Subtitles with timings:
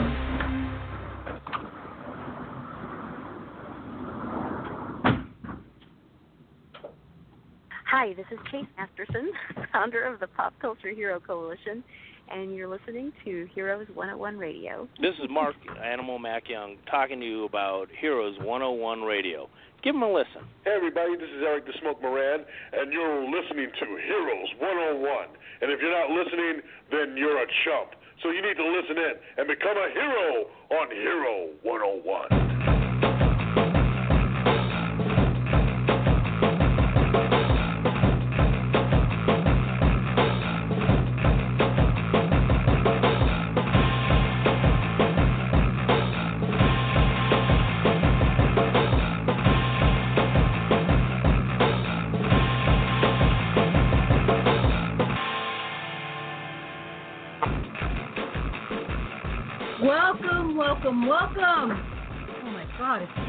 [7.85, 9.31] Hi, this is Chase Masterson,
[9.75, 11.85] founder of the Pop Culture Hero Coalition,
[12.31, 14.89] and you're listening to Heroes 101 Radio.
[15.03, 15.55] This is Mark
[15.85, 19.51] Animal Mac Young talking to you about Heroes 101 Radio.
[19.85, 20.49] Give them a listen.
[20.65, 22.41] Hey, everybody, this is Eric the Smoke Moran,
[22.73, 25.29] and you're listening to Heroes 101.
[25.61, 28.01] And if you're not listening, then you're a chump.
[28.23, 32.52] So you need to listen in and become a hero on Hero 101.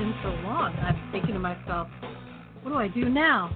[0.03, 0.75] Been so long.
[0.79, 1.87] I'm thinking to myself,
[2.61, 3.55] what do I do now?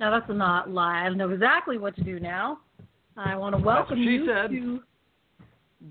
[0.00, 1.00] Now that's a not lie.
[1.00, 2.60] I know exactly what to do now.
[3.18, 4.50] I want to welcome she you said.
[4.52, 4.80] to.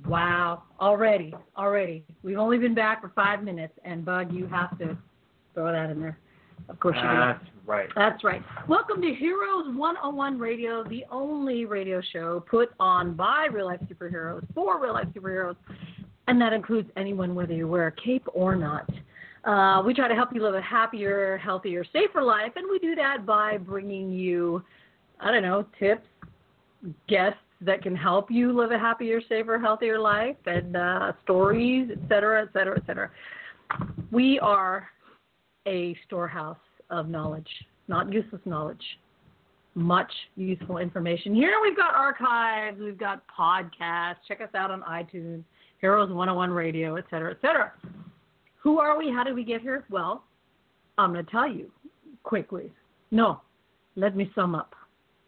[0.09, 2.03] Wow, already, already.
[2.23, 4.97] We've only been back for five minutes, and Bud, you have to
[5.53, 6.17] throw that in there.
[6.67, 7.07] Of course you do.
[7.07, 7.89] That's right.
[7.95, 8.41] That's right.
[8.67, 14.47] Welcome to Heroes 101 Radio, the only radio show put on by real life superheroes
[14.55, 15.57] for real life superheroes,
[16.27, 18.89] and that includes anyone, whether you wear a cape or not.
[19.43, 22.93] Uh, we try to help you live a happier, healthier, safer life, and we do
[22.95, 24.63] that by bringing you,
[25.19, 26.07] I don't know, tips,
[27.07, 31.99] guests that can help you live a happier, safer, healthier life, and uh, stories, et
[32.07, 33.09] cetera, et cetera, et cetera.
[34.11, 34.87] We are
[35.67, 36.57] a storehouse
[36.89, 37.49] of knowledge,
[37.87, 38.83] not useless knowledge,
[39.75, 41.33] much useful information.
[41.33, 44.17] Here we've got archives, we've got podcasts.
[44.27, 45.43] Check us out on iTunes,
[45.79, 47.71] Heroes 101 Radio, et cetera, et cetera.
[48.61, 49.11] Who are we?
[49.11, 49.85] How did we get here?
[49.89, 50.23] Well,
[50.97, 51.71] I'm going to tell you
[52.23, 52.71] quickly.
[53.09, 53.41] No,
[53.95, 54.75] let me sum up.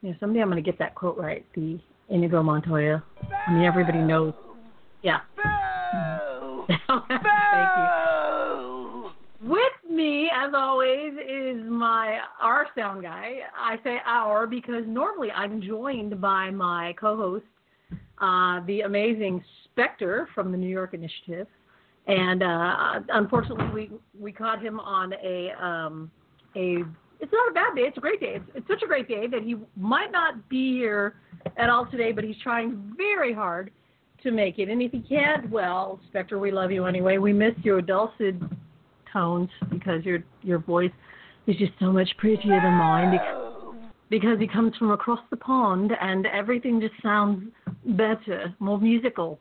[0.02, 1.46] You know, someday I'm going to get that quote right.
[1.56, 1.80] The
[2.10, 3.04] Inigo Montoya.
[3.48, 4.34] I mean, everybody knows.
[5.02, 5.20] Yeah.
[6.68, 7.10] Thank
[7.78, 9.10] you.
[9.42, 13.40] With me, as always, is my our sound guy.
[13.58, 17.46] I say our because normally I'm joined by my co-host,
[18.22, 21.48] uh, the amazing Spectre from the New York Initiative,
[22.08, 26.12] and uh, unfortunately we we caught him on a um,
[26.56, 26.84] a.
[27.20, 27.84] It's not a bad day.
[27.84, 28.34] It's a great day.
[28.36, 31.16] It's, it's such a great day that he might not be here
[31.56, 33.72] at all today, but he's trying very hard
[34.24, 34.68] to make it.
[34.68, 37.20] And if he can't, well, Spectre, we love you anyway.
[37.20, 38.36] We miss your dulcet
[39.12, 40.92] tones because your your voice
[41.48, 43.76] is just so much prettier than mine because,
[44.10, 47.52] because he comes from across the pond and everything just sounds
[47.86, 49.40] better, more musical.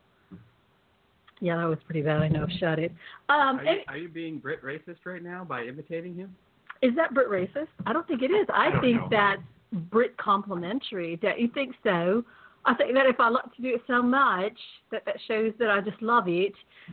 [1.42, 2.22] Yeah, that was pretty bad.
[2.22, 2.46] I know.
[2.60, 2.92] Shut it.
[3.28, 6.34] Um, Are you, are you being Brit racist right now by imitating him?
[6.82, 7.68] is that Brit racist?
[7.86, 8.46] I don't think it is.
[8.52, 9.08] I, I think know.
[9.10, 9.42] that's
[9.90, 11.16] Brit complimentary.
[11.16, 12.24] Don't you think so?
[12.64, 14.56] I think that if I like to do it so much,
[14.90, 16.52] that that shows that I just love it.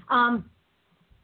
[0.09, 0.46] Um,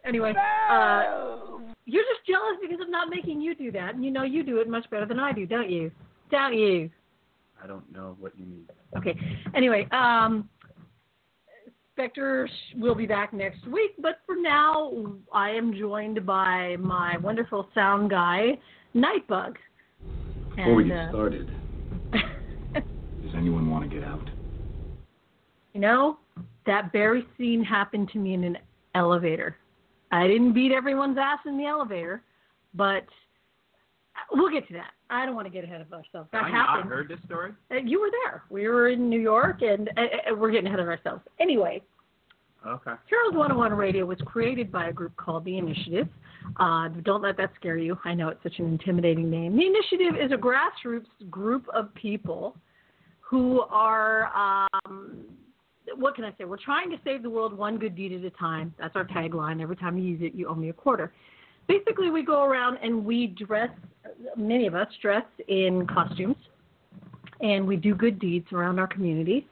[0.03, 0.34] anyway,
[0.69, 1.38] uh,
[1.85, 4.59] you're just jealous because I'm not making you do that, and you know you do
[4.59, 5.91] it much better than I do, don't you?
[6.31, 6.90] Don't you?
[7.64, 8.66] I don't know what you mean.
[8.97, 9.18] Okay.
[9.56, 10.50] Anyway, um,
[11.95, 14.91] Spectre will be back next week, but for now,
[15.31, 18.59] I am joined by my wonderful sound guy,
[18.94, 19.56] Nightbug.
[20.50, 21.50] Before we get uh, started,
[22.11, 24.29] does anyone want to get out?
[25.72, 26.17] You know,
[26.66, 28.57] that very scene happened to me in an
[28.94, 29.55] elevator.
[30.11, 32.22] I didn't beat everyone's ass in the elevator,
[32.73, 33.05] but
[34.31, 34.92] we'll get to that.
[35.09, 36.30] I don't want to get ahead of ourselves.
[36.31, 36.86] That I happened.
[36.90, 37.52] not heard this story?
[37.72, 38.44] Uh, You were there.
[38.50, 39.90] We were in New York, and
[40.38, 41.22] we're getting ahead of ourselves.
[41.40, 41.81] Anyway,
[42.68, 42.94] Okay.
[43.08, 46.08] Heroes 101 Radio was created by a group called The Initiative.
[46.59, 47.96] Uh, don't let that scare you.
[48.06, 49.56] I know it's such an intimidating name.
[49.56, 52.58] The Initiative is a grassroots group of people
[53.20, 54.32] who are,
[54.86, 55.26] um,
[55.96, 56.46] what can I say?
[56.46, 58.73] We're trying to save the world one good deed at a time.
[58.79, 59.61] That's our tagline.
[59.61, 61.14] Every time you use it, you owe me a quarter.
[61.67, 63.70] Basically, we go around and we dress,
[64.38, 66.38] many of us dress in costumes,
[67.41, 69.44] and we do good deeds around our communities.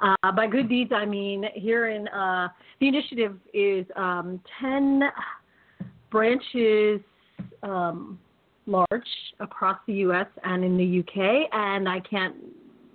[0.00, 2.48] Uh, by good deeds, I mean here in uh,
[2.80, 5.02] the initiative is um, 10
[6.10, 7.00] branches
[7.62, 8.18] um,
[8.66, 9.08] large
[9.40, 10.26] across the U.S.
[10.44, 12.34] and in the UK, and I can't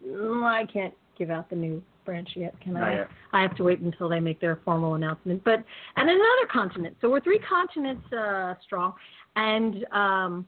[0.06, 2.96] I can't give out the new branch yet, can Not I?
[2.96, 3.08] yet.
[3.32, 5.44] I have to wait until they make their formal announcement.
[5.44, 5.64] But
[5.96, 6.96] and another continent.
[7.02, 8.94] So we're three continents uh, strong,
[9.36, 10.48] and um,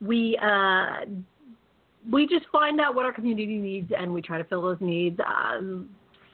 [0.00, 1.06] we uh,
[2.10, 5.18] we just find out what our community needs, and we try to fill those needs.
[5.26, 5.88] Um,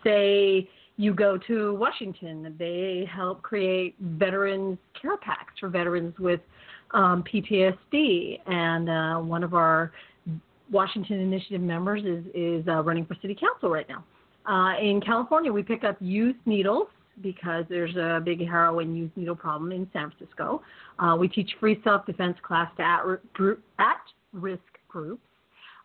[0.04, 6.40] say You go to Washington, they help create veterans care packs for veterans with
[6.92, 8.40] um, PTSD.
[8.46, 9.92] And uh, one of our
[10.70, 14.04] Washington Initiative members is, is uh, running for city council right now.
[14.46, 16.88] Uh, in California, we pick up used needles
[17.20, 20.62] because there's a big heroin used needle problem in San Francisco.
[20.98, 23.02] Uh, we teach free self-defense class to at,
[23.78, 24.00] at
[24.32, 25.22] risk groups.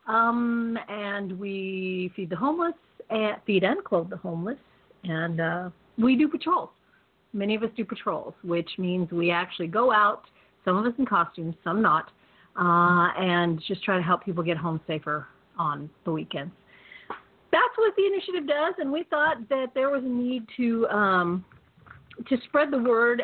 [0.07, 2.73] Um, and we feed the homeless,
[3.09, 4.57] and feed and clothe the homeless,
[5.03, 6.69] and uh, we do patrols.
[7.33, 10.23] Many of us do patrols, which means we actually go out,
[10.63, 12.11] some of us in costumes, some not,
[12.59, 15.27] uh, and just try to help people get home safer
[15.59, 16.53] on the weekends.
[17.51, 21.45] That's what the initiative does, and we thought that there was a need to um,
[22.27, 23.23] to spread the word,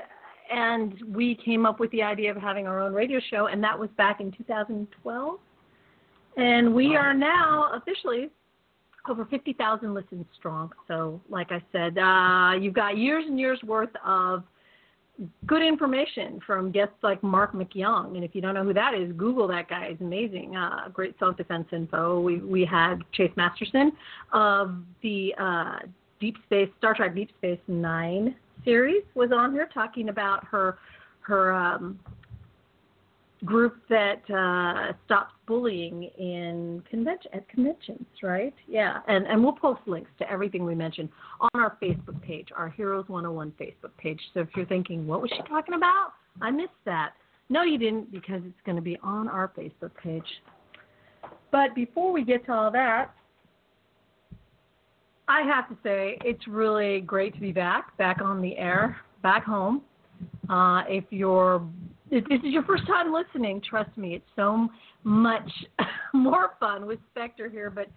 [0.51, 3.77] and we came up with the idea of having our own radio show, and that
[3.77, 5.39] was back in 2012.
[6.35, 8.29] And we are now officially
[9.07, 10.71] over 50,000 listens strong.
[10.87, 14.43] So, like I said, uh, you've got years and years worth of
[15.45, 18.15] good information from guests like Marc MacYoung.
[18.15, 19.89] And if you don't know who that is, Google that guy.
[19.91, 20.55] He's amazing.
[20.55, 22.19] Uh, great self defense info.
[22.19, 23.91] We, we had Chase Masterson
[24.31, 25.79] of the uh,
[26.19, 30.77] Deep Space, Star Trek Deep Space Nine series was on here talking about her
[31.21, 31.99] her um,
[33.45, 38.53] group that uh, stops bullying in convention at conventions, right?
[38.67, 41.09] Yeah, and and we'll post links to everything we mentioned
[41.41, 44.19] on our Facebook page, our Heroes 101 Facebook page.
[44.33, 46.13] So if you're thinking, what was she talking about?
[46.41, 47.13] I missed that.
[47.49, 50.25] No, you didn't, because it's going to be on our Facebook page.
[51.51, 53.11] But before we get to all that,
[55.27, 59.43] I have to say it's really great to be back, back on the air, back
[59.43, 59.81] home.
[60.49, 61.61] Uh, if you're
[62.17, 64.67] if this is your first time listening, trust me, it's so
[65.03, 65.49] much
[66.13, 67.69] more fun with Spectre here.
[67.69, 67.87] But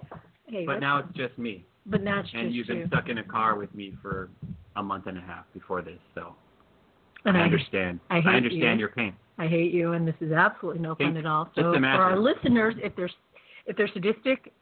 [0.48, 1.64] hey, But now it's just me.
[1.86, 2.86] but now it's And just you've been you.
[2.88, 4.28] stuck in a car with me for
[4.76, 6.34] a month and a half before this, so
[7.24, 8.00] And I I, understand.
[8.10, 8.86] I hate understand you.
[8.86, 9.14] your pain.
[9.38, 11.44] I hate you, and this is absolutely no fun at all.
[11.46, 13.10] just So for our listeners, if they're
[13.66, 14.52] if they're sadistic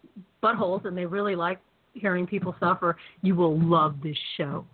[0.43, 1.59] buttholes and they really like
[1.93, 4.65] hearing people suffer, you will love this show.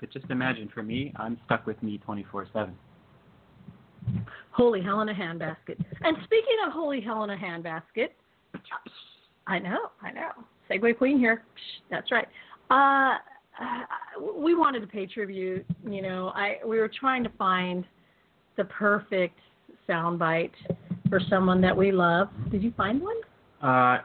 [0.00, 2.70] But just imagine, for me, I'm stuck with me 24/7.
[4.52, 5.78] Holy hell in a handbasket.
[6.02, 8.08] And speaking of holy hell in a handbasket,
[9.46, 10.30] I know, I know.
[10.70, 11.44] Segue Queen here.
[11.90, 12.26] That's right.
[12.70, 13.18] Uh,
[13.62, 15.64] uh, we wanted to pay tribute.
[15.88, 17.84] You know, I we were trying to find
[18.56, 19.38] the perfect
[19.88, 20.52] soundbite
[21.08, 22.28] for someone that we love.
[22.50, 23.16] Did you find one?
[23.62, 23.98] Uh,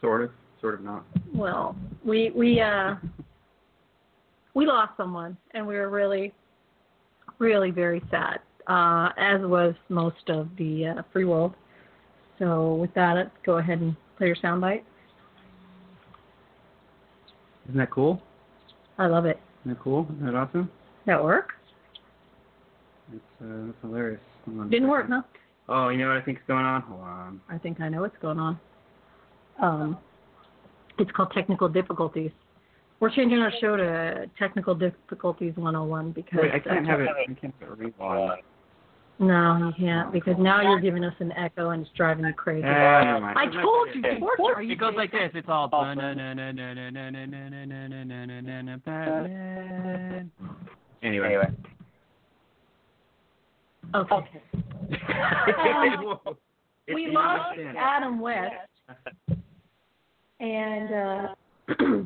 [0.00, 0.30] sort of,
[0.60, 1.04] sort of not.
[1.34, 2.94] Well, we we uh
[4.54, 6.32] we lost someone, and we were really,
[7.38, 8.38] really very sad.
[8.66, 11.54] Uh, as was most of the uh, free world.
[12.38, 14.82] So with that, let's go ahead and play your soundbite.
[17.68, 18.22] Isn't that cool?
[18.98, 19.38] I love it.
[19.62, 20.06] Isn't that cool?
[20.16, 20.70] Isn't that awesome?
[21.06, 21.50] That work?
[23.12, 24.20] It's uh, that's hilarious.
[24.46, 25.22] Hold on a Didn't work, huh?
[25.68, 26.82] Oh, you know what I think is going on?
[26.82, 27.40] Hold on.
[27.48, 28.60] I think I know what's going on.
[29.60, 29.98] Um,
[30.98, 32.30] it's called technical difficulties.
[33.00, 37.08] We're changing our show to technical difficulties 101 because Wait, I can't have it.
[37.10, 38.42] I can't have it rewind.
[39.18, 42.62] No, you can't because now you're giving us an echo and it's driving you crazy.
[42.62, 43.26] Never.
[43.26, 44.02] I told you,
[44.36, 44.62] Torture.
[44.62, 45.30] You It goes like this.
[45.34, 45.68] It's all.
[45.68, 46.20] Batman.
[51.02, 51.38] Anyway.
[53.94, 54.42] Okay.
[56.88, 57.58] It's we lost.
[57.76, 58.54] Adam West,
[60.38, 61.34] and uh,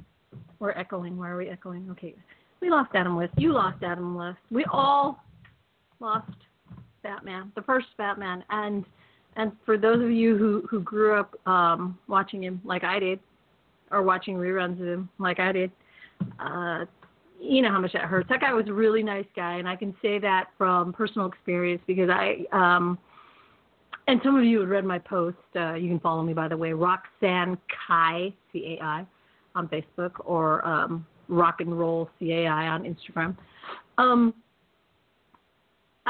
[0.58, 1.18] we're echoing.
[1.18, 1.86] Why are we echoing?
[1.90, 2.14] Okay,
[2.62, 3.34] we lost Adam West.
[3.36, 4.38] You lost Adam West.
[4.50, 5.22] We all
[6.00, 6.32] lost
[7.02, 8.84] Batman, the first Batman, and
[9.36, 13.20] and for those of you who who grew up um, watching him like I did,
[13.90, 15.70] or watching reruns of him like I did,
[16.38, 16.84] uh,
[17.40, 18.28] you know how much that hurts.
[18.28, 21.82] That guy was a really nice guy, and I can say that from personal experience
[21.86, 22.44] because I.
[22.52, 22.98] Um,
[24.08, 25.36] and some of you have read my post.
[25.54, 29.06] Uh, you can follow me, by the way, Roxanne Cai, C A I,
[29.54, 33.36] on Facebook, or um, Rock and Roll C A I on Instagram.
[33.98, 34.34] Um,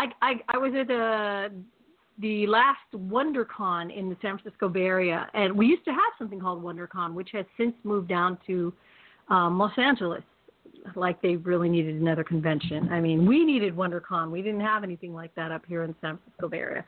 [0.01, 1.53] I, I, I was at the
[2.21, 6.39] the last WonderCon in the San Francisco Bay Area, and we used to have something
[6.39, 8.73] called WonderCon, which has since moved down to
[9.29, 10.23] um, Los Angeles.
[10.97, 12.89] Like they really needed another convention.
[12.91, 14.31] I mean, we needed WonderCon.
[14.31, 16.85] We didn't have anything like that up here in the San Francisco Bay Area.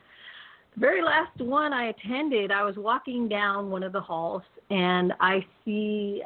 [0.75, 5.13] The very last one I attended, I was walking down one of the halls and
[5.19, 6.23] I see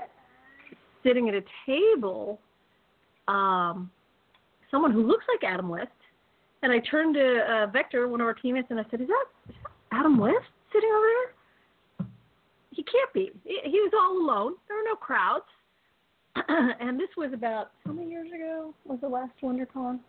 [1.04, 2.40] sitting at a table
[3.28, 3.90] um,
[4.72, 5.92] someone who looks like Adam West.
[6.64, 9.26] And I turned to uh, Vector, one of our teammates, and I said, "Is that,
[9.50, 10.36] is that Adam West
[10.74, 12.08] sitting over there?
[12.72, 13.32] He can't be.
[13.44, 14.54] He, he was all alone.
[14.68, 15.46] There were no crowds."
[16.80, 20.00] and this was about how many years ago was the last WonderCon?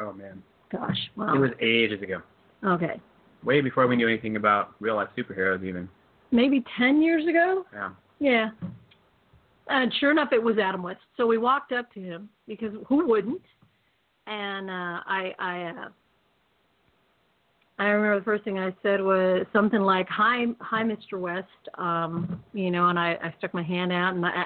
[0.00, 1.34] Oh man, Gosh, wow.
[1.34, 2.22] it was ages ago,
[2.64, 2.98] okay,
[3.44, 5.86] way before we knew anything about real life superheroes even.
[6.30, 7.66] maybe ten years ago.
[7.74, 7.90] Yeah.
[8.20, 8.50] Yeah.
[9.68, 11.00] And sure enough, it was Adam West.
[11.18, 13.42] So we walked up to him because who wouldn't?
[14.28, 15.88] And uh, I, I, uh,
[17.78, 21.18] I remember the first thing I said was something like, "Hi, hi, Mr.
[21.18, 24.44] West." Um, you know, and I, I stuck my hand out, and I,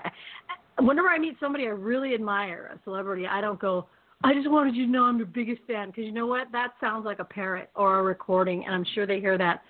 [0.79, 3.87] I, whenever I meet somebody I really admire, a celebrity, I don't go.
[4.23, 6.53] I just wanted you to know I'm your biggest fan because you know what?
[6.53, 9.63] That sounds like a parrot or a recording, and I'm sure they hear that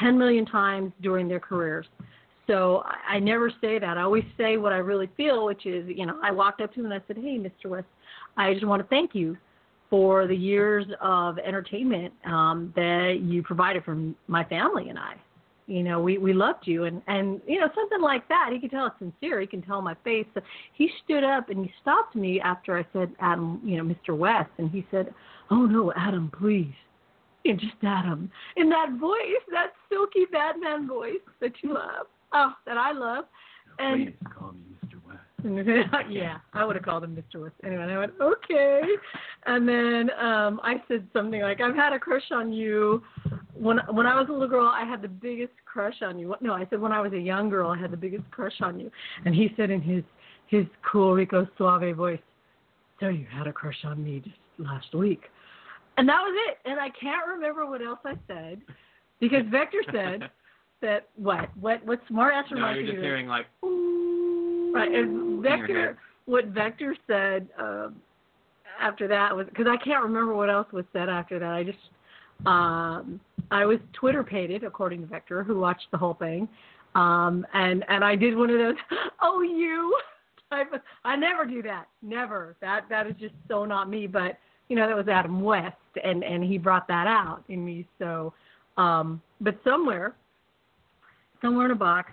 [0.00, 1.86] 10 million times during their careers.
[2.48, 3.98] So I, I never say that.
[3.98, 6.80] I always say what I really feel, which is, you know, I walked up to
[6.80, 7.70] him and I said, "Hey, Mr.
[7.70, 7.86] West,
[8.36, 9.36] I just want to thank you
[9.90, 15.16] for the years of entertainment um, that you provided for my family and I.
[15.66, 18.50] You know, we we loved you, and and you know something like that.
[18.52, 19.40] He could tell it's sincere.
[19.40, 20.26] He can tell my face.
[20.34, 20.40] So
[20.72, 24.16] he stood up and he stopped me after I said, Adam, you know, Mr.
[24.16, 25.14] West, and he said,
[25.48, 26.74] "Oh no, Adam, please."
[27.44, 32.52] You know, just Adam in that voice, that silky Batman voice that you love, oh,
[32.66, 33.26] that I love,
[33.78, 34.79] and Please call me.
[36.10, 37.42] yeah, I would have called him Mr.
[37.42, 37.54] West.
[37.64, 38.82] Anyway, I went, okay.
[39.46, 43.02] And then um I said something like, I've had a crush on you.
[43.54, 46.34] When when I was a little girl, I had the biggest crush on you.
[46.40, 48.78] No, I said when I was a young girl, I had the biggest crush on
[48.80, 48.90] you.
[49.24, 50.04] And he said in his
[50.48, 52.18] his cool Rico Suave voice,
[52.98, 55.22] so you had a crush on me just last week.
[55.96, 56.70] And that was it.
[56.70, 58.60] And I can't remember what else I said
[59.20, 60.30] because Vector said
[60.82, 63.46] that what what what smart ass No, you're just hearing like.
[64.72, 67.96] Right, and Vector, what Vector said um,
[68.80, 71.52] after that was because I can't remember what else was said after that.
[71.52, 71.78] I just,
[72.46, 73.20] um,
[73.50, 76.48] I was Twitter pated according to Vector, who watched the whole thing,
[76.94, 78.76] um, and and I did one of those,
[79.22, 79.96] oh you,
[80.50, 80.72] type.
[80.72, 82.56] Of, I never do that, never.
[82.60, 84.06] That that is just so not me.
[84.06, 87.86] But you know that was Adam West, and and he brought that out in me.
[87.98, 88.32] So,
[88.76, 90.14] um, but somewhere,
[91.42, 92.12] somewhere in a box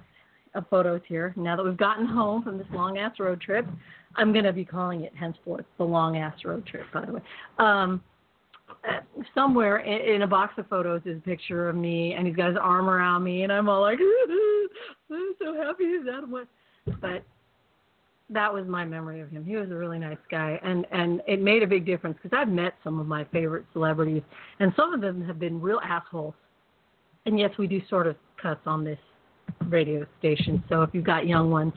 [0.56, 1.34] of photos here.
[1.36, 3.66] Now that we've gotten home from this long ass road trip,
[4.16, 7.22] I'm going to be calling it henceforth the long ass road trip, by the way.
[7.60, 8.01] Um,
[8.88, 9.00] uh,
[9.34, 12.50] somewhere in, in a box of photos is a picture of me, and he's got
[12.50, 14.00] his arm around me, and I'm all like,
[15.12, 16.30] I'm so happy he's out.
[17.01, 17.24] But
[18.30, 19.46] that was my memory of him.
[19.46, 22.50] He was a really nice guy, and and it made a big difference because I've
[22.50, 24.24] met some of my favorite celebrities,
[24.60, 26.34] and some of them have been real assholes.
[27.25, 29.00] And yes, we do sort of cuss on this
[29.70, 30.64] radio station.
[30.70, 31.74] So if you've got young ones,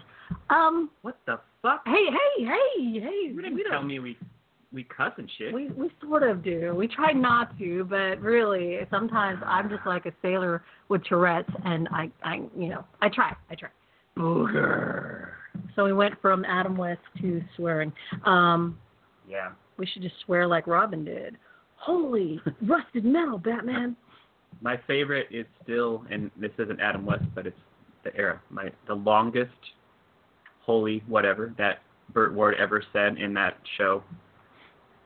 [0.48, 1.82] um, What the fuck?
[1.86, 3.70] hey, hey, hey, hey, You we didn't don't.
[3.70, 4.16] tell me we
[4.72, 5.52] we cuss and shit.
[5.52, 6.72] We we sort of do.
[6.76, 11.88] We try not to, but really, sometimes I'm just like a sailor with Tourette's, and
[11.92, 13.70] I I you know I try I try.
[14.16, 15.28] Booger.
[15.74, 17.92] So we went from Adam West to swearing.
[18.24, 18.78] Um,
[19.28, 19.50] yeah.
[19.76, 21.36] we should just swear like Robin did.
[21.76, 23.96] Holy rusted metal, Batman!
[24.60, 27.56] My favorite is still, and this isn't Adam West, but it's
[28.04, 28.40] the era.
[28.50, 29.50] My the longest
[30.60, 31.80] holy whatever that
[32.12, 34.02] Burt Ward ever said in that show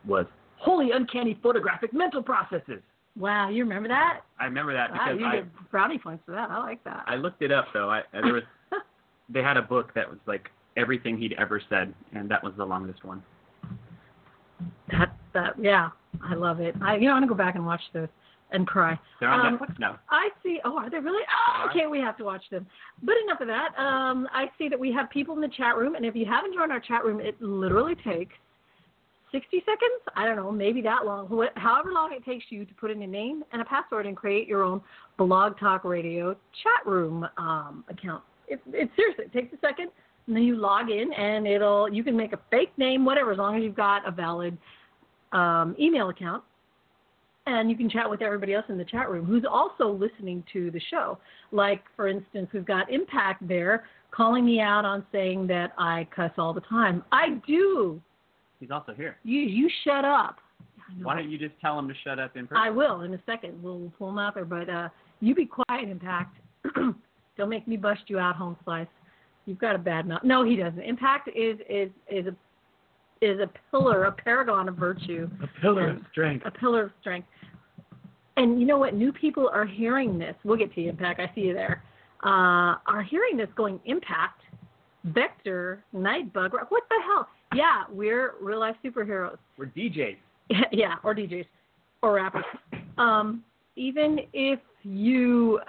[0.07, 2.81] was holy uncanny photographic mental processes.
[3.17, 4.21] Wow, you remember that?
[4.41, 6.51] I remember that Wow, because you I get brownie points for that.
[6.51, 7.05] I like that.
[7.07, 7.91] I looked it up though.
[7.91, 8.43] I there was
[9.29, 12.65] they had a book that was like everything he'd ever said, and that was the
[12.65, 13.23] longest one.
[14.91, 15.91] That that yeah,
[16.23, 16.75] I love it.
[16.83, 18.09] I you know I'm gonna go back and watch this
[18.51, 18.99] and cry.
[19.21, 19.99] They're on Um, Netflix now.
[20.11, 20.61] I see.
[20.65, 21.25] Oh, are they really?
[21.49, 21.87] Oh, okay.
[21.87, 22.67] We have to watch them.
[23.03, 23.77] But enough of that.
[23.79, 26.55] Um, I see that we have people in the chat room, and if you haven't
[26.55, 28.35] joined our chat room, it literally takes
[29.33, 30.01] 60 seconds.
[30.15, 31.27] I don't know, maybe that long.
[31.57, 34.47] However long it takes you to put in a name and a password and create
[34.47, 34.81] your own
[35.19, 38.23] Blog Talk Radio chat room um, account.
[38.47, 39.89] It, it seriously it takes a second,
[40.29, 43.39] and then you log in, and it'll you can make a fake name, whatever, as
[43.39, 44.57] long as you've got a valid
[45.33, 46.45] um, email account
[47.47, 50.71] and you can chat with everybody else in the chat room who's also listening to
[50.71, 51.19] the show.
[51.53, 56.31] Like, for instance, we've got Impact there calling me out on saying that I cuss
[56.39, 57.05] all the time.
[57.13, 58.01] I do.
[58.61, 59.19] He's also here.
[59.25, 60.39] You you shut up.
[61.03, 62.63] Why don't you just tell him to shut up in person?
[62.63, 63.63] I will in a second.
[63.63, 64.89] We'll pull him out there, but uh,
[65.21, 66.37] you be quiet, Impact.
[67.37, 68.87] Don't make me bust you out, Home Slice.
[69.47, 70.23] You've got a bad mouth.
[70.25, 70.81] No, he doesn't.
[70.81, 72.35] Impact is is is a
[73.25, 75.28] is a pillar, a paragon of virtue.
[75.43, 76.45] A pillar of strength.
[76.47, 77.28] a pillar of strength.
[78.37, 78.95] And you know what?
[78.95, 80.35] New people are hearing this.
[80.45, 81.21] We'll get to you, Impact.
[81.21, 81.83] I see you there.
[82.25, 84.40] Uh, are hearing this going, Impact,
[85.04, 86.52] Vector, Nightbug.
[86.52, 87.28] What the hell?
[87.54, 89.37] Yeah, we're real life superheroes.
[89.57, 90.16] We're DJs.
[90.73, 91.47] yeah, or DJs
[92.02, 92.45] or rappers.
[92.99, 93.45] Um,
[93.76, 95.61] even if you,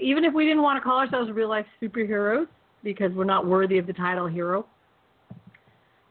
[0.00, 2.46] even if we didn't want to call ourselves real life superheroes
[2.84, 4.66] because we're not worthy of the title hero,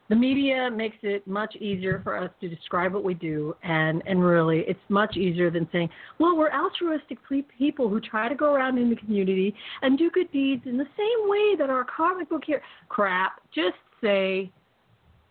[0.08, 4.22] the media makes it much easier for us to describe what we do and and
[4.22, 5.88] really it's much easier than saying
[6.18, 7.18] well we're altruistic
[7.58, 10.86] people who try to go around in the community and do good deeds in the
[10.96, 13.40] same way that our comic book here crap.
[13.54, 14.50] Just say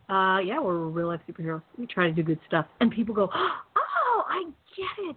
[0.10, 1.64] uh yeah we're real life superheroes.
[1.78, 2.66] We try to do good stuff.
[2.80, 4.44] And people go oh i
[4.76, 5.16] get it.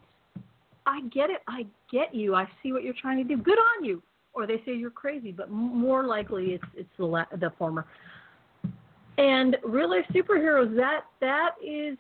[0.86, 1.42] I get it.
[1.46, 2.34] I get you.
[2.34, 3.40] I see what you're trying to do.
[3.40, 4.02] Good on you.
[4.32, 7.84] Or they say you're crazy but more likely it's it's the la- the former
[9.18, 11.96] and real life superheroes that that is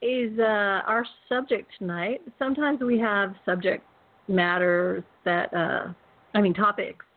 [0.00, 2.20] is uh, our subject tonight.
[2.38, 3.84] Sometimes we have subject
[4.28, 5.92] matters that uh,
[6.34, 7.04] I mean topics.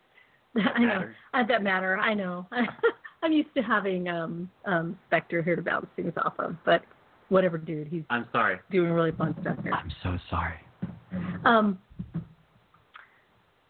[0.54, 1.98] That I know uh, that matter.
[1.98, 2.46] I know.
[3.24, 6.82] I'm used to having um, um, Spectre here to bounce things off of, but
[7.30, 7.88] whatever, dude.
[7.88, 8.60] He's I'm sorry.
[8.70, 9.72] doing really fun stuff here.
[9.72, 10.58] I'm so sorry.
[11.46, 11.80] Um,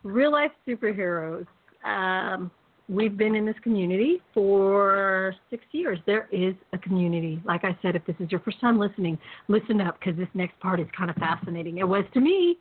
[0.01, 1.45] real life superheroes.
[1.85, 2.49] Um,
[2.91, 5.97] we've been in this community for six years.
[6.05, 7.41] There is a community.
[7.45, 9.17] Like I said, if this is your first time listening,
[9.47, 11.77] listen up because this next part is kind of fascinating.
[11.77, 12.57] It was to me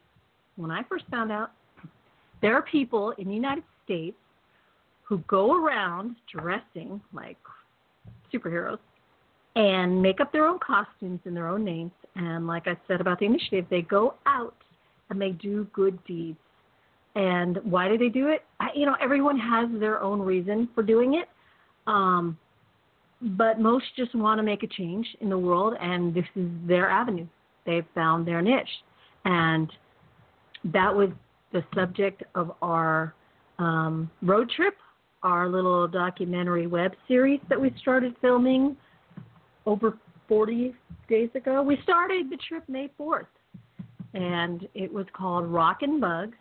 [0.56, 1.50] when I first found out.
[2.42, 4.16] There are people in the United States
[5.02, 7.36] who go around dressing like
[8.32, 8.78] superheroes
[9.56, 11.90] and make up their own costumes and their own names.
[12.14, 14.54] And like I said about the initiative, they go out
[15.10, 16.38] and they do good deeds.
[17.14, 18.44] And why do they do it?
[18.60, 21.28] I, you know, everyone has their own reason for doing it.
[21.86, 22.38] Um,
[23.20, 26.88] but most just want to make a change in the world, and this is their
[26.88, 27.26] avenue.
[27.66, 28.68] They've found their niche.
[29.24, 29.70] And
[30.64, 31.10] that was
[31.52, 33.14] the subject of our
[33.58, 34.76] um, road trip,
[35.22, 38.76] our little documentary web series that we started filming
[39.66, 39.98] over
[40.28, 40.74] 40
[41.08, 41.62] days ago.
[41.62, 43.26] We started the trip May 4th,
[44.14, 46.36] and it was called Rock and Bugs,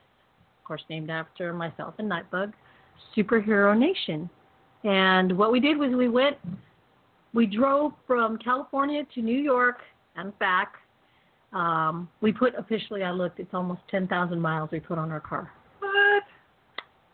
[0.70, 2.54] course, named after myself and Nightbug,
[3.18, 4.30] Superhero Nation.
[4.84, 6.38] And what we did was we went,
[7.34, 9.80] we drove from California to New York
[10.16, 10.76] and back.
[11.54, 15.52] Um, we put officially, I looked, it's almost 10,000 miles we put on our car.
[15.80, 16.24] What?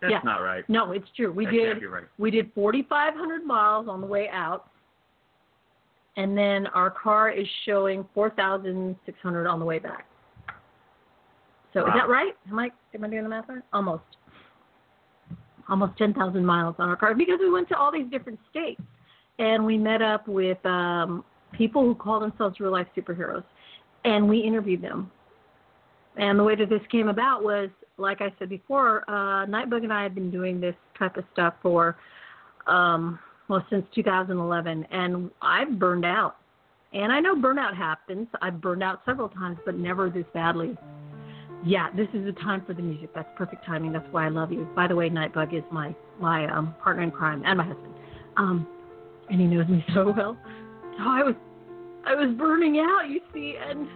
[0.01, 0.19] That's Yeah.
[0.25, 0.67] not right.
[0.69, 1.31] No, it's true.
[1.31, 1.83] We that did.
[1.85, 2.03] Right.
[2.17, 4.69] We did 4,500 miles on the way out,
[6.17, 10.07] and then our car is showing 4,600 on the way back.
[11.75, 12.31] So is that right?
[12.49, 13.61] Am I am I doing the math right?
[13.73, 14.03] Almost.
[15.67, 18.81] Almost 10,000 miles on our car because we went to all these different states,
[19.39, 23.43] and we met up with um, people who call themselves real life superheroes,
[24.05, 25.11] and we interviewed them.
[26.17, 29.91] And the way that this came about was, like I said before, uh, Nightbug and
[29.91, 31.97] I have been doing this type of stuff for,
[32.67, 36.37] um, well, since 2011, and I've burned out.
[36.93, 38.27] And I know burnout happens.
[38.41, 40.77] I've burned out several times, but never this badly.
[41.65, 43.09] Yeah, this is the time for the music.
[43.15, 43.91] That's perfect timing.
[43.91, 44.69] That's why I love you.
[44.75, 47.93] By the way, Nightbug is my my um, partner in crime and my husband,
[48.37, 48.67] um,
[49.29, 50.37] and he knows me so well.
[50.97, 51.35] So I was
[52.05, 53.87] I was burning out, you see, and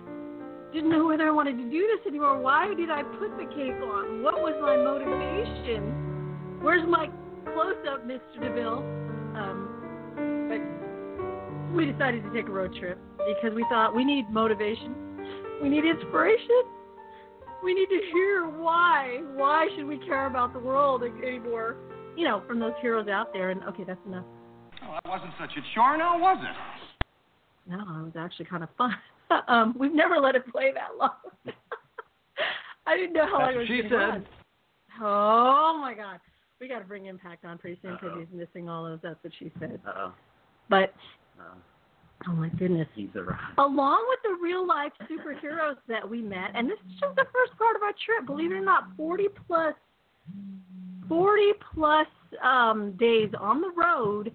[0.73, 2.39] didn't know whether I wanted to do this anymore.
[2.41, 4.23] Why did I put the cape on?
[4.23, 6.60] What was my motivation?
[6.62, 7.08] Where's my
[7.53, 8.41] close up, Mr.
[8.41, 8.82] DeMille?
[9.38, 14.95] Um, but we decided to take a road trip because we thought we need motivation,
[15.62, 16.78] we need inspiration,
[17.63, 19.22] we need to hear why.
[19.36, 21.76] Why should we care about the world anymore?
[22.15, 23.50] You know, from those heroes out there.
[23.50, 24.26] And okay, that's enough.
[24.84, 27.72] Oh, that wasn't such a chore, now was it?
[27.72, 28.95] No, it was actually kind of fun.
[29.48, 31.12] um, we've never let it play that long.
[32.88, 34.26] I didn't know how long it was she said.
[35.02, 36.19] Oh my God,
[36.60, 39.12] we got to bring Impact on pretty soon because he's missing all of those.
[39.12, 39.80] That's what she said.
[39.88, 40.13] Uh oh.
[40.69, 40.93] But
[41.39, 41.56] Uh,
[42.27, 43.53] oh my goodness, he's around.
[43.58, 47.58] along with the real life superheroes that we met, and this is just the first
[47.58, 48.25] part of our trip.
[48.25, 49.73] Believe it or not, 40 plus,
[51.08, 52.08] 40 plus
[52.43, 54.32] um, days on the road.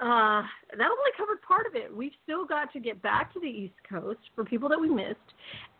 [0.00, 0.42] Uh,
[0.76, 1.94] that only covered part of it.
[1.94, 5.18] We've still got to get back to the East Coast for people that we missed,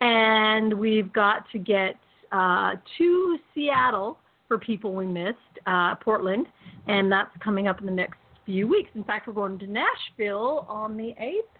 [0.01, 1.95] and we've got to get
[2.33, 4.17] uh, to Seattle
[4.49, 6.47] for people we missed, uh, Portland,
[6.87, 8.17] and that's coming up in the next
[8.49, 8.89] few weeks.
[8.95, 11.59] In fact, we're going to Nashville on the 8th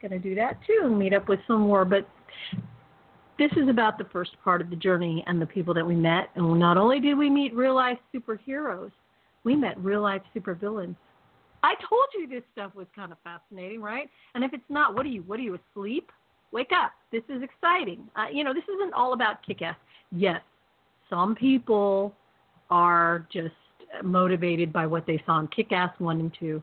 [0.00, 1.84] going to do that too and meet up with some more.
[1.84, 2.08] But
[3.38, 6.30] this is about the first part of the journey and the people that we met.
[6.34, 8.92] And not only did we meet real life superheroes,
[9.44, 10.96] we met real life supervillains.
[11.62, 14.08] I told you this stuff was kind of fascinating, right?
[14.34, 15.22] And if it's not, what are you?
[15.26, 16.10] What are you asleep?
[16.52, 16.92] Wake up!
[17.12, 18.08] This is exciting.
[18.16, 19.76] Uh, you know, this isn't all about kick-ass.
[20.10, 20.40] Yes,
[21.08, 22.14] some people
[22.70, 23.54] are just
[24.02, 26.62] motivated by what they saw in Kick-Ass one and two,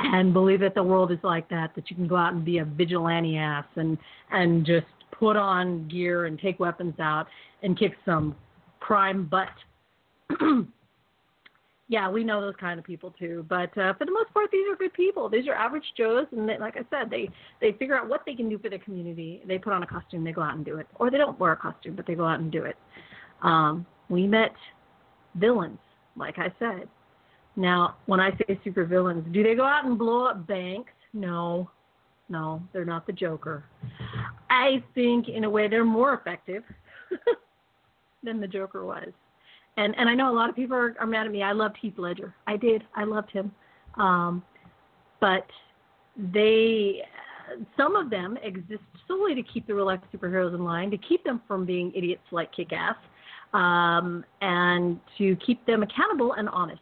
[0.00, 1.74] and believe that the world is like that.
[1.74, 3.98] That you can go out and be a vigilante ass and
[4.30, 7.26] and just put on gear and take weapons out
[7.62, 8.36] and kick some
[8.80, 9.48] crime butt.
[11.88, 13.44] yeah, we know those kind of people too.
[13.48, 15.28] But uh, for the most part, these are good people.
[15.28, 18.34] These are average Joes, and they, like I said, they they figure out what they
[18.34, 19.42] can do for their community.
[19.46, 21.52] They put on a costume, they go out and do it, or they don't wear
[21.52, 22.76] a costume, but they go out and do it.
[23.42, 24.52] Um, we met
[25.36, 25.78] villains,
[26.18, 26.88] like I said.
[27.56, 30.92] Now, when I say supervillains, do they go out and blow up banks?
[31.12, 31.70] No,
[32.28, 33.64] no, they're not the Joker.
[34.50, 36.62] I think, in a way, they're more effective
[38.22, 39.12] than the Joker was
[39.78, 41.42] and and I know a lot of people are, are mad at me.
[41.42, 42.34] I loved Heath Ledger.
[42.46, 42.82] I did.
[42.94, 43.52] I loved him.
[43.94, 44.42] Um,
[45.20, 45.46] but
[46.32, 47.02] they,
[47.76, 51.24] some of them exist solely to keep the real life superheroes in line, to keep
[51.24, 52.96] them from being idiots like Kick-Ass,
[53.54, 56.80] um, and to keep them accountable and honest.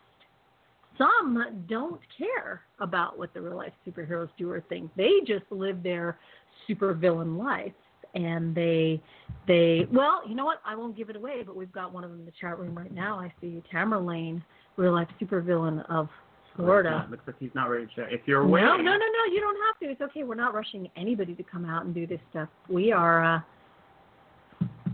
[0.99, 4.91] Some don't care about what the real life superheroes do or think.
[4.97, 6.19] They just live their
[6.69, 7.73] supervillain life
[8.15, 9.01] and they
[9.47, 10.61] they well you know what?
[10.65, 12.77] I won't give it away but we've got one of them in the chat room
[12.77, 13.19] right now.
[13.19, 14.43] I see tamerlane
[14.77, 16.09] real life supervillain of
[16.57, 16.91] florida.
[16.91, 18.07] Not, looks like he's not ready to chat.
[18.11, 19.93] If you're no no no no you don't have to.
[19.93, 20.25] It's okay.
[20.25, 22.49] We're not rushing anybody to come out and do this stuff.
[22.69, 23.41] We are uh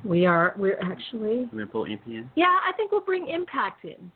[0.04, 2.30] we are we're actually I'm gonna pull MP in.
[2.34, 4.10] yeah i think we'll bring impact in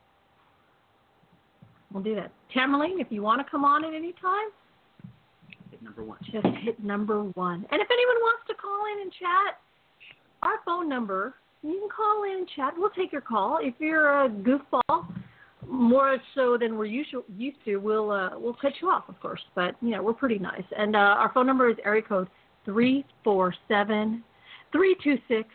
[1.92, 4.48] we'll do that tamerlane if you want to come on at any time
[5.70, 6.18] Hit number one.
[6.32, 7.66] just hit number one.
[7.70, 9.58] And if anyone wants to call in and chat,
[10.42, 12.72] our phone number, you can call in and chat.
[12.76, 13.58] We'll take your call.
[13.60, 15.06] If you're a goofball,
[15.68, 19.18] more so than we're used to, used to we'll uh, we'll cut you off, of
[19.20, 19.40] course.
[19.54, 20.62] But you know we're pretty nice.
[20.78, 22.28] And uh, our phone number is area code
[22.64, 24.22] three four seven
[24.72, 25.48] three two six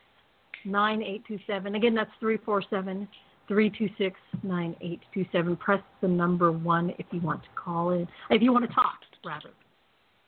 [0.65, 1.75] nine eight two seven.
[1.75, 3.07] Again, that's three four seven
[3.47, 5.55] three two six nine eight two seven.
[5.55, 8.07] Press the number one if you want to call in.
[8.29, 9.51] If you want to talk, rather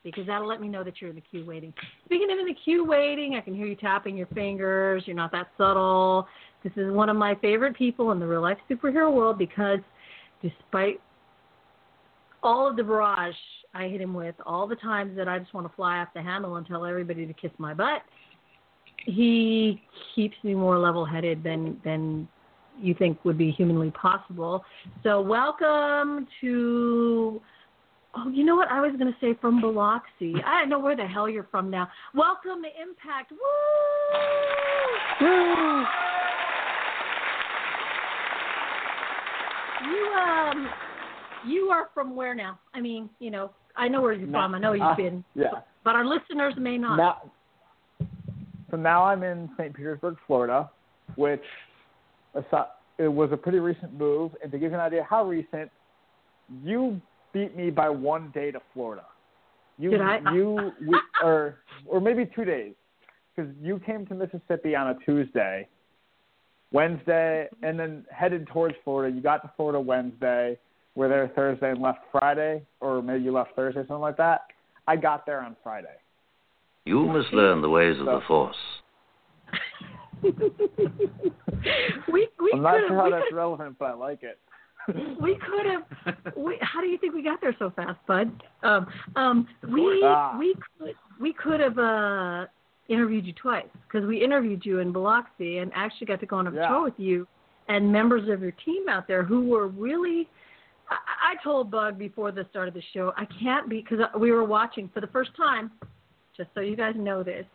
[0.04, 1.74] because that'll let me know that you're in the queue waiting.
[2.06, 5.04] Speaking of in the queue waiting, I can hear you tapping your fingers.
[5.06, 6.28] You're not that subtle.
[6.63, 9.80] This is one of my favorite people in the real life superhero world because
[10.41, 11.00] despite
[12.41, 13.34] all of the barrage
[13.74, 16.22] I hit him with, all the times that I just want to fly off the
[16.22, 18.02] handle and tell everybody to kiss my butt,
[19.06, 19.82] he
[20.16, 22.28] keeps me more level headed than than
[22.82, 24.63] you think would be humanly possible.
[25.04, 27.42] So welcome to
[28.16, 28.70] Oh, you know what?
[28.70, 30.36] I was going to say from Biloxi.
[30.46, 31.89] I don't know where the hell you're from now.
[32.13, 33.32] Welcome to Impact.
[33.32, 33.38] Woo!
[35.22, 35.84] Woo!
[39.89, 40.70] You um,
[41.48, 42.60] you are from where now?
[42.76, 44.54] I mean, you know, I know where you're from.
[44.54, 45.24] I know you've uh, been.
[45.34, 45.48] Yeah.
[45.84, 46.98] But our listeners may not.
[46.98, 47.32] Now,
[48.74, 49.72] so now I'm in St.
[49.72, 50.68] Petersburg, Florida,
[51.16, 51.44] which
[52.34, 54.32] it was a pretty recent move.
[54.42, 55.70] And to give you an idea how recent,
[56.64, 57.00] you
[57.34, 59.04] beat me by one day to Florida.
[59.78, 60.20] You, Did I?
[60.34, 62.74] You, we, or or maybe two days,
[63.36, 65.68] because you came to Mississippi on a Tuesday,
[66.72, 69.16] Wednesday, and then headed towards Florida.
[69.16, 70.58] You got to Florida Wednesday,
[70.96, 74.48] were there Thursday and left Friday, or maybe you left Thursday, something like that.
[74.88, 75.96] I got there on Friday.
[76.86, 78.56] You must learn the ways of the Force.
[80.24, 80.32] we
[82.39, 84.39] we I'm not could sure how that's relevant, but I like it.
[85.22, 85.84] we could have.
[86.36, 88.32] We, how do you think we got there so fast, Bud?
[88.63, 90.36] Um, um, we Ah.
[90.38, 92.48] we could we could have uh,
[92.89, 96.48] interviewed you twice because we interviewed you in Biloxi and actually got to go on
[96.48, 96.67] a Yeah.
[96.67, 97.26] tour with you
[97.69, 100.28] and members of your team out there who were really.
[100.89, 100.98] I,
[101.32, 104.43] I told Bug before the start of the show I can't be because we were
[104.43, 105.72] watching for the first time.
[106.36, 107.46] Just so you guys know this,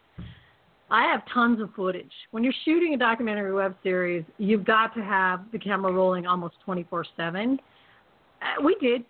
[0.90, 2.12] I have tons of footage.
[2.30, 6.54] When you're shooting a documentary web series, you've got to have the camera rolling almost
[6.64, 7.58] 24 7.
[8.40, 9.04] Uh, we did,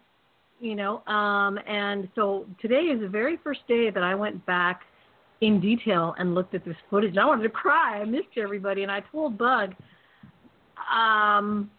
[0.59, 4.83] you know, um, and so today is the very first day that I went back
[5.40, 7.11] in detail and looked at this footage.
[7.11, 8.00] And I wanted to cry.
[8.00, 9.74] I missed everybody, and I told Bug,
[10.92, 11.70] um,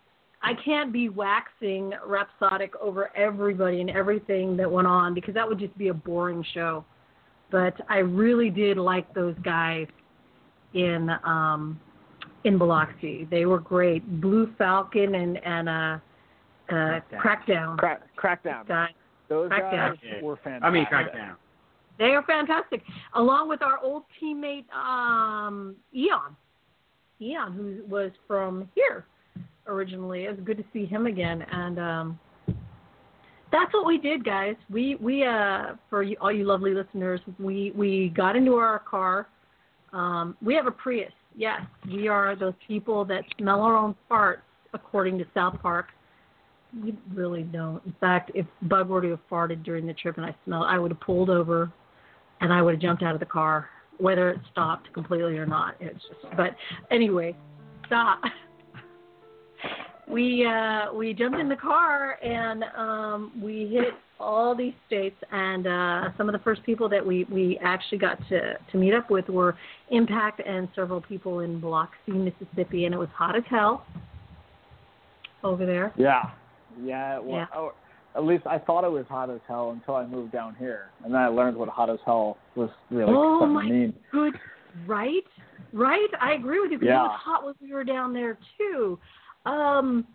[0.41, 5.59] I can't be waxing rhapsodic over everybody and everything that went on because that would
[5.59, 6.85] just be a boring show.
[7.51, 9.87] But I really did like those guys
[10.73, 11.79] in um
[12.43, 13.27] in Biloxi.
[13.29, 14.21] They were great.
[14.21, 15.97] Blue Falcon and and uh
[16.69, 17.77] uh Crackdown.
[17.77, 18.67] Crack, crackdown.
[18.67, 18.89] Guy.
[19.27, 19.95] Those Crackdown.
[20.01, 20.63] guys were fantastic.
[20.63, 21.35] I mean, crackdown.
[21.97, 22.81] They are fantastic.
[23.15, 26.35] Along with our old teammate um Eon.
[27.21, 29.05] Eon who was from here
[29.67, 30.25] originally.
[30.25, 32.19] It was good to see him again and um
[33.51, 34.55] that's what we did, guys.
[34.69, 39.27] We we uh for you, all you lovely listeners, we we got into our car.
[39.93, 41.11] Um, we have a Prius.
[41.35, 44.41] Yes, we are those people that smell our own farts,
[44.73, 45.87] according to South Park.
[46.83, 47.83] We really don't.
[47.85, 50.77] In fact, if Bug were to have farted during the trip and I smelled, I
[50.77, 51.71] would have pulled over,
[52.41, 55.75] and I would have jumped out of the car, whether it stopped completely or not.
[55.79, 56.35] It's just.
[56.37, 56.55] But
[56.91, 57.35] anyway,
[57.87, 58.21] stop.
[60.09, 65.15] we uh, we jumped in the car and um, we hit all these states.
[65.31, 68.93] And uh, some of the first people that we we actually got to to meet
[68.93, 69.55] up with were
[69.91, 73.85] Impact and several people in Biloxi, Mississippi, and it was hot as hell
[75.43, 75.93] over there.
[75.97, 76.31] Yeah,
[76.83, 77.17] yeah.
[77.17, 77.45] It was, Yeah.
[77.55, 77.73] Oh,
[78.15, 81.13] at least I thought it was hot as hell until I moved down here, and
[81.13, 83.93] then I learned what hot as hell was really Oh, my mean.
[84.11, 84.33] Good,
[84.87, 85.23] right?
[85.71, 86.09] Right?
[86.19, 87.05] I agree with you because Yeah.
[87.05, 88.99] it was hot when we were down there too.
[89.45, 90.05] Um,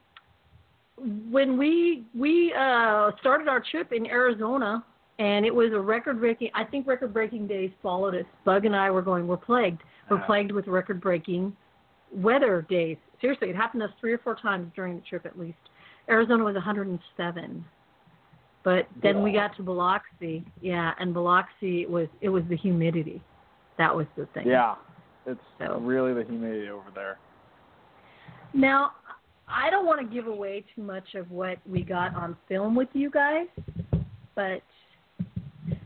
[1.31, 4.85] when we we uh, started our trip in Arizona,
[5.19, 6.51] and it was a record-breaking.
[6.55, 8.25] I think record-breaking days followed us.
[8.45, 9.27] Bug and I were going.
[9.27, 9.83] We're plagued.
[10.09, 10.27] We're Yeah.
[10.27, 11.57] plagued with record-breaking
[12.13, 12.97] weather days.
[13.21, 15.59] Seriously, it happened to us three or four times during the trip at least.
[16.09, 17.65] Arizona was 107.
[18.63, 23.21] But then we got to Biloxi, yeah, and Biloxi was it was the humidity.
[23.79, 24.47] That was the thing.
[24.47, 24.77] Yeah,
[25.27, 27.19] it's So- really the humidity over there.
[28.55, 28.93] Now,
[29.55, 32.89] I don't want to give away too much of what we got on film with
[32.93, 33.47] you guys,
[34.35, 34.63] but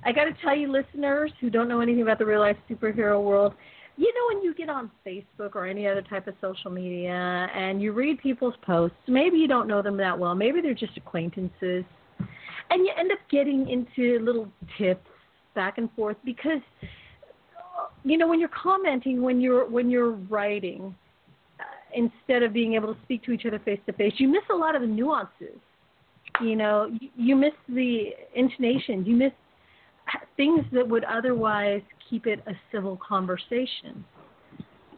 [0.05, 3.23] I got to tell you, listeners who don't know anything about the real life superhero
[3.23, 3.53] world,
[3.99, 7.13] you know, when you get on Facebook or any other type of social media
[7.55, 10.97] and you read people's posts, maybe you don't know them that well, maybe they're just
[10.97, 11.85] acquaintances,
[12.71, 15.07] and you end up getting into little tips
[15.55, 16.61] back and forth because
[18.05, 20.95] you know when you're commenting when you're when you're writing
[21.95, 24.57] instead of being able to speak to each other face to face you miss a
[24.57, 25.59] lot of the nuances.
[26.41, 29.07] You know you, you miss the intonations.
[29.07, 29.33] You miss
[30.37, 34.05] things that would otherwise keep it a civil conversation.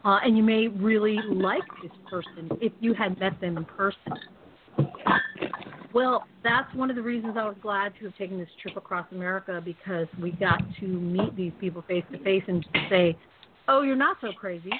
[0.03, 4.13] Uh, and you may really like this person if you had met them in person.
[5.93, 9.05] Well, that's one of the reasons I was glad to have taken this trip across
[9.11, 13.17] America because we got to meet these people face to face and say,
[13.67, 14.71] "Oh, you're not so crazy.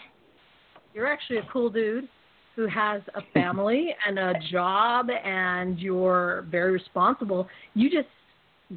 [0.94, 2.08] You're actually a cool dude
[2.56, 7.48] who has a family and a job, and you're very responsible.
[7.74, 8.08] You just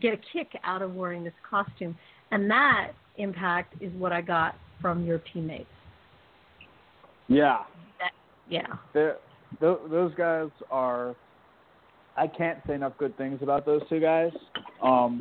[0.00, 1.96] get a kick out of wearing this costume."
[2.31, 5.66] And that impact is what I got from your teammates.
[7.29, 7.61] Yeah,
[7.98, 8.11] That,
[8.48, 8.66] yeah.
[8.92, 9.16] They're,
[9.61, 11.14] th- those guys are.
[12.16, 14.31] I can't say enough good things about those two guys.
[14.83, 15.20] Um,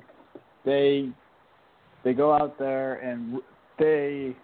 [0.65, 1.09] they
[2.03, 3.39] they go out there and
[3.79, 4.35] they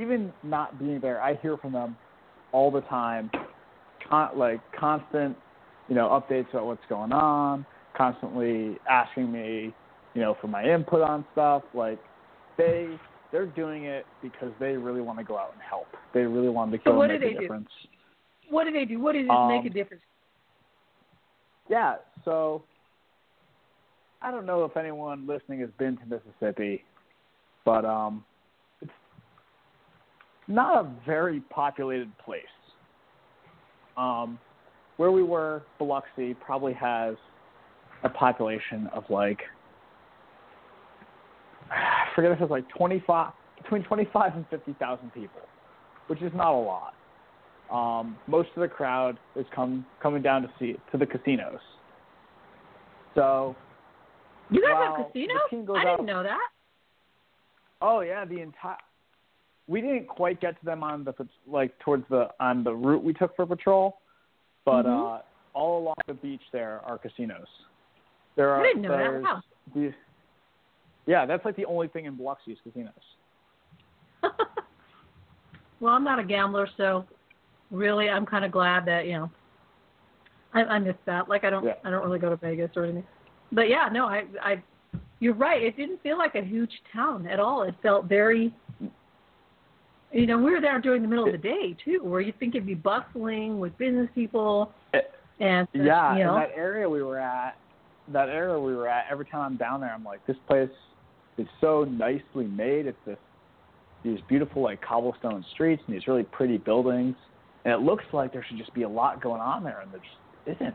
[0.00, 1.20] even not being there.
[1.20, 1.96] I hear from them
[2.52, 3.30] all the time,
[4.08, 5.36] con- like constant,
[5.88, 7.64] you know, updates about what's going on.
[7.96, 9.72] Constantly asking me,
[10.14, 11.62] you know, for my input on stuff.
[11.74, 11.98] Like
[12.58, 12.98] they
[13.30, 15.86] they're doing it because they really want to go out and help.
[16.12, 17.40] They really want to So what and do make they a do?
[17.42, 17.68] difference.
[18.50, 19.00] What do they do?
[19.00, 20.02] What does it Um, make a difference?
[21.68, 22.64] Yeah, so
[24.22, 26.84] I don't know if anyone listening has been to Mississippi,
[27.64, 28.24] but um
[30.48, 32.42] not a very populated place.
[33.96, 34.38] Um
[34.96, 37.16] where we were, Biloxi probably has
[38.04, 39.40] a population of like
[41.70, 45.40] I forget if it's like 25 between 25 and 50,000 people,
[46.08, 46.92] which is not a lot.
[47.72, 51.58] Um, most of the crowd is come coming down to see to the casinos.
[53.14, 53.56] So
[54.50, 55.38] You guys have casinos?
[55.50, 56.48] the team goes I didn't out- know that.
[57.80, 58.76] Oh yeah, the entire.
[59.66, 61.14] We didn't quite get to them on the
[61.46, 63.98] like towards the on the route we took for patrol,
[64.64, 65.18] but Mhm.
[65.18, 65.22] uh,
[65.54, 67.46] all along the beach there are casinos.
[68.36, 68.60] There are.
[68.60, 69.22] I didn't know that.
[69.22, 69.42] Wow.
[69.74, 69.94] these-
[71.06, 72.92] yeah, that's like the only thing in Biloxi is casinos.
[75.80, 77.04] well, I'm not a gambler, so
[77.70, 79.30] really, I'm kind of glad that you know.
[80.52, 81.28] I, I missed that.
[81.28, 81.74] Like, I don't, Yeah.
[81.84, 83.04] I don't really go to Vegas or anything.
[83.50, 84.62] But yeah, no, I, I,
[85.18, 85.60] you're right.
[85.60, 87.62] It didn't feel like a huge town at all.
[87.64, 88.54] It felt very.
[90.14, 92.54] You know, we were there during the middle of the day too, where you think
[92.54, 94.72] it'd be bustling with business people
[95.40, 96.34] and uh, yeah, you know.
[96.36, 97.56] that area we were at,
[98.12, 99.06] that area we were at.
[99.10, 100.70] Every time I'm down there, I'm like, this place
[101.36, 102.86] is so nicely made.
[102.86, 103.18] It's this
[104.04, 107.16] these beautiful like cobblestone streets and these really pretty buildings,
[107.64, 110.00] and it looks like there should just be a lot going on there, and there
[110.00, 110.74] just isn't.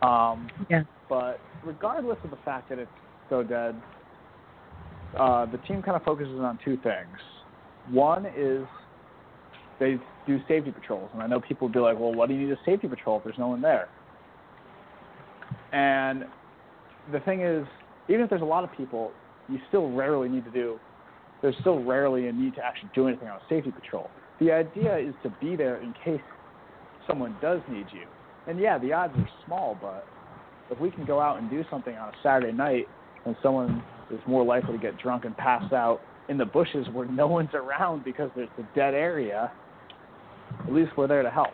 [0.00, 0.82] Um, yeah.
[1.08, 2.90] but regardless of the fact that it's
[3.28, 3.80] so dead,
[5.18, 7.18] uh, the team kind of focuses on two things.
[7.90, 8.64] One is
[9.78, 12.46] they do safety patrols, and I know people would be like, "Well, what do you
[12.46, 13.88] need a safety patrol if there's no one there?"
[15.72, 16.24] And
[17.10, 17.66] the thing is,
[18.08, 19.12] even if there's a lot of people,
[19.48, 20.78] you still rarely need to do.
[21.40, 24.10] There's still rarely a need to actually do anything on a safety patrol.
[24.38, 26.20] The idea is to be there in case
[27.06, 28.06] someone does need you.
[28.46, 30.06] And yeah, the odds are small, but
[30.70, 32.88] if we can go out and do something on a Saturday night
[33.24, 36.00] when someone is more likely to get drunk and pass out
[36.32, 39.52] in the bushes where no one's around because there's a dead area,
[40.66, 41.50] at least we're there to help.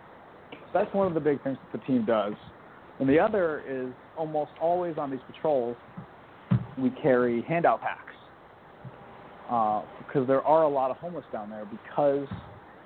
[0.52, 2.34] So that's one of the big things that the team does.
[3.00, 5.76] And the other is almost always on these patrols,
[6.78, 8.14] we carry handout packs
[9.50, 12.28] uh, because there are a lot of homeless down there because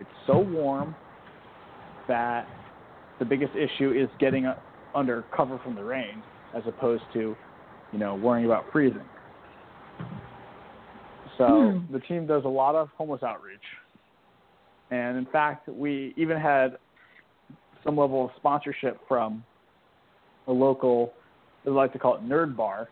[0.01, 0.95] it's so warm
[2.09, 2.49] that
[3.19, 4.55] the biggest issue is getting uh,
[4.95, 6.23] under cover from the rain
[6.57, 7.37] as opposed to,
[7.93, 9.05] you know, worrying about freezing.
[11.39, 11.93] So Hmm.
[11.93, 13.65] the team does a lot of homeless outreach.
[14.91, 16.79] And in fact, we even had
[17.85, 19.45] some level of sponsorship from
[20.47, 21.15] a local,
[21.65, 22.89] they like to call it Nerd Bar,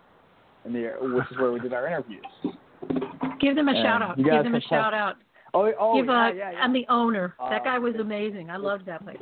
[0.65, 2.25] in the which is where we did our interviews.
[3.41, 4.17] Give them a And shout out.
[4.17, 5.17] Give them a shout out.
[5.53, 6.59] Oh, oh Give yeah, uh, yeah, yeah.
[6.61, 7.35] I'm the owner.
[7.39, 8.51] Uh, that guy was amazing.
[8.51, 9.19] I loved that place.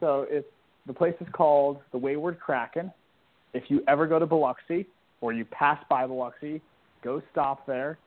[0.00, 0.46] So it's
[0.86, 2.92] the place is called the Wayward Kraken.
[3.54, 4.86] If you ever go to Biloxi
[5.20, 6.60] or you pass by Biloxi,
[7.02, 7.98] go stop there.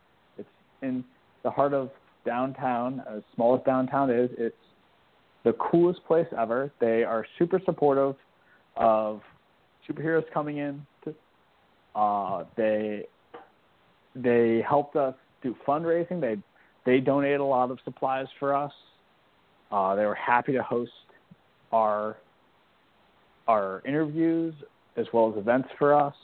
[0.81, 1.03] In
[1.43, 1.89] the heart of
[2.25, 4.29] downtown, as small as downtown is.
[4.37, 4.55] It's
[5.43, 6.71] the coolest place ever.
[6.79, 8.15] They are super supportive
[8.75, 9.21] of
[9.89, 10.85] superheroes coming in.
[11.05, 11.15] To,
[11.95, 13.05] uh, they
[14.15, 16.19] they helped us do fundraising.
[16.19, 16.37] They
[16.85, 18.71] they donated a lot of supplies for us.
[19.71, 20.91] Uh, they were happy to host
[21.71, 22.17] our
[23.47, 24.53] our interviews
[24.97, 26.15] as well as events for us.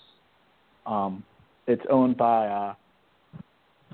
[0.85, 1.23] Um,
[1.67, 2.73] it's owned by uh,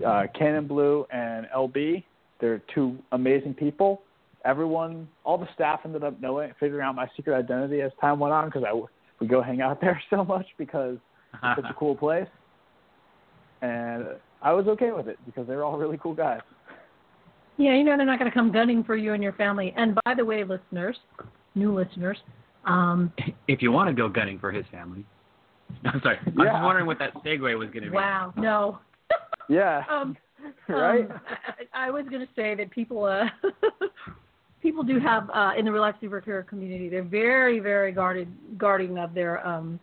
[0.05, 2.03] uh, Cannon Blue and LB.
[2.39, 4.01] They're two amazing people.
[4.45, 8.33] Everyone, all the staff ended up knowing, figuring out my secret identity as time went
[8.33, 8.73] on because I
[9.19, 10.97] we go hang out there so much because
[11.33, 12.27] it's such a cool place.
[13.61, 14.05] And
[14.41, 16.39] I was okay with it because they're all really cool guys.
[17.57, 19.73] Yeah, you know they're not going to come gunning for you and your family.
[19.75, 20.95] And by the way, listeners,
[21.55, 22.17] new listeners,
[22.65, 23.11] um,
[23.49, 25.05] If you want to go gunning for his family.
[25.85, 26.17] I'm sorry.
[26.25, 26.51] I was Yeah.
[26.53, 27.95] just wondering what that segue was going to be.
[27.95, 28.79] wow, no.
[29.49, 29.83] Yeah.
[29.89, 30.15] Um,
[30.69, 31.09] Right?
[31.09, 31.19] um,
[31.73, 33.25] I, I was going to say that people, uh,
[34.61, 36.87] people do have uh, in the relaxed superhero community.
[36.87, 39.81] They're very, very guarded, guarding of their um,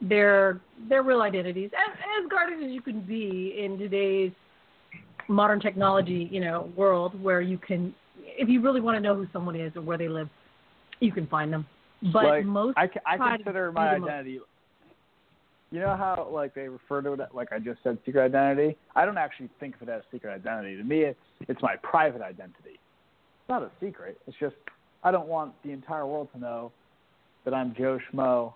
[0.00, 4.32] their their real identities, as, as guarded as you can be in today's
[5.28, 9.26] modern technology, you know, world where you can, if you really want to know who
[9.32, 10.28] someone is or where they live,
[11.00, 11.66] you can find them.
[12.12, 14.10] But like, most I, I consider my the most.
[15.72, 18.76] You know how like they refer to it like I just said secret identity.
[18.94, 20.76] I don't actually think of it as secret identity.
[20.76, 22.74] To me, it's it's my private identity.
[22.74, 24.20] It's not a secret.
[24.26, 24.54] It's just
[25.02, 26.72] I don't want the entire world to know
[27.46, 28.52] that I'm Joe Schmo,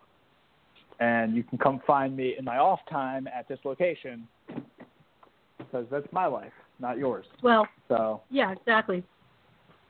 [1.00, 4.28] and you can come find me in my off time at this location
[5.56, 7.24] because that's my life, not yours.
[7.42, 9.02] Well, So Yeah, exactly.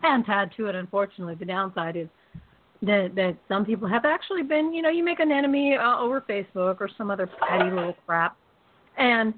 [0.02, 2.08] And to add to it, unfortunately, the downside is
[2.86, 6.20] that that some people have actually been, you know, you make an enemy uh, over
[6.20, 8.36] Facebook or some other petty little crap,
[8.96, 9.34] and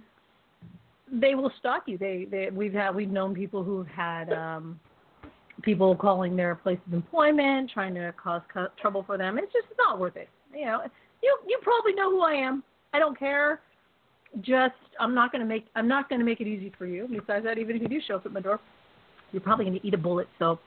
[1.11, 1.99] they will stalk you.
[1.99, 4.79] They, they we've had we've known people who've had um,
[5.63, 9.39] people calling their place of employment, trying to cause co- trouble for them.
[9.39, 10.29] It's just not worth it.
[10.55, 10.81] You know,
[11.23, 12.63] you you probably know who I am.
[12.93, 13.61] I don't care.
[14.41, 17.09] Just I'm not gonna make I'm not gonna make it easy for you.
[17.11, 18.61] Besides that, even if you do show up at my door,
[19.33, 20.29] you're probably going to eat a bullet.
[20.39, 20.59] So,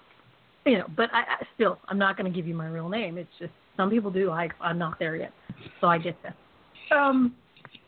[0.65, 3.17] you know, but I, I still, I'm not going to give you my real name.
[3.17, 4.30] It's just some people do.
[4.32, 5.34] I, I'm not there yet,
[5.80, 6.36] so I get that.
[6.95, 7.36] Um,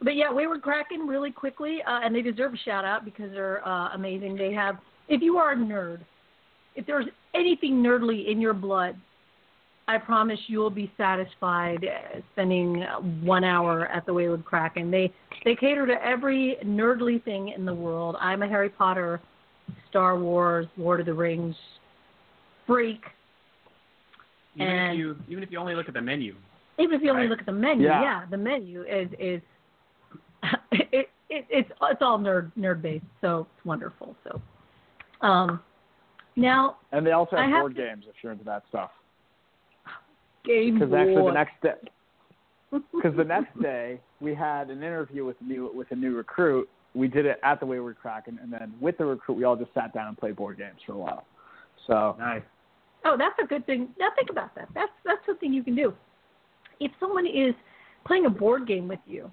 [0.01, 3.67] but yeah, Wayward Kraken really quickly, uh, and they deserve a shout out because they're
[3.67, 4.35] uh, amazing.
[4.35, 5.99] They have, if you are a nerd,
[6.75, 7.05] if there's
[7.35, 8.95] anything nerdly in your blood,
[9.87, 12.81] I promise you will be satisfied uh, spending
[13.21, 14.89] one hour at the Wayward Kraken.
[14.89, 15.11] They
[15.43, 18.15] they cater to every nerdly thing in the world.
[18.19, 19.19] I'm a Harry Potter
[19.89, 21.55] Star Wars, Lord of the Rings
[22.67, 23.01] freak.
[24.55, 26.35] Even and- if you even if you only look at the menu.
[26.79, 27.29] Even if you only Right.
[27.29, 28.01] look at the menu, Yeah.
[28.01, 29.41] yeah, the menu is is
[30.71, 34.15] it, it it's it's all nerd nerd based, so it's wonderful.
[34.23, 34.41] So,
[35.21, 35.61] um,
[36.35, 38.91] now and they also have have board to- games if you're into that stuff.
[40.45, 41.75] Game Because actually the next day,
[42.71, 46.69] because the next day we had an interview with a new with a new recruit.
[46.95, 49.73] We did it at the Wayward Kraken, and then with the recruit, we all just
[49.73, 51.25] sat down and played board games for a while.
[51.87, 52.43] So Nice.
[53.05, 53.89] Oh, that's a good thing.
[53.99, 54.69] Now think about that.
[54.73, 55.93] That's that's something you can do.
[56.79, 57.53] If someone is
[58.05, 59.29] playing a board game with you,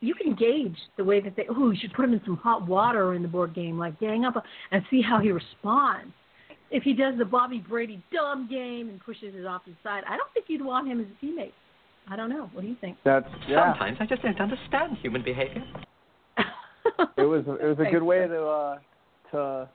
[0.00, 1.46] you can gauge the way that they.
[1.48, 4.24] Oh, you should put him in some hot water in the board game, like gang
[4.24, 4.34] up,
[4.70, 6.12] and see how he responds.
[6.70, 10.16] If he does the Bobby Brady dumb game and pushes it off his side, I
[10.16, 11.52] don't think you'd want him as a teammate.
[12.08, 12.50] I don't know.
[12.52, 12.96] What do you think?
[13.04, 13.72] that's yeah.
[13.72, 15.64] Sometimes I just don't understand human behavior.
[17.16, 18.78] It was it was a good way to uh,
[19.30, 19.68] to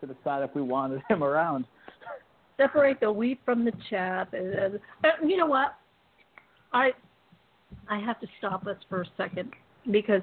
[0.00, 1.66] to decide if we wanted him around.
[2.56, 4.28] Separate the wheat from the chaff.
[4.32, 5.76] And, and, and you know what?
[6.72, 6.90] I
[7.88, 9.52] I have to stop us for a second
[9.90, 10.22] because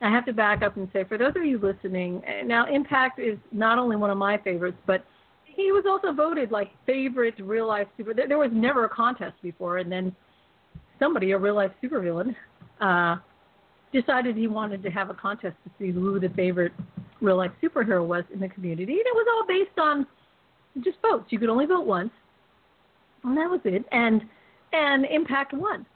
[0.00, 3.18] I have to back up and say for those of you listening, uh, now Impact
[3.18, 5.04] is not only one of my favorites, but
[5.44, 8.12] he was also voted like favorite real life super.
[8.12, 10.14] There, there was never a contest before, and then
[10.98, 12.34] somebody, a real life supervillain,
[12.80, 13.16] uh,
[13.92, 16.72] decided he wanted to have a contest to see who the favorite
[17.22, 20.06] real life superhero was in the community, and it was all based on
[20.84, 21.26] just votes.
[21.30, 22.10] You could only vote once,
[23.24, 23.84] and that was it.
[23.92, 24.22] And
[24.72, 25.86] and Impact won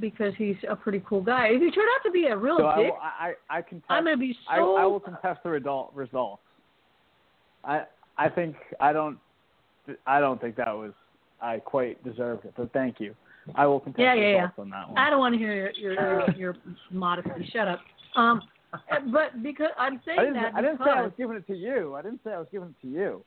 [0.00, 1.48] because he's a pretty cool guy.
[1.48, 3.86] If he turned out to be a real So I, dick, I, I, I contest.
[3.90, 4.76] I'm gonna be I, so.
[4.76, 6.42] I will contest the result, results.
[7.64, 7.84] I
[8.18, 9.18] I think I don't
[10.06, 10.92] I don't think that was
[11.40, 13.14] I quite deserved it, but thank you.
[13.54, 14.48] I will contest Yeah, the yeah, yeah.
[14.58, 14.98] on that one.
[14.98, 16.56] I don't want to hear your your, your
[16.90, 17.48] modesty.
[17.52, 17.80] Shut up.
[18.16, 18.42] Um,
[19.12, 21.94] but because I'm saying I that I didn't say I was giving it to you.
[21.94, 23.24] I didn't say I was giving it to you.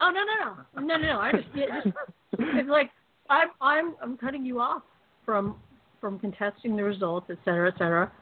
[0.00, 1.96] Oh no no no no no no I just, yeah, just
[2.38, 2.90] it's like
[3.30, 4.82] I'm I'm I'm cutting you off
[5.24, 5.56] from
[6.00, 8.12] from contesting the results, et cetera, et cetera.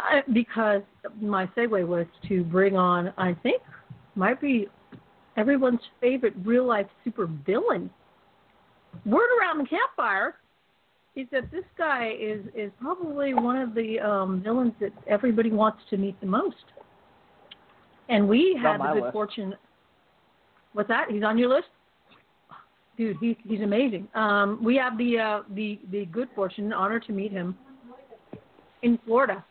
[0.00, 0.82] I, because
[1.20, 3.62] my segue was to bring on I think
[4.14, 4.68] might be
[5.36, 7.90] everyone's favorite real life super villain.
[9.04, 10.36] Word around the campfire
[11.14, 15.78] is that this guy is is probably one of the um, villains that everybody wants
[15.90, 16.56] to meet the most.
[18.08, 19.12] And we had the good list.
[19.12, 19.54] fortune.
[20.76, 21.10] What's that?
[21.10, 21.68] He's on your list,
[22.98, 23.16] dude.
[23.18, 24.08] He's he's amazing.
[24.14, 27.56] Um, we have the uh, the the good fortune and honor to meet him
[28.82, 29.42] in Florida.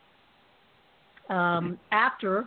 [1.30, 2.46] Um, after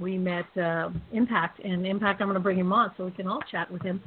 [0.00, 3.26] we met uh, Impact, and Impact, I'm going to bring him on so we can
[3.26, 4.00] all chat with him.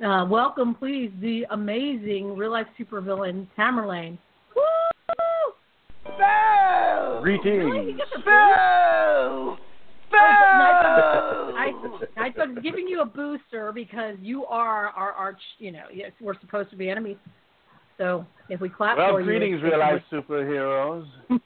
[0.00, 4.16] Uh, welcome, please, the amazing real life supervillain Tamerlane.
[4.54, 4.62] Woo!
[7.20, 7.64] Greetings.
[7.64, 7.94] Really?
[7.94, 7.98] He
[10.10, 12.08] gets a boost?
[12.16, 15.40] I, I, I was giving you a booster because you are our arch.
[15.58, 17.16] You know, yes, we're supposed to be enemies.
[17.98, 21.06] So if we clap Well, for you, greetings, it's- real life superheroes.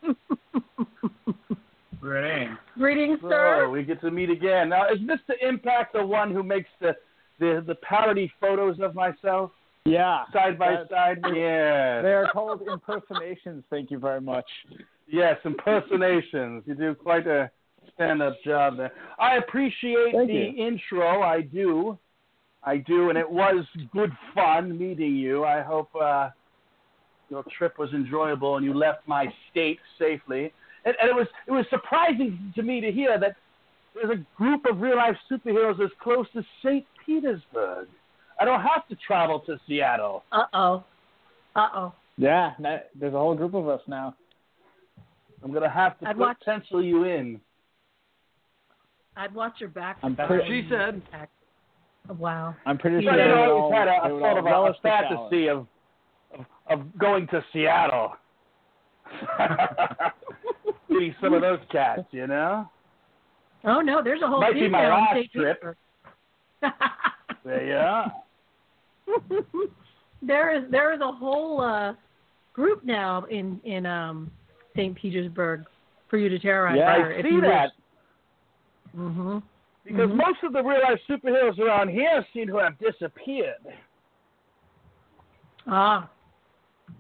[2.01, 2.57] Greetings.
[2.77, 3.69] Greetings, So sir.
[3.71, 4.71] we get to meet again.
[4.71, 5.35] Now, is Mr.
[5.41, 6.97] Impact the one who makes the
[7.39, 9.51] the, the parody photos of myself
[9.85, 10.25] Yeah.
[10.33, 11.19] side by side?
[11.25, 12.03] Yes.
[12.03, 13.63] They are called impersonations.
[13.71, 14.45] Thank you very much.
[15.09, 16.63] Yes, impersonations.
[16.67, 17.51] You do quite a
[18.07, 18.93] stand-up job there.
[19.19, 20.67] I appreciate Thank the you.
[20.67, 21.23] intro.
[21.23, 21.99] I do.
[22.65, 25.45] I do, and it was good fun meeting you.
[25.45, 26.31] I hope uh,
[27.29, 30.53] your trip was enjoyable and you left my state safely.
[30.85, 33.37] And, and it was it was surprising to me to hear that
[33.95, 36.85] there's a group of real life superheroes as close to St.
[37.05, 37.89] Petersburg.
[38.41, 40.23] I don't have to travel to Seattle.
[40.33, 40.85] Uh oh.
[41.57, 41.93] Uh oh.
[42.17, 44.15] Yeah, that, there's a whole group of us now.
[45.43, 47.41] I'm gonna have to I'd put, watch- pencil you in.
[49.17, 49.99] I'd watch your back.
[50.03, 51.03] I'm for pretty- She said.
[52.09, 52.55] Oh, Wow.
[52.67, 54.53] I'm pretty So sure you they always all- had a, a sort of a, a
[54.53, 55.67] relish fantasy of,
[56.39, 58.15] of of going to Seattle.
[60.89, 62.69] Meeting some of those cats, you know.
[63.65, 65.63] Oh no, there's a whole Might be my last trip.
[67.45, 68.13] There you are.
[70.23, 71.93] there is there is a whole uh,
[72.53, 74.31] group now in in um,
[74.77, 74.95] St.
[74.97, 75.65] Petersburg
[76.09, 76.77] for you to terrorize.
[76.79, 77.73] Yeah, her I if see you that.
[78.97, 79.39] Mm-hmm.
[79.85, 80.17] Because Mhm.
[80.17, 83.67] most of the real life superheroes around here seem to have disappeared.
[85.67, 86.09] Ah,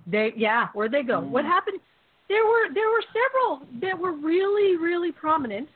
[0.07, 0.69] they yeah.
[0.73, 1.21] Where'd they go?
[1.21, 1.29] Mm.
[1.29, 1.81] What happened?
[2.29, 5.69] There were there were several that were really really prominent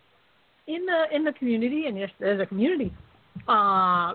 [0.66, 2.92] in the in the community, and yes, there's a community.
[3.46, 4.14] Uh,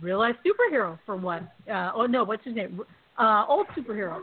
[0.00, 1.48] real life superhero for one.
[1.70, 2.80] Uh, oh no, what's his name?
[3.18, 4.22] Uh, old superhero.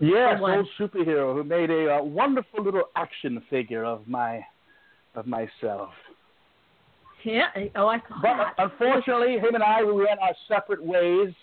[0.00, 4.44] Yes, old superhero who made a uh, wonderful little action figure of my
[5.14, 5.90] of myself.
[7.26, 7.48] Yeah.
[7.74, 8.54] Oh, I saw But that.
[8.58, 11.34] unfortunately, him and I we went our separate ways.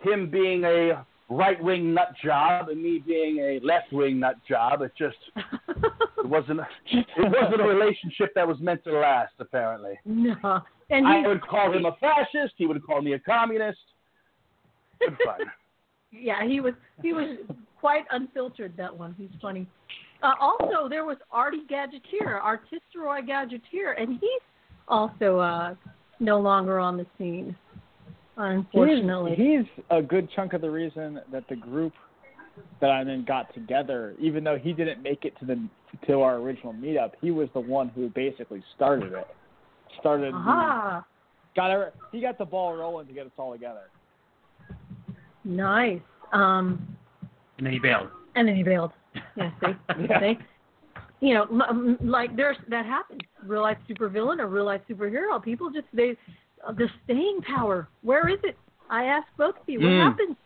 [0.00, 4.82] Him being a right wing nut job and me being a left wing nut job.
[4.82, 6.60] It just it wasn't
[6.90, 9.34] it wasn't a relationship that was meant to last.
[9.38, 10.60] Apparently, no.
[10.90, 12.54] And I he, would call him a fascist.
[12.56, 13.78] He would call me a communist.
[14.98, 15.38] Good fun.
[16.12, 17.38] yeah, he was he was
[17.78, 19.14] quite unfiltered that one.
[19.16, 19.66] He's funny.
[20.22, 24.40] Uh, also, there was Artie Gadgeteer, Artisteroy Gadgeteer, and he's
[24.88, 25.74] also uh,
[26.20, 27.56] no longer on the scene,
[28.36, 29.34] unfortunately.
[29.36, 31.92] He's, he's a good chunk of the reason that the group
[32.80, 35.68] that I'm in got together, even though he didn't make it to the
[36.08, 37.12] to our original meetup.
[37.20, 39.26] He was the one who basically started it.
[40.00, 40.32] Started.
[40.34, 41.04] the- Aha,
[41.54, 43.82] got our, he got the ball rolling to get us all together.
[45.44, 46.00] nice.
[46.32, 46.96] Um,
[47.58, 48.08] And then he bailed.
[48.34, 48.90] and then he bailed.
[49.36, 49.66] Yeah, see,
[50.08, 50.20] Yeah.
[50.20, 50.38] see.
[51.24, 53.22] You know, m- m- like there's that happens.
[53.46, 55.42] Real life supervillain or real life superhero.
[55.42, 56.16] People just they
[56.66, 57.88] uh, the staying power.
[58.02, 58.58] Where is it?
[58.90, 59.80] I asked both of you.
[59.80, 60.02] What Mm.
[60.04, 60.36] happened?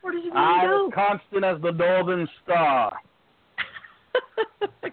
[0.00, 0.84] Where does it really I go?
[0.84, 2.92] was constant as the Northern Star.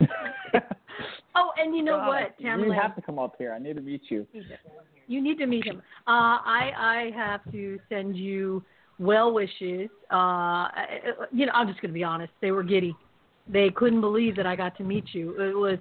[1.35, 3.53] oh, and you know God, what, You have to come up here.
[3.53, 4.25] I need to meet you.
[5.05, 5.77] You need to meet him.
[6.07, 8.63] Uh, I I have to send you
[8.97, 9.89] well wishes.
[10.09, 10.69] Uh,
[11.31, 12.33] you know, I'm just going to be honest.
[12.41, 12.95] They were giddy.
[13.51, 15.39] They couldn't believe that I got to meet you.
[15.41, 15.79] It was.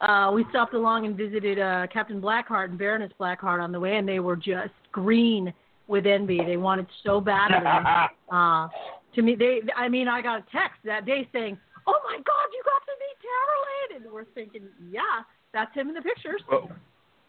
[0.00, 3.96] Uh, we stopped along and visited uh, Captain Blackheart and Baroness Blackheart on the way,
[3.96, 5.52] and they were just green
[5.88, 6.38] with envy.
[6.44, 7.56] They wanted so badly
[8.32, 8.68] uh,
[9.14, 9.34] to me.
[9.34, 12.82] They, I mean, I got a text that day saying, "Oh my God, you got
[12.86, 16.70] to meet Tara Lane," and we're thinking, "Yeah, that's him in the pictures." Well,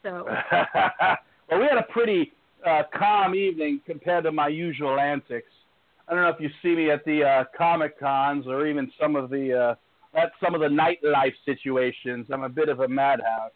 [0.04, 0.26] So
[1.50, 2.34] well, we had a pretty
[2.68, 5.52] uh, calm evening compared to my usual antics.
[6.10, 9.16] I don't know if you see me at the uh, comic cons or even some
[9.16, 9.76] of the
[10.16, 12.28] uh, at some of the nightlife situations.
[12.34, 13.52] I'm a bit of a madhouse.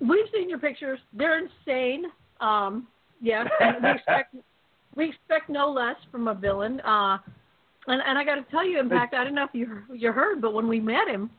[0.00, 0.98] we've seen your pictures.
[1.12, 2.04] They're insane.
[2.40, 2.86] Um,
[3.20, 4.36] yes, we expect
[4.96, 6.80] we expect no less from a villain.
[6.80, 7.18] Uh,
[7.86, 10.10] and, and I got to tell you, in fact, I don't know if you you
[10.10, 11.30] heard, but when we met him,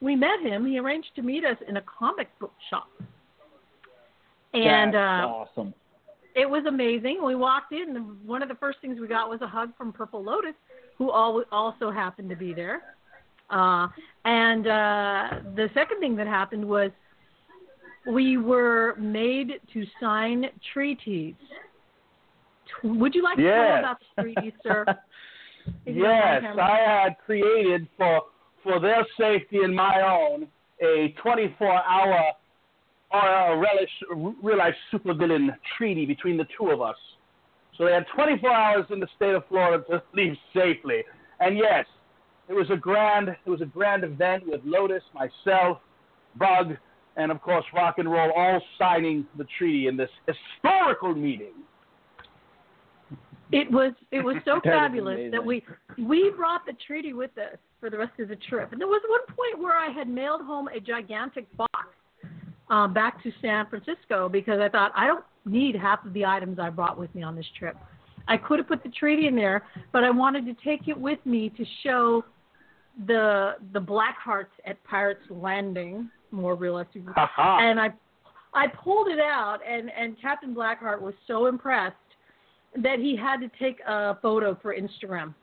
[0.00, 0.64] we met him.
[0.64, 2.88] He arranged to meet us in a comic book shop,
[4.54, 5.74] and That's uh, awesome.
[6.34, 7.20] It was amazing.
[7.24, 9.92] We walked in, and one of the first things we got was a hug from
[9.92, 10.54] Purple Lotus,
[10.98, 12.82] who al- also happened to be there.
[13.50, 13.88] Uh,
[14.24, 16.90] and uh, the second thing that happened was
[18.06, 21.34] we were made to sign treaties.
[22.84, 23.78] Would you like to tell Yes.
[23.80, 24.84] about the treaties, sir?
[25.84, 28.22] If you don't mind, Yes, I had created for
[28.62, 30.48] for their safety and my own
[30.82, 31.14] a
[33.12, 36.96] 24-hour uh, relish, real life supervillain treaty between the two of us.
[37.76, 41.02] So they had 24 hours in the state of Florida to leave safely.
[41.40, 41.86] And yes,
[42.48, 45.78] it was a grand it was a grand event with Lotus, myself,
[46.36, 46.76] Bug,
[47.16, 51.52] and of course Rock and Roll all signing the treaty in this historical meeting.
[53.52, 55.30] It was it was so That is fabulous amazing.
[55.30, 55.64] that we
[55.98, 58.72] we brought the treaty with us for the rest of the trip.
[58.72, 61.69] And there was one point where I had mailed home a gigantic box
[62.70, 66.58] um, back to San Francisco because I thought I don't need half of the items
[66.58, 67.76] I brought with me on this trip.
[68.28, 71.18] I could have put the treaty in there, but I wanted to take it with
[71.24, 72.24] me to show
[73.06, 77.02] the the Blackhearts at Pirates Landing more realistic.
[77.14, 77.58] Ha-ha.
[77.60, 77.90] and I
[78.54, 81.96] I pulled it out, and and Captain Blackheart was so impressed
[82.76, 85.34] that he had to take a photo for Instagram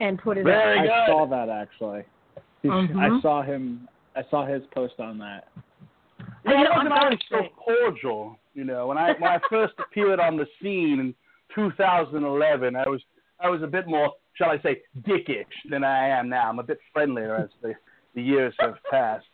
[0.00, 0.84] and put it Very up.
[0.84, 0.92] good.
[0.92, 2.04] I saw that actually.
[2.62, 2.96] He- Mhm.
[3.18, 3.88] I saw him.
[4.16, 5.48] I saw his post on that.
[6.44, 8.38] Yeah, You know, I I'm wasn't always so cordial.
[8.54, 11.14] You know, when I when I first appeared on the scene in
[11.54, 13.00] 2011, I was
[13.40, 16.48] I was a bit more, shall I say, dickish than I am now.
[16.48, 17.74] I'm a bit friendlier as the
[18.14, 19.26] the years have passed.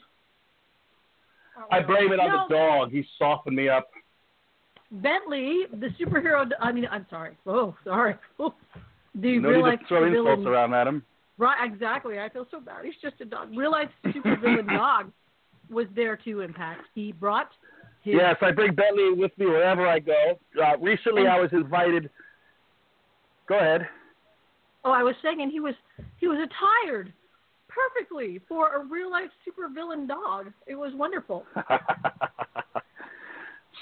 [1.70, 2.90] I blame it on No, the dog.
[2.90, 3.90] He softened me up.
[4.90, 6.48] Bentley, the superhero.
[6.60, 7.36] I mean, I'm sorry.
[7.46, 8.14] Oh, sorry.
[8.38, 8.54] Oh,
[9.14, 11.04] the no real life throw supervillain- insults around, madam.
[11.36, 12.18] Right, exactly.
[12.18, 12.84] I feel so bad.
[12.84, 13.50] He's just a dog.
[13.56, 15.12] Real life supervillain dog
[15.70, 16.82] was there to Impact.
[16.94, 17.50] He brought
[18.02, 18.14] his.
[18.16, 20.38] Yes, I bring Bentley with me wherever I go.
[20.60, 22.10] Uh, recently, I was invited.
[23.48, 23.88] Go ahead.
[24.84, 25.74] Oh, I was saying, and he was
[26.18, 27.12] he was attired
[27.68, 30.52] perfectly for a real life supervillain dog.
[30.66, 31.44] It was wonderful.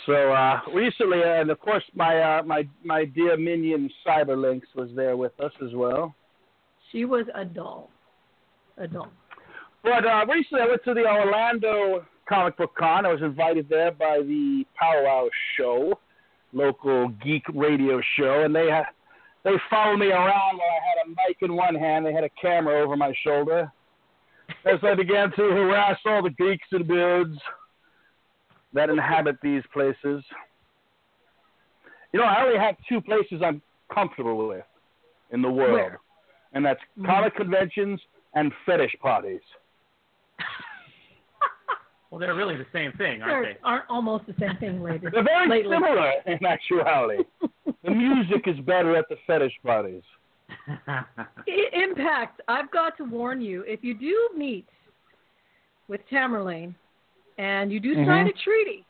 [0.06, 4.90] so uh, recently, uh, and of course, my uh, my my dear minion Cyberlinks was
[4.94, 6.14] there with us as well.
[6.90, 7.90] She was a doll.
[8.78, 9.12] A doll.
[9.82, 13.06] But uh, recently, I went to the Orlando Comic Book Con.
[13.06, 15.98] I was invited there by the Powwow Show,
[16.52, 18.84] local geek radio show, and they had
[19.44, 22.04] they followed me around while I had a mic in one hand.
[22.04, 23.72] They had a camera over my shoulder.
[24.64, 27.38] As I began to harass all the geeks and birds
[28.74, 30.22] that inhabit these places.
[32.12, 33.62] You know, I only have two places I'm
[33.92, 34.64] comfortable with
[35.30, 36.00] in the world, Where?
[36.52, 38.00] and that's comic conventions
[38.34, 39.40] and fetish parties.
[42.10, 43.58] Well, they're really the same thing, aren't They're they?
[43.62, 45.10] aren't almost the same thing later.
[45.12, 45.76] They're very lately.
[45.76, 47.22] similar in actuality.
[47.84, 50.00] the music is better at the fetish parties.
[51.74, 52.40] Impact.
[52.48, 53.62] I've got to warn you.
[53.66, 54.66] If you do meet
[55.88, 56.74] with Tamerlane
[57.36, 58.30] and you do sign Mhm.
[58.30, 58.84] a treaty,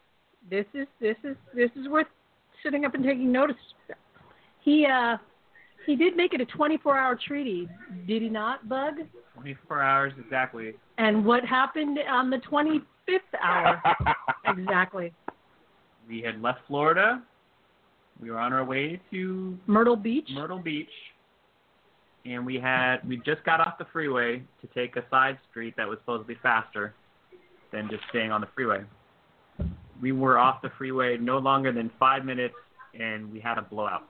[0.48, 2.06] this is this is this is worth
[2.62, 3.56] sitting up and taking notice.
[4.60, 5.18] He uh
[5.86, 7.68] he did make it a 24-hour treaty,
[8.06, 8.94] did he not, Bug?
[9.34, 10.74] 24 hours exactly.
[10.98, 12.82] And what happened on the 25th
[13.40, 13.80] hour
[14.46, 15.12] exactly?
[16.08, 17.22] We had left Florida.
[18.20, 20.28] We were on our way to Myrtle Beach.
[20.34, 20.90] Myrtle Beach,
[22.24, 25.86] and we had we just got off the freeway to take a side street that
[25.86, 26.94] was supposed to be faster
[27.72, 28.82] than just staying on the freeway.
[30.02, 32.54] We were off the freeway no longer than five minutes,
[32.98, 34.08] and we had a blowout.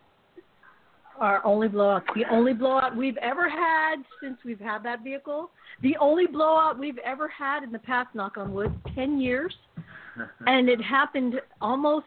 [1.19, 2.05] Our only blowout.
[2.15, 5.51] The only blowout we've ever had since we've had that vehicle.
[5.83, 9.55] The only blowout we've ever had in the past, knock on wood, 10 years
[10.19, 10.45] mm-hmm.
[10.47, 12.07] and it happened almost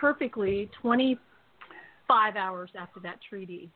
[0.00, 3.70] perfectly 25 hours after that treaty.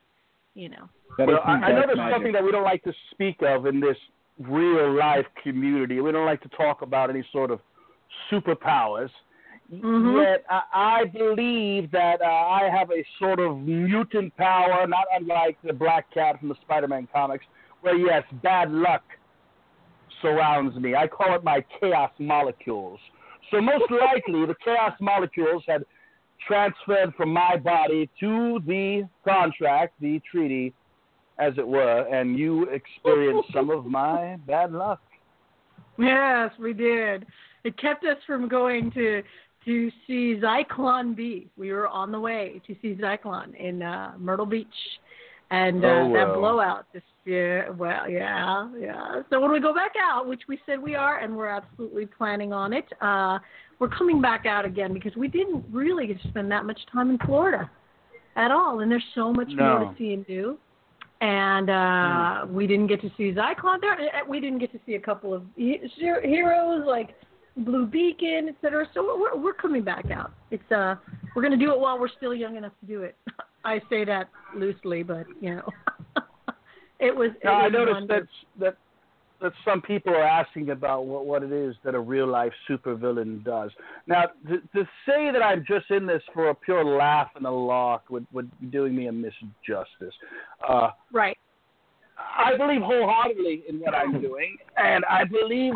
[0.55, 0.89] You know.
[1.17, 3.97] Well, I, I know there's something that we don't like to speak of in this
[4.39, 5.99] real life community.
[5.99, 7.59] We don't like to talk about any sort of
[8.31, 9.09] superpowers.
[9.71, 10.21] Mhm.
[10.21, 15.57] Yet I, I believe that uh, I have a sort of mutant power, not unlike
[15.63, 17.45] the Black Cat from the Spider-Man comics,
[17.81, 19.03] where yes, bad luck
[20.21, 20.95] surrounds me.
[20.95, 22.99] I call it my chaos molecules.
[23.51, 25.85] So most likely, the chaos molecules had
[26.47, 30.73] transferred from my body to the contract, the treaty,
[31.39, 35.01] as it were, and you experienced some of my bad luck.
[35.99, 37.23] Yes, we did.
[37.63, 39.21] It kept us from going to
[39.65, 41.49] to see Zyklon B.
[41.57, 44.67] We were on the way to see Zyklon in uh, Myrtle Beach,
[45.51, 46.85] and uh, Oh, that blowout.
[46.93, 49.21] Just yeah, well, yeah, yeah.
[49.29, 52.51] So when we go back out, which we said we are, and we're absolutely planning
[52.51, 53.39] on it, uh,
[53.79, 57.09] we're coming back out again because we didn't really get to spend that much time
[57.09, 57.69] in Florida
[58.35, 59.91] at all, and there's so much more No.
[59.91, 60.57] to see and do.
[61.21, 63.93] And uh, we didn't get to see Zyklon there.
[63.93, 67.15] uh, We didn't get to see a couple of he- heroes like
[67.57, 68.87] Blue Beacon, et cetera.
[68.93, 70.31] So we're we're coming back out.
[70.51, 70.95] It's uh
[71.35, 73.15] we're gonna do it while we're still young enough to do it.
[73.65, 75.69] I say that loosely, but you know,
[76.99, 77.31] it was.
[77.41, 78.27] It I noticed wonderful.
[78.59, 78.77] that that
[79.41, 83.43] that some people are asking about what what it is that a real life supervillain
[83.43, 83.71] does.
[84.07, 87.51] Now, to, to say that I'm just in this for a pure laugh and a
[87.51, 90.11] lark would would be doing me a misjustice.
[90.67, 91.37] Uh, right.
[92.17, 95.73] I believe wholeheartedly in what I'm doing, and I believe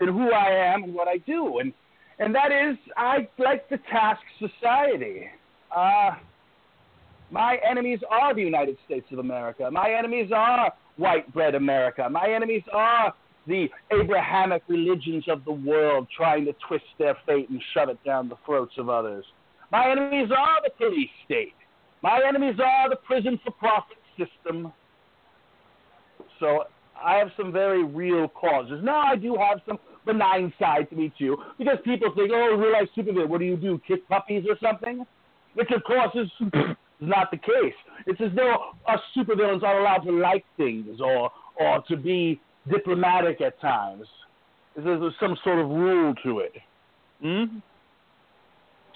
[0.00, 1.72] in who I am and what I do, and
[2.18, 5.28] and that is I like to task society.
[5.74, 6.12] Uh,
[7.30, 9.68] my enemies are the United States of America.
[9.70, 12.08] My enemies are white bread America.
[12.08, 13.12] My enemies are
[13.46, 18.28] the Abrahamic religions of the world trying to twist their fate and shove it down
[18.28, 19.24] the throats of others.
[19.72, 21.54] My enemies are the police state.
[22.02, 24.72] My enemies are the prison for profit system.
[26.38, 26.64] So
[27.02, 28.80] I have some very real causes.
[28.82, 32.72] Now I do have some benign side to me too, because people think, "Oh, real
[32.72, 33.80] life supervillain, what do you do?
[33.86, 35.06] Kiss puppies or something?"
[35.54, 36.30] Which of course is
[37.00, 37.74] not the case.
[38.06, 42.40] It's as though us supervillains are allowed to like things or or to be
[42.70, 44.06] diplomatic at times.
[44.76, 46.52] There's, some sort of rule to it.
[47.22, 47.58] Hmm?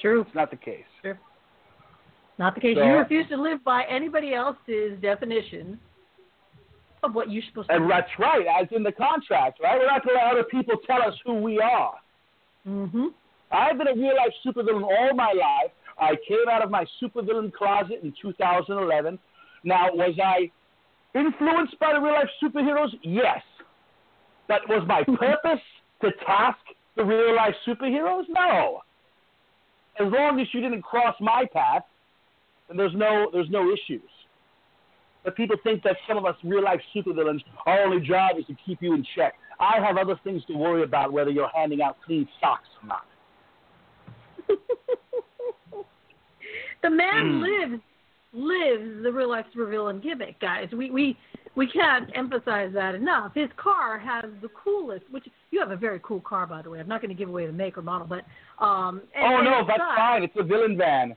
[0.01, 0.23] True.
[0.23, 0.85] It's not the case.
[2.39, 2.77] Not the case.
[2.77, 5.79] So- you refuse to live by anybody else's definition
[7.03, 7.89] of what you're supposed to And do.
[7.89, 9.79] that's right, as in the contract, right?
[9.79, 11.95] We're not going to let other people tell us who we are.
[12.67, 13.07] Mm-hmm.
[13.51, 15.73] I've been a real life supervillain all my life.
[16.01, 19.19] I came out of my supervillain closet in 2011.
[19.65, 20.51] Now, was I
[21.19, 22.91] influenced by the real life superheroes?
[23.03, 23.43] Yes.
[24.49, 25.63] That was my purpose
[26.03, 26.59] to task
[26.97, 28.25] the real life superheroes?
[28.29, 28.81] No.
[30.01, 31.83] As long as you didn't cross my path,
[32.69, 34.09] then there's no there's no issues.
[35.25, 38.55] But people think that some of us real life supervillains, our only job is to
[38.65, 39.35] keep you in check.
[39.61, 43.05] I have other things to worry about, whether you're handing out clean socks or not.
[46.83, 47.41] the man Hmm.
[47.43, 47.83] lives
[48.35, 50.69] lives the real life supervillain gimmick, guys.
[50.73, 51.17] We we
[51.57, 53.33] we can't emphasize that enough.
[53.35, 56.79] His car has the coolest, which you have a very cool car, by the way.
[56.79, 58.25] I'm not going to give away the make or model, but
[58.65, 59.03] um.
[59.15, 60.23] And, oh no, that's fine.
[60.23, 61.17] It's a villain van.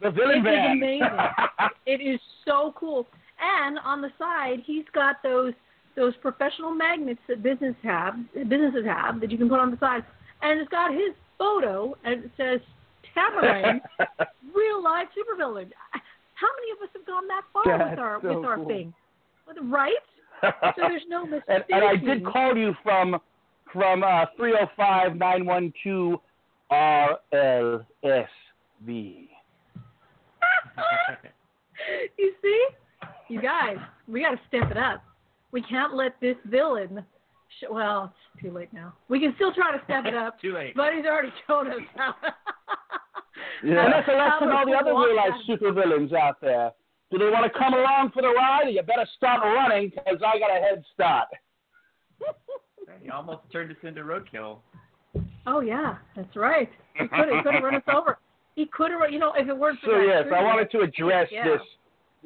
[0.00, 0.72] The villain It is van.
[0.72, 1.02] amazing.
[1.86, 3.06] It is so cool.
[3.42, 5.52] And on the side, he's got those
[5.94, 8.14] those professional magnets that business have
[8.48, 10.04] businesses have that you can put on the side,
[10.40, 12.60] and it's got his photo and it says
[13.16, 13.80] Tamerlane,
[14.54, 15.70] real life supervillain.
[16.34, 18.66] How many of us have gone that far That's with our so with our cool.
[18.66, 18.94] thing?
[19.64, 19.92] Right?
[20.42, 21.44] So there's no mistake.
[21.48, 23.20] and, and I did call you from
[23.72, 26.20] from uh, 305 912
[26.72, 28.26] RLSV.
[32.18, 32.66] you see,
[33.28, 33.76] you guys,
[34.08, 35.02] we got to step it up.
[35.52, 37.04] We can't let this villain.
[37.60, 38.94] Sh- well, it's too late now.
[39.08, 40.40] We can still try to step it up.
[40.40, 40.74] Too late.
[40.74, 42.14] Buddy's already shown us how.
[43.64, 43.84] Yeah.
[43.84, 46.72] And that's a lesson how all the other walk real life that- supervillains out there.
[47.12, 48.66] Do they want to come along for the ride?
[48.66, 51.28] Or you better start running because I got a head start.
[53.02, 54.58] He almost turned us into roadkill.
[55.46, 56.70] Oh yeah, that's right.
[56.94, 58.18] He could have run us over.
[58.56, 60.80] He could have, you know, if it weren't for So that yes, I wanted to
[60.80, 61.44] address yeah.
[61.44, 61.60] this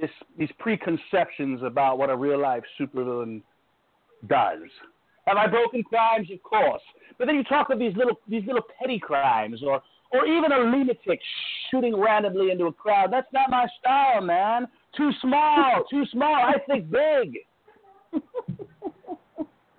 [0.00, 3.42] this these preconceptions about what a real life supervillain
[4.28, 4.60] does.
[5.26, 6.28] Have I broken crimes?
[6.32, 6.82] Of course.
[7.18, 9.82] But then you talk of these little these little petty crimes or
[10.12, 11.20] or even a lunatic
[11.70, 13.12] shooting randomly into a crowd.
[13.12, 14.68] That's not my style, man.
[14.96, 16.34] Too small, too small.
[16.34, 17.38] I think big.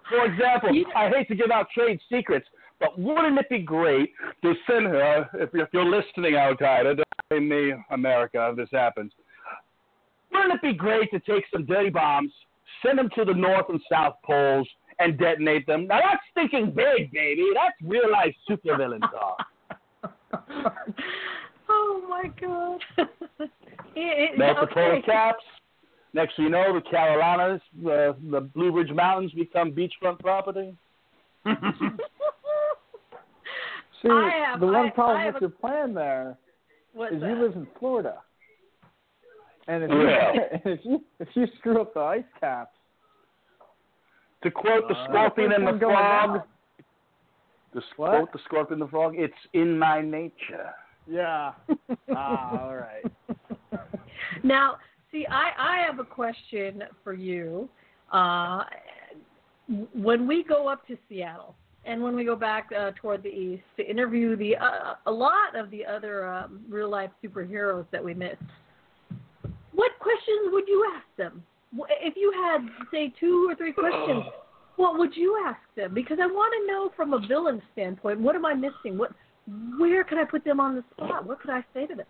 [0.10, 2.48] For example, I hate to give out trade secrets,
[2.80, 7.02] But wouldn't it be great to send her, if, you're listening, Al Qaeda,
[7.32, 9.12] in the America, if this happens,
[10.38, 12.32] wouldn't it be great to take some dirty bombs,
[12.86, 14.68] send them to the North and South poles,
[15.00, 15.88] and detonate them?
[15.88, 17.46] Now that's thinking big, baby.
[17.54, 19.38] That's real life supervillain talk.
[21.70, 22.80] oh my god.
[23.96, 25.44] it, Melt the polar caps.
[26.14, 30.76] Next thing you know, the Carolinas, the the Blue Ridge Mountains become beachfront property.
[34.02, 36.38] See, I have- the one I- problem I have with a- your plan there
[36.94, 37.30] What's is that?
[37.30, 38.18] you live in Florida,
[39.68, 40.34] and if, Yeah.
[40.66, 42.76] you, if you if you screw up the ice caps,
[44.44, 46.42] To quote the Uh, scorpion and the frog,
[47.74, 50.72] to quote the scorpion and the frog, it's in my nature.
[51.08, 51.54] yeah.
[52.16, 53.06] ah, all right.
[54.44, 54.78] Now,
[55.12, 57.70] see, I, I have a question for you.
[58.12, 58.64] Uh,
[59.94, 61.56] when we go up to Seattle
[61.86, 65.56] and when we go back uh, toward the east to interview the uh, a lot
[65.56, 68.42] of the other um, real life superheroes that we missed,
[69.78, 71.44] what questions would you ask them?
[72.02, 74.24] If you had, say, two or three questions,
[74.76, 75.94] what would you ask them?
[75.94, 78.98] Because I want to know from a villain standpoint, what am I missing?
[78.98, 79.12] What,
[79.78, 81.28] where can I put them on the spot?
[81.28, 82.06] What could I say to them?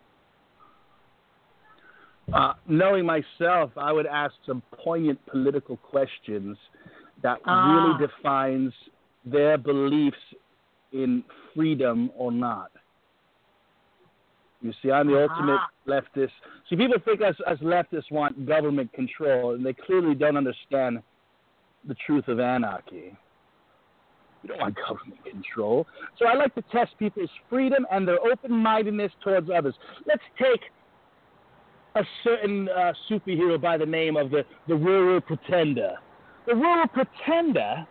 [2.33, 6.57] Uh, knowing myself, I would ask some poignant political questions
[7.23, 7.73] that Ah.
[7.73, 8.73] really defines
[9.25, 10.17] their beliefs
[10.93, 12.71] in freedom or not.
[14.61, 16.31] You see, I'm the ultimate leftist.
[16.69, 20.99] See, people think us as leftists want government control, and they clearly don't understand
[21.87, 23.15] the truth of anarchy.
[24.41, 25.85] We don't want government control.
[26.17, 29.75] So I like to test people's freedom and their open mindedness towards others.
[30.07, 30.61] Let's take
[31.95, 35.95] a certain uh, superhero by the name of the, the Rural Pretender.
[36.45, 37.85] The Rural Pretender,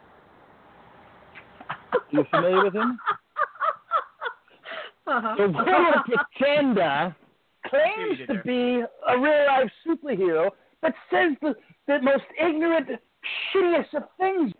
[2.10, 2.98] you familiar with him?
[5.06, 5.34] Uh-huh.
[5.36, 7.16] The Rural Pretender
[7.66, 10.50] claims to be a real life superhero,
[10.82, 11.54] but says the,
[11.86, 12.88] the most ignorant,
[13.54, 14.52] shittiest of things.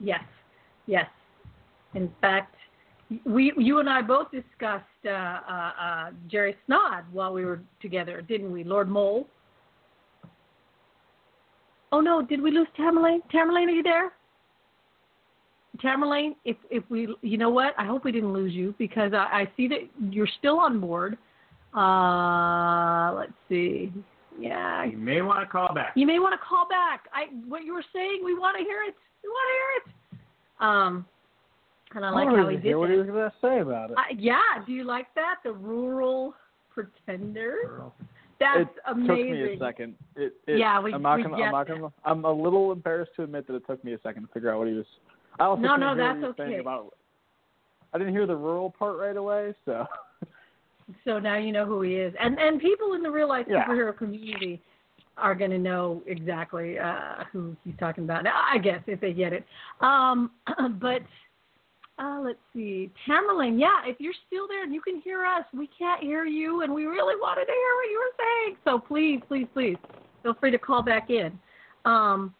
[0.00, 0.24] Yes,
[0.86, 1.06] yes.
[1.94, 2.54] In fact,
[3.24, 8.20] we, you and I both discussed uh, uh, uh, Jerry Snod while we were together,
[8.22, 9.26] didn't we, Lord Mole?
[11.92, 13.22] Oh no, did we lose Tamerlane?
[13.32, 14.12] Tamerlane, are you there?
[15.76, 17.74] Tamerlane, if if we, you know what?
[17.78, 21.16] I hope we didn't lose you because I, I see that you're still on board.
[21.74, 23.92] Uh, let's see.
[24.38, 25.92] Yeah, You may want to call back.
[25.94, 27.04] you may want to call back.
[27.12, 28.94] I what you were saying, we want to hear it.
[29.22, 29.86] We want to hear it.
[30.60, 31.06] Um,
[31.94, 33.60] and I like wanted how he to did hear what he was going to say
[33.60, 33.96] about it.
[33.98, 35.36] I, yeah, do you like that?
[35.44, 36.34] The rural
[36.74, 37.82] pretender.
[38.38, 39.10] That's amazing.
[39.10, 39.16] it amazing.
[39.16, 39.94] took me a second.
[40.16, 41.36] It, it, Yeah, we- I'm not we gonna.
[41.42, 41.92] I'm not gonna.
[42.04, 44.58] I'm a little embarrassed to admit that it took me a second to figure out
[44.58, 44.84] what he was.
[45.38, 46.60] I also No, no, that's he was saying okay.
[46.60, 46.94] About,
[47.92, 49.86] I didn't hear the rural part right away, so.
[51.04, 53.66] So now you know who he is, and and people in the real life Yeah.
[53.66, 54.62] superhero community
[55.16, 58.22] are going to know exactly uh, who he's talking about.
[58.22, 59.44] Now, I guess if they get it.
[59.80, 60.30] Um,
[60.80, 61.02] but
[61.98, 63.58] uh, let's see, Tamerlane.
[63.58, 66.72] Yeah, if you're still there and you can hear us, we can't hear you, and
[66.72, 68.56] we really wanted to hear what you were saying.
[68.64, 69.76] So please, please, please,
[70.22, 71.38] feel free to call back in.
[71.84, 72.34] Um,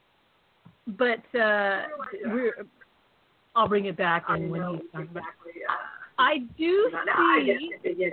[0.98, 1.82] but uh,
[2.26, 2.66] we're.
[3.56, 5.24] I'll bring it back in when he's talking about.
[6.18, 6.90] I do
[7.82, 8.10] see.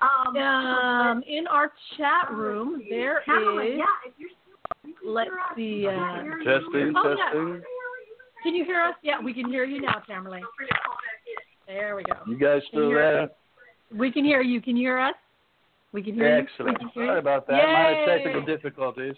[0.00, 3.80] Um, in our chat room, there is.
[5.04, 5.86] Let's see.
[5.86, 5.92] Uh,
[6.44, 7.24] Testing, oh, yeah.
[7.24, 7.62] testing.
[8.42, 8.94] Can you hear us?
[9.02, 10.42] Yeah, we can hear you now, Tamerlane.
[11.66, 12.14] There we go.
[12.26, 13.22] You guys still there?
[13.22, 13.30] us?
[13.96, 14.60] We can hear you.
[14.60, 15.14] Can you hear us?
[15.92, 16.78] We can hear Excellent.
[16.80, 16.86] you.
[16.86, 17.56] We can hear Sorry about that.
[17.56, 17.72] Yay!
[17.72, 19.14] Minor technical difficulties.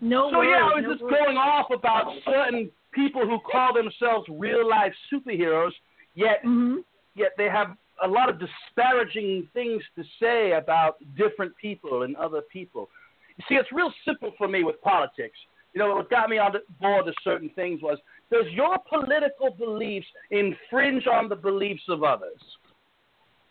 [0.00, 0.50] No so worries.
[0.52, 1.16] yeah, I was no just worries.
[1.24, 5.74] going off about certain people who call themselves real life superheroes,
[6.14, 6.78] yet Mm-hmm.
[7.14, 12.42] yet they have a lot of disparaging things to say about different people and other
[12.52, 12.88] people.
[13.36, 15.38] You see, it's real simple for me with politics.
[15.72, 17.98] You know, what got me on the board of certain things was
[18.30, 22.40] does your political beliefs infringe on the beliefs of others?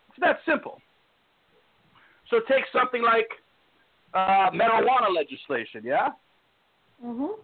[0.09, 0.81] It's that simple.
[2.29, 3.27] So take something like
[4.13, 6.09] uh, marijuana legislation, yeah?
[7.03, 7.37] Mhm.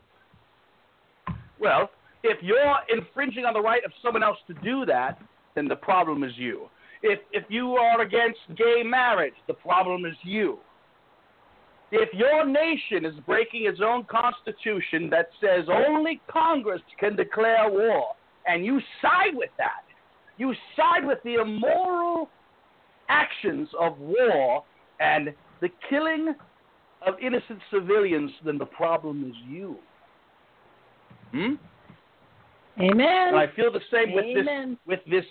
[1.61, 1.91] Well,
[2.23, 5.19] if you're infringing on the right of someone else to do that,
[5.55, 6.67] then the problem is you.
[7.03, 10.59] If if you are against gay marriage, the problem is you.
[11.91, 18.15] If your nation is breaking its own constitution that says only Congress can declare war,
[18.47, 19.83] and you side with that,
[20.37, 22.29] you side with the immoral
[23.09, 24.63] actions of war
[24.99, 26.33] and the killing
[27.05, 29.77] of innocent civilians, then the problem is you.
[31.31, 31.53] Hmm?
[32.79, 33.27] Amen.
[33.29, 34.45] And I feel the same with this
[34.85, 35.25] with this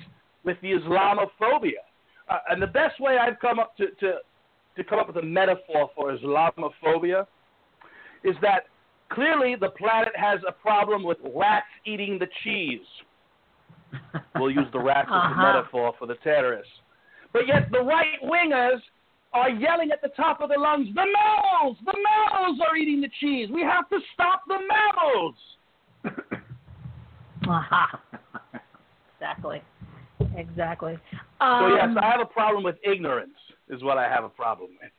[0.45, 1.83] with the Islamophobia.
[2.29, 4.15] Uh, and the best way I've come up to, to
[4.77, 7.27] to come up with a metaphor for Islamophobia
[8.25, 8.67] is that
[9.11, 12.81] clearly the planet has a problem with rats eating the cheese.
[14.37, 15.43] We'll use the rats as a Uh-huh.
[15.53, 16.73] metaphor for the terrorists.
[17.33, 18.81] But yet the right wingers
[19.33, 21.77] are yelling at the top of their lungs, the mammals!
[21.85, 23.49] The mammals are eating the cheese!
[23.53, 25.35] We have to stop the mammals!
[27.49, 28.01] Aha.
[29.15, 29.63] exactly.
[30.37, 30.99] Exactly.
[31.41, 33.35] So Um, yes, I have a problem with ignorance.
[33.69, 34.91] Is what I have a problem with.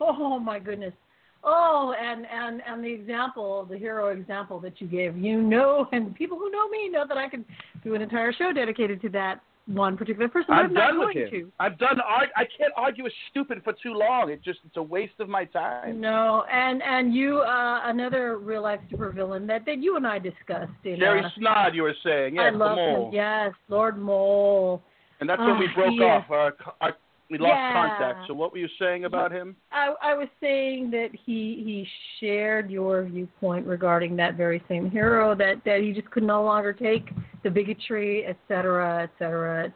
[0.00, 0.94] Oh my goodness.
[1.42, 6.14] Oh, and and and the example, the hero example that you gave, you know, and
[6.14, 7.44] people who know me know that I could
[7.82, 10.52] do an entire show dedicated to that one particular person.
[10.52, 11.30] I'm I'm done with him.
[11.30, 11.52] to.
[11.60, 12.00] I've done.
[12.00, 14.30] I can't argue with stupid for too long.
[14.30, 16.00] It just it's a waste of my time.
[16.00, 20.72] No, and and you, uh, another real life supervillain that that you and I discussed.
[20.84, 23.08] In, Jerry uh, Snod, you were saying, yes, I love mole.
[23.08, 23.14] him.
[23.14, 24.82] Yes, Lord Mole.
[25.20, 26.24] And that's when we Ah, broke off.
[26.30, 26.96] Our, our,
[27.30, 27.72] we lost Yeah.
[27.72, 28.26] contact.
[28.26, 29.56] So what were you saying about him?
[29.70, 31.86] I, I was saying that he he
[32.18, 36.72] shared your viewpoint regarding that very same hero that that he just could no longer
[36.72, 37.10] take
[37.44, 39.72] the bigotry, et cetera, et cetera.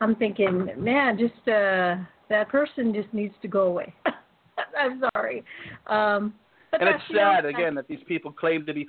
[0.00, 1.96] I'm thinking, man, just uh,
[2.28, 3.94] that person just needs to go away.
[4.78, 5.44] I'm sorry,
[5.86, 6.34] um,
[6.72, 8.88] and it's know, sad that's- again that these people claim to be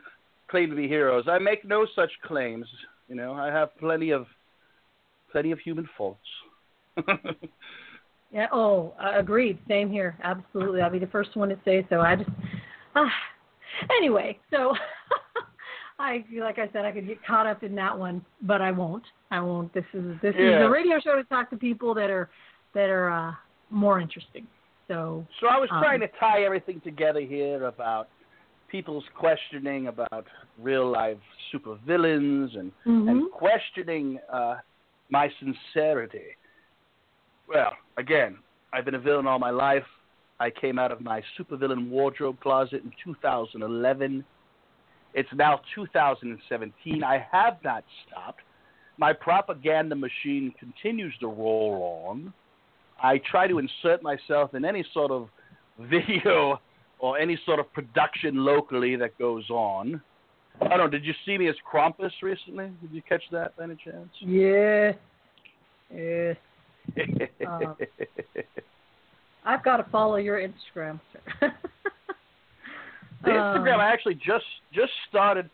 [0.49, 1.26] claim to be heroes.
[1.30, 2.66] I make no such claims.
[3.08, 4.26] You know, I have plenty of
[5.32, 6.20] plenty of human faults.
[8.32, 8.47] Yeah.
[8.51, 9.59] Oh, uh, agreed.
[9.67, 10.17] Same here.
[10.23, 10.82] Absolutely.
[10.82, 11.99] I'll be the first one to say so.
[11.99, 12.29] I just.
[12.95, 13.05] Uh,
[13.97, 14.73] anyway, so
[15.99, 19.03] I like I said I could get caught up in that one, but I won't.
[19.32, 19.73] I won't.
[19.73, 22.29] This is this is a radio show to talk to people that are
[22.73, 23.34] that are uh,
[23.69, 24.47] more interesting.
[24.88, 25.25] So.
[25.39, 28.07] So I was um, trying to tie everything together here about
[28.69, 30.25] people's questioning about
[30.57, 31.17] real life
[31.53, 33.09] supervillains and Mhm.
[33.09, 34.55] and questioning uh,
[35.09, 36.36] my sincerity.
[37.52, 38.38] Well, again,
[38.72, 39.84] I've been a villain all my life.
[40.39, 44.24] I came out of my supervillain wardrobe closet in 2011.
[45.14, 47.04] It's now 2017.
[47.04, 48.39] I have not stopped.
[48.97, 52.34] My propaganda machine continues to roll on.
[53.04, 55.28] I try to insert myself in any sort of
[55.80, 56.62] video
[56.99, 60.02] or any sort of production locally that goes on.
[60.62, 60.88] I don't know.
[60.88, 62.72] Did you see me as Krampus recently?
[62.82, 64.10] Did you catch that by any chance?
[64.22, 64.93] Yeah.
[65.93, 66.38] Yes.
[67.47, 67.75] Um,
[69.45, 71.53] I've got to follow your Instagram, sir.
[73.23, 75.49] The Instagram Um, I actually just just started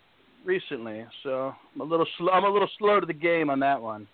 [0.45, 2.29] recently, so I'm a little slow.
[2.29, 4.07] I'm a little slow to the game on that one.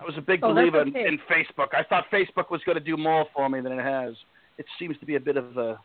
[0.00, 1.74] I was a big Oh, believer in, in Facebook.
[1.74, 4.14] I thought Facebook was going to do more for me than it has.
[4.56, 5.78] It seems to be a bit of a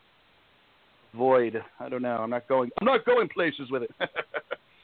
[1.13, 1.61] void.
[1.79, 2.17] I don't know.
[2.17, 2.71] I'm not going.
[2.79, 3.91] I'm not going places with it.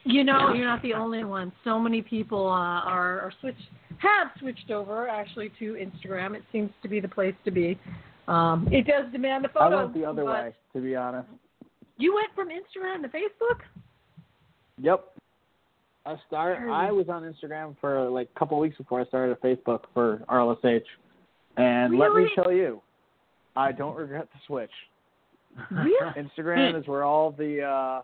[0.04, 1.52] You know, you're not the only one.
[1.64, 3.62] So many people uh, are, are switched,
[3.98, 6.36] have switched over actually to Instagram.
[6.36, 7.78] It seems to be the place to be.
[8.28, 9.74] Um, it does demand the photos.
[9.74, 11.28] I went the other way, to be honest.
[11.98, 13.60] You went from Instagram to Facebook.
[14.82, 15.06] Yep.
[16.06, 16.60] I start.
[16.70, 19.82] I was on Instagram for like a couple of weeks before I started a Facebook
[19.94, 20.82] for RLSH,
[21.58, 22.82] and let me tell you,
[23.56, 24.72] I don't regret the switch.
[25.72, 26.14] Really?
[26.16, 28.02] Instagram is where all the uh,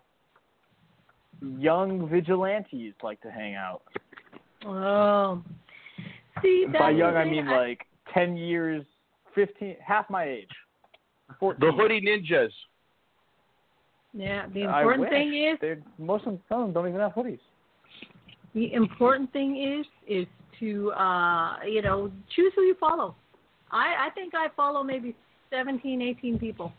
[1.40, 3.82] young vigilantes like to hang out.
[4.64, 5.42] Oh,
[6.42, 7.32] see, that's By young, I thing.
[7.32, 8.84] mean like ten years,
[9.34, 10.48] fifteen, half my age.
[11.40, 11.58] 14.
[11.60, 12.50] the hoodie ninjas.
[14.12, 14.46] yeah.
[14.54, 17.40] The important thing is They're, most of them of them don't even have hoodies.
[18.54, 20.26] The important thing is is
[20.60, 23.14] to uh, you know choose who you follow.
[23.70, 25.14] I I think I follow maybe
[25.50, 26.72] 17, 18 people.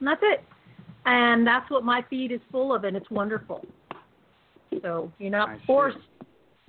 [0.00, 0.44] And that's it.
[1.10, 3.64] And that's what my feed is full of, and it's wonderful.
[4.82, 5.62] So you're not I see.
[5.66, 5.96] forced.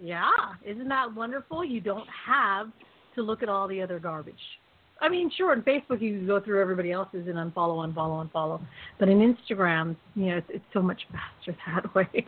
[0.02, 0.30] Yeah,
[0.66, 1.66] isn't that wonderful?
[1.66, 2.68] You don't have
[3.16, 4.40] to look at all the other garbage.
[5.02, 8.62] I mean, sure, on Facebook you can go through everybody else's and unfollow, unfollow, unfollow.
[8.98, 12.26] But in Instagram, you know, it's, it's so much faster that way.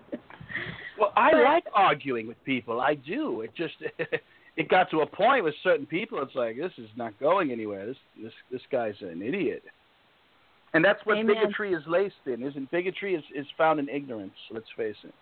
[0.99, 2.81] Well, I But- like arguing with people.
[2.81, 3.41] I do.
[3.41, 3.75] It just
[4.57, 6.21] it got to a point with certain people.
[6.21, 7.85] It's like this is not going anywhere.
[7.85, 9.63] This this this guy's an idiot.
[10.73, 11.35] And that's what Amen.
[11.35, 14.33] bigotry is laced in, isn't bigotry is is found in ignorance.
[14.51, 15.13] Let's face it.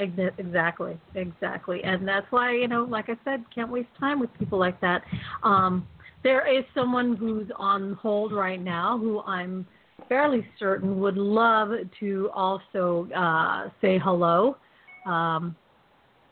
[0.00, 4.58] Exactly, exactly, and that's why you know, like I said, can't waste time with people
[4.58, 5.02] like that.
[5.42, 5.86] Um,
[6.22, 9.66] there is someone who's on hold right now who I'm
[10.08, 14.56] fairly certain would love to also uh, say hello.
[15.04, 15.54] Um,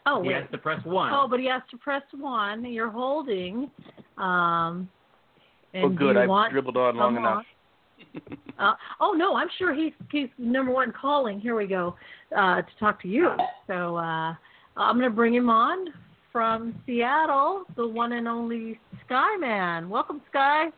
[0.06, 0.36] oh, He wait.
[0.36, 1.12] has to press one.
[1.12, 2.64] Oh, but he has to press one.
[2.64, 3.70] You're holding.
[4.18, 4.88] Um,
[5.74, 6.16] and oh, good.
[6.16, 7.44] I've want dribbled on long come enough.
[8.58, 11.38] Uh, oh no, I'm sure he's he's number one calling.
[11.38, 11.94] Here we go
[12.34, 13.32] uh, to talk to you.
[13.66, 14.34] So uh,
[14.78, 15.88] I'm going to bring him on
[16.32, 19.90] from Seattle, the one and only Skyman.
[19.90, 20.68] Welcome, Sky.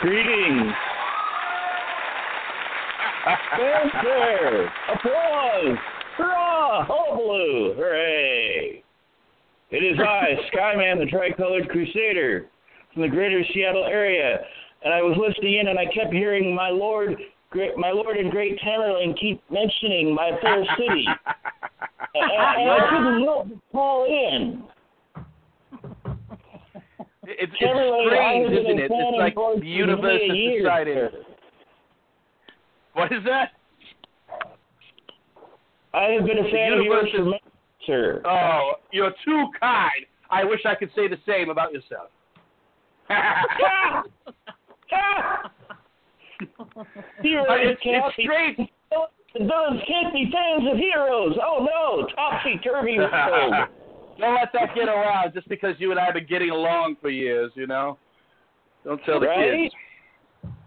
[0.00, 0.72] Greetings.
[3.56, 5.78] Fanfare, applause,
[6.16, 8.84] hurrah, hullabaloo, hooray.
[9.70, 12.46] It is I, Skyman, the Tricolored Crusader,
[12.92, 14.38] from the greater Seattle area,
[14.84, 17.16] and I was listening in and I kept hearing my lord,
[17.50, 21.06] great, my lord and great Tamerlane keep mentioning my fair city.
[22.14, 24.64] and, and I couldn't help but call in.
[27.28, 28.90] It's, it's strange, isn't it?
[28.90, 31.12] It's like the universe has decided.
[32.92, 33.50] What is that?
[35.92, 37.40] I have been a fan of yours for many
[37.86, 38.22] sir.
[38.26, 40.06] Oh, you're too kind.
[40.30, 42.10] I wish I could say the same about yourself.
[47.22, 48.70] Heroes But it's, can't it's be-
[49.38, 51.36] Those can't be fans of heroes.
[51.42, 53.54] Oh no, topsy turvy world.
[54.18, 57.10] Don't let that get around just because you and I have been getting along for
[57.10, 57.98] years, you know?
[58.84, 59.68] Don't tell the right?
[59.68, 59.74] kids.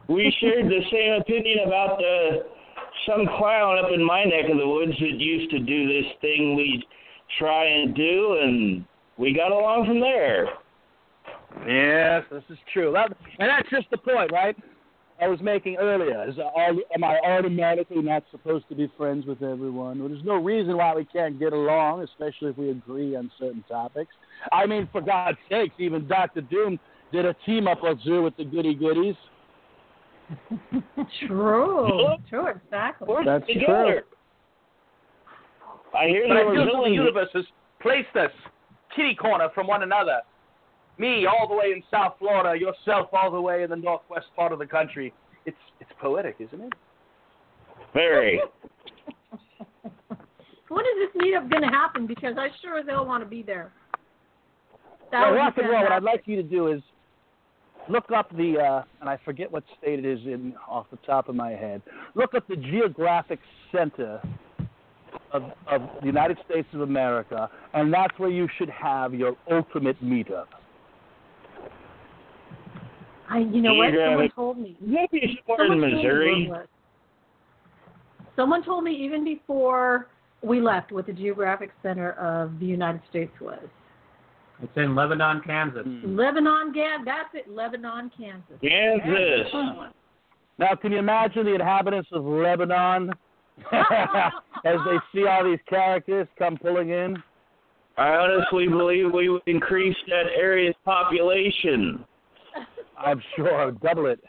[0.07, 2.43] We shared the same opinion about uh,
[3.07, 6.55] some clown up in my neck of the woods that used to do this thing
[6.55, 6.83] we
[7.37, 8.85] try and do, and
[9.17, 10.47] we got along from there.
[11.67, 12.91] Yes, this is true.
[12.93, 14.55] That, and that's just the point, right?
[15.21, 16.27] I was making earlier.
[16.29, 19.99] Is are, am I automatically not supposed to be friends with everyone?
[19.99, 23.63] Well, there's no reason why we can't get along, especially if we agree on certain
[23.67, 24.11] topics.
[24.53, 26.79] I mean, for God's sakes, even Doctor Doom
[27.11, 29.15] did a team up or two with the Goody Goodies.
[31.27, 32.15] True.
[32.29, 32.47] True.
[32.47, 33.15] Exactly.
[33.25, 34.03] That's Together.
[35.97, 37.45] I hear But there I were feel that the universe has
[37.81, 38.31] placed us
[38.95, 40.21] kitty corner from one another.
[40.99, 44.51] Me all the way in South Florida, yourself all the way in the northwest part
[44.51, 45.13] of the country.
[45.45, 46.73] It's it's poetic, isn't it?
[47.93, 48.41] Very.
[50.69, 52.05] When is this meetup going to happen?
[52.05, 53.71] Because I sure as hell want to be there.
[55.11, 55.81] That well, would rock and roll.
[55.81, 56.81] What I'd like you to do is
[57.89, 61.27] look up the, uh, and I forget what state it is in off the top
[61.27, 61.81] of my head.
[62.13, 63.39] Look up the geographic
[63.71, 64.21] center
[65.33, 70.01] of, of the United States of America, and that's where you should have your ultimate
[70.03, 70.45] meetup.
[73.29, 73.87] I, you know what?
[73.89, 74.77] Someone Geographic- told me.
[74.81, 76.47] Maybe somewhere in Someone told me Missouri.
[76.49, 76.67] where it was.
[78.35, 80.07] Someone told me even before
[80.41, 83.59] we left what the geographic center of the United States was.
[84.61, 85.83] It's in Lebanon, Kansas.
[85.85, 86.17] Hmm.
[86.17, 87.05] Lebanon, Gan.
[87.05, 87.49] That's it.
[87.49, 88.57] Lebanon, Kansas.
[88.61, 89.47] Kansas.
[90.57, 93.11] Now, can you imagine the inhabitants of Lebanon
[93.71, 97.21] as they see all these characters come pulling in?
[97.97, 102.03] I honestly believe we would increase that area's population.
[102.99, 104.19] I'm sure I'd double it.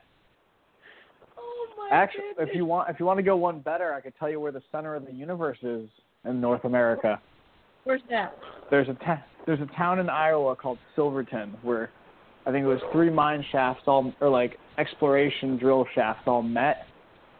[1.37, 4.15] Oh my Actually, if you want, if you want to go one better, I could
[4.19, 5.89] tell you where the center of the universe is
[6.25, 7.21] in North America.
[7.85, 8.37] Where's that?
[8.71, 11.91] There's a ta- there's a town in Iowa called Silverton where
[12.47, 16.87] I think it was three mine shafts all or like exploration drill shafts all met,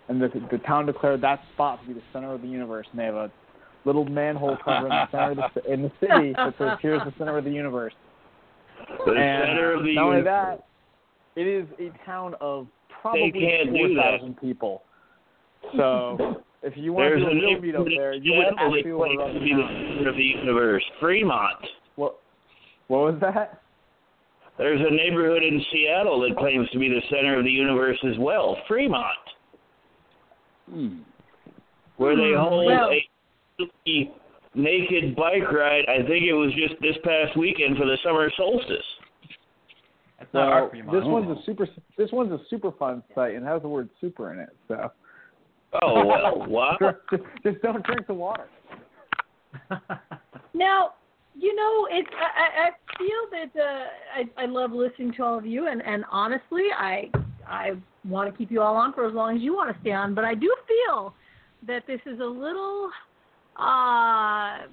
[0.09, 2.87] and the the town declared that spot to be the center of the universe.
[2.91, 3.31] And they have a
[3.85, 7.15] little manhole cover in the center of the, in the city that says "Here's the
[7.19, 7.95] center of the universe."
[9.07, 10.65] The and center of the not only that,
[11.41, 12.67] it is a town of
[13.01, 14.83] probably four thousand people.
[15.77, 18.77] So if you want There's to do a real meet up there, you would Seattle
[18.77, 20.85] actually that want to run to be the center of the universe.
[21.01, 21.67] Fremont.
[21.97, 22.19] What
[22.89, 23.63] what was that?
[24.59, 28.19] There's a neighborhood in Seattle that claims to be the center of the universe as
[28.19, 28.59] well.
[28.69, 29.17] Fremont.
[30.71, 30.99] Hmm.
[31.97, 32.91] Where they Hmm, hold well-
[33.87, 34.13] a
[34.55, 35.85] naked bike ride.
[35.89, 38.85] I think it was just this past weekend for the summer solstice.
[40.33, 40.93] That's not Well, our Fremont.
[40.93, 41.69] this one's a super.
[41.99, 44.57] This one's a super fun site and has the word "super" in it.
[44.69, 44.91] So.
[45.83, 46.77] Oh well, wow.
[47.11, 48.49] just, just don't drink the water.
[50.53, 50.95] Now,
[51.39, 53.85] you know, it's I, I I feel that uh,
[54.39, 57.09] I I love listening to all of you, and and honestly, I
[57.47, 57.73] I
[58.09, 60.15] want to keep you all on for as long as you want to stay on,
[60.15, 61.15] but I do feel
[61.67, 62.91] that this is a little
[63.57, 64.67] uh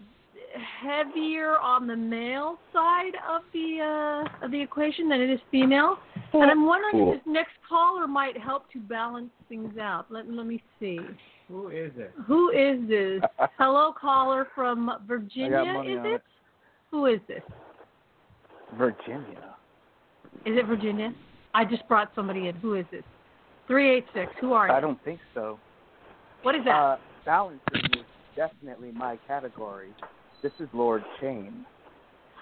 [0.55, 5.97] heavier on the male side of the uh of the equation than it is female.
[6.33, 7.13] And I'm wondering Cool.
[7.13, 10.05] if this next caller might help to balance things out.
[10.09, 10.99] Let let me see.
[11.47, 12.11] Who is it?
[12.25, 13.21] Who is this?
[13.57, 15.61] Hello, caller from Virginia.
[15.85, 16.15] Is it?
[16.15, 16.23] it.
[16.91, 17.41] Who is this?
[18.77, 19.55] Virginia.
[20.45, 21.13] Is it Virginia?
[21.53, 22.55] I just brought somebody in.
[22.55, 23.03] Who is this?
[23.67, 24.31] Three eight six.
[24.41, 24.73] Who are you?
[24.73, 25.59] I don't think so.
[26.43, 26.75] What is that?
[26.75, 27.59] Uh, balancing
[27.93, 29.89] is definitely my category.
[30.43, 31.65] This is Lord Chain.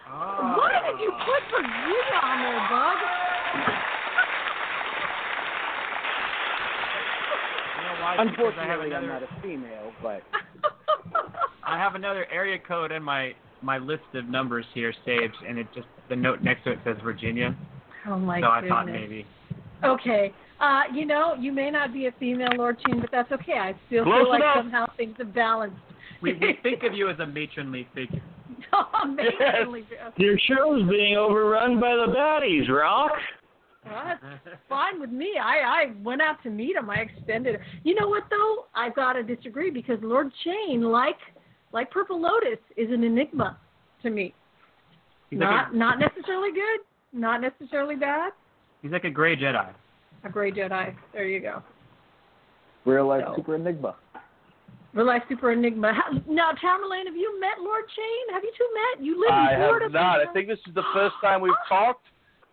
[0.07, 2.97] Why did you put Virginia on there, Bug?
[8.05, 8.25] why?
[8.25, 10.21] Because I have Unfortunately, I'm not a female, but
[11.63, 15.67] I have another area code in my my list of numbers here saved, and it
[15.73, 17.55] just the note next to it says Virginia.
[18.07, 19.25] Oh my so I thought maybe.
[19.83, 20.33] Okay.
[20.59, 23.53] Uh, you know, you may not be a female Lord Chin, but that's okay.
[23.53, 24.55] I still Close feel like enough.
[24.57, 25.77] somehow things have balanced.
[26.25, 28.21] We, we think of you as a matronly figure.
[28.73, 29.85] Oh, Amazingly.
[30.17, 33.11] Your show's being overrun by the baddies, Rock.
[33.85, 35.33] Well, that's fine with me.
[35.41, 36.89] I I went out to meet him.
[36.89, 37.59] I extended.
[37.83, 38.65] You know what though?
[38.73, 41.17] I've got to disagree because Lord Chain, like
[41.73, 43.57] like Purple Lotus, is an enigma
[44.03, 44.33] to me.
[45.29, 46.79] He's like not a- not necessarily good,
[47.13, 48.31] not necessarily bad.
[48.81, 49.69] He's like a gray Jedi.
[50.23, 50.95] A gray Jedi.
[51.13, 51.61] There you go.
[52.85, 53.95] Real life So- super enigma.
[54.95, 55.91] Real life super enigma.
[55.93, 58.33] How, now, Tamerlane, have you met Lord Chain?
[58.33, 59.05] Have you two met?
[59.05, 59.85] You live I in Florida.
[59.85, 60.27] have not.
[60.27, 62.05] I think this is the first time we've talked.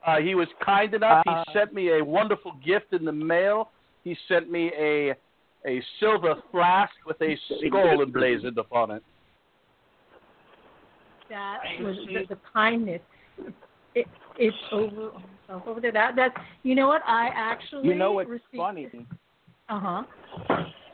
[0.04, 1.22] Uh, he was kind enough.
[1.24, 3.70] Uh, he sent me a wonderful gift in the mail.
[4.02, 5.14] He sent me a
[5.64, 9.02] a silver flask with a skull emblazoned upon it.
[11.30, 13.00] that was the, the kindness.
[13.94, 15.12] It, it's over.
[15.48, 15.92] oh, Over there.
[15.92, 16.34] That that.
[16.64, 17.02] You know what?
[17.06, 17.86] I actually.
[17.86, 18.88] you know what's received, funny?
[19.68, 20.02] Uh huh.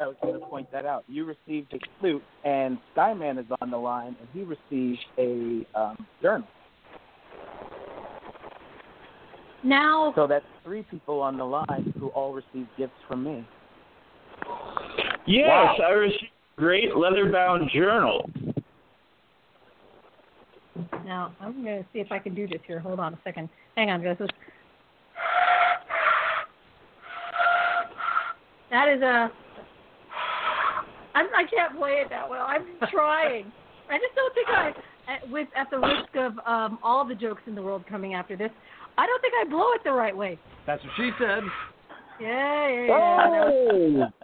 [0.01, 1.05] I was going to point that out.
[1.09, 6.07] You received a flute, and Skyman is on the line, and he received a um,
[6.22, 6.46] journal.
[9.64, 10.12] Now.
[10.14, 13.46] So that's three people on the line who all received gifts from me.
[15.26, 15.76] Yes, Wow.
[15.84, 16.24] I received
[16.57, 18.30] a great leather-bound journal.
[21.05, 22.78] Now I'm going to see if I can do this here.
[22.78, 23.49] Hold on a second.
[23.76, 24.16] Hang on, guys.
[28.70, 29.30] That is a.
[31.18, 32.46] I'm, I can't play it that well.
[32.46, 33.50] I'm trying.
[33.90, 34.68] I just don't think I,
[35.12, 38.36] at, with at the risk of um, all the jokes in the world coming after
[38.36, 38.50] this,
[38.96, 40.38] I don't think I blow it the right way.
[40.66, 41.42] That's what she said.
[42.20, 43.44] Yeah, yeah, yeah.
[43.44, 44.06] Oh.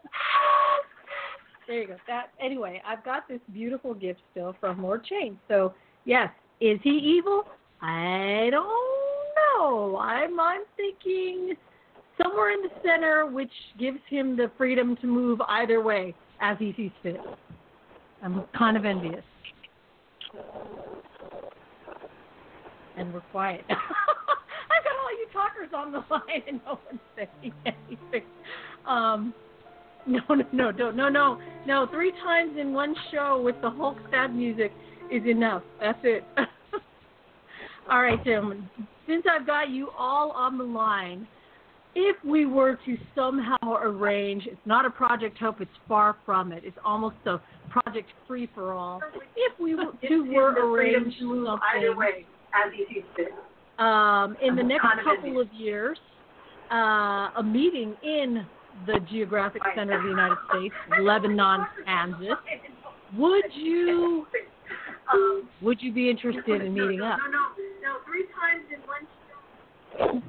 [1.67, 1.97] There you go.
[2.07, 5.39] That anyway, I've got this beautiful gift still from Lord Chain.
[5.49, 5.73] So
[6.05, 6.29] yes,
[6.61, 7.45] is he evil?
[7.81, 8.67] I don't
[9.57, 9.97] know.
[9.97, 11.55] I'm I'm thinking
[12.23, 16.73] somewhere in the center, which gives him the freedom to move either way as he
[16.77, 17.21] sees fit.
[18.23, 19.25] I'm kind of envious.
[22.97, 23.65] And we're quiet.
[23.71, 28.25] I've got all you talkers on the line and no one's saying anything.
[28.87, 29.35] Um,
[30.07, 31.87] no, no, no, don't, no, no, no.
[31.91, 34.73] Three times in one show with the Hulk stab music
[35.11, 35.63] is enough.
[35.81, 36.25] That's it.
[37.91, 38.69] all right, gentlemen.
[39.07, 41.27] Since I've got you all on the line,
[41.95, 46.63] if we were to somehow arrange, it's not a Project Hope, it's far from it.
[46.65, 47.41] It's almost a
[47.71, 49.01] Project Free for All.
[49.37, 52.23] If we were to were arrange something
[52.55, 53.33] as he sees fit.
[53.79, 55.99] um, in the next couple of years,
[56.71, 58.47] uh, a meeting in
[58.87, 62.29] the Geographic Center of the United States, Lebanon, Kansas.
[63.17, 64.27] Would you
[65.63, 67.19] would you be interested in meeting up?
[67.19, 67.39] No, no,
[67.83, 67.97] no.
[68.07, 68.81] Three times in
[70.11, 70.23] one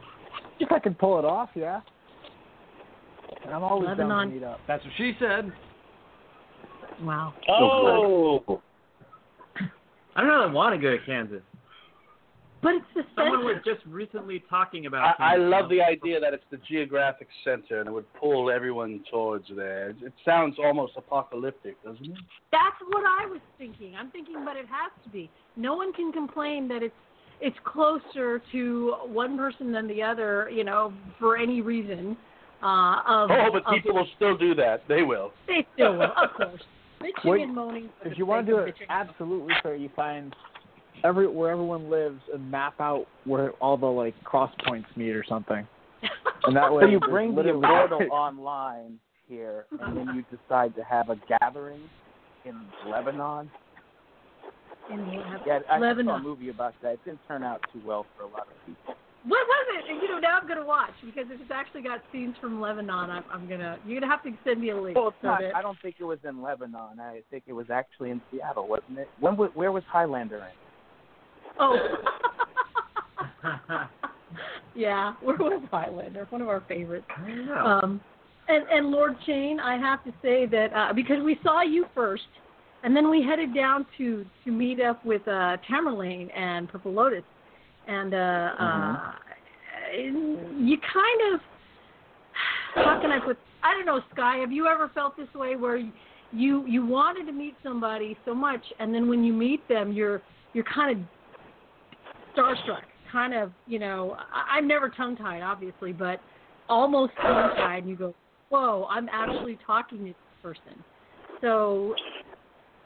[0.60, 1.82] If I can pull it off, yeah.
[3.48, 4.28] I'm always down Lebanon.
[4.30, 4.60] to meet up.
[4.68, 5.52] That's what she said.
[7.02, 7.34] Wow.
[7.50, 8.62] Oh.
[10.16, 10.48] I don't know.
[10.48, 11.42] I want to go to Kansas.
[12.64, 13.54] But it's the Someone center.
[13.54, 15.20] was just recently talking about.
[15.20, 19.04] I, I love the idea that it's the geographic center and it would pull everyone
[19.12, 19.92] towards there.
[19.92, 22.18] It, it sounds almost apocalyptic, doesn't it?
[22.52, 23.94] That's what I was thinking.
[23.96, 25.30] I'm thinking, but it has to be.
[25.56, 26.96] No one can complain that it's
[27.42, 32.18] it's closer to one person than the other, you know, for any reason.
[32.64, 34.84] Uh, of, Oh, but of- people will still do that.
[34.88, 35.32] They will.
[35.48, 36.62] They still will, of course.
[37.02, 37.90] Bitching Wait, and moaning.
[38.02, 38.88] for If you want to do it bitching.
[38.90, 40.34] absolutely fair, you find
[41.04, 45.24] every where everyone lives and map out where all the like cross points meet or
[45.28, 45.68] something.
[46.48, 50.24] And that way, So you there's bring the literally- immortal online here, and then you
[50.36, 51.82] decide to have a gathering
[52.46, 52.54] in
[52.90, 53.50] Lebanon.
[54.92, 55.40] In Lebanon.
[55.46, 56.94] Yeah, I saw a movie about that.
[56.94, 58.96] It didn't turn out too well for a lot of people.
[59.28, 60.04] What was it?
[60.04, 63.24] You know, now I'm gonna watch because if it's actually got scenes from Lebanon, I'm,
[63.32, 63.80] I'm gonna.
[63.86, 64.96] You're gonna have to send me a link.
[64.96, 65.42] Well, it's not.
[65.42, 67.00] that- I don't think it was in Lebanon.
[67.00, 69.10] I think it was actually in Seattle, wasn't it?
[69.20, 69.34] When?
[69.34, 70.44] Where was Highlander in?
[71.60, 71.76] Oh.
[74.76, 76.28] yeah, where was Highlander?
[76.30, 77.08] One of our favorites.
[77.18, 78.02] I Um,
[78.48, 82.24] and and Lord Chain, I have to say that uh, because we saw you first,
[82.86, 87.24] and then we headed down to to meet up with uh, Tamerlane and Purple Lotus,
[87.88, 89.12] and uh, uh,
[89.98, 91.42] you kind of
[92.76, 93.38] how can I put?
[93.64, 94.38] I don't know, Sky.
[94.38, 95.78] Have you ever felt this way where
[96.32, 100.22] you you wanted to meet somebody so much, and then when you meet them, you're
[100.54, 101.06] you're kind of
[102.38, 106.20] starstruck, kind of, you know, I, I'm never tongue tied, obviously, but
[106.70, 108.14] almost tongue tied, and you go,
[108.50, 110.84] whoa, I'm actually talking to this person.
[111.42, 111.96] So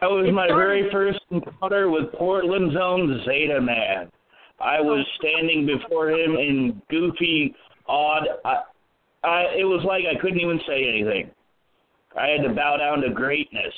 [0.02, 4.10] That was It my started- very first encounter with Portland's own Zetaman.
[4.62, 7.56] I was standing before him in goofy,
[7.88, 8.28] odd.
[8.44, 8.64] I,
[9.24, 11.32] I, it was like I couldn't even say anything.
[12.18, 13.74] I had to bow down to greatness.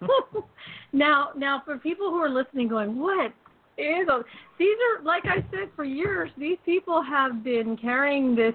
[0.92, 3.32] now, now for people who are listening, going, what
[3.76, 4.08] is?
[4.08, 4.22] A,
[4.58, 6.30] these are like I said for years.
[6.38, 8.54] These people have been carrying this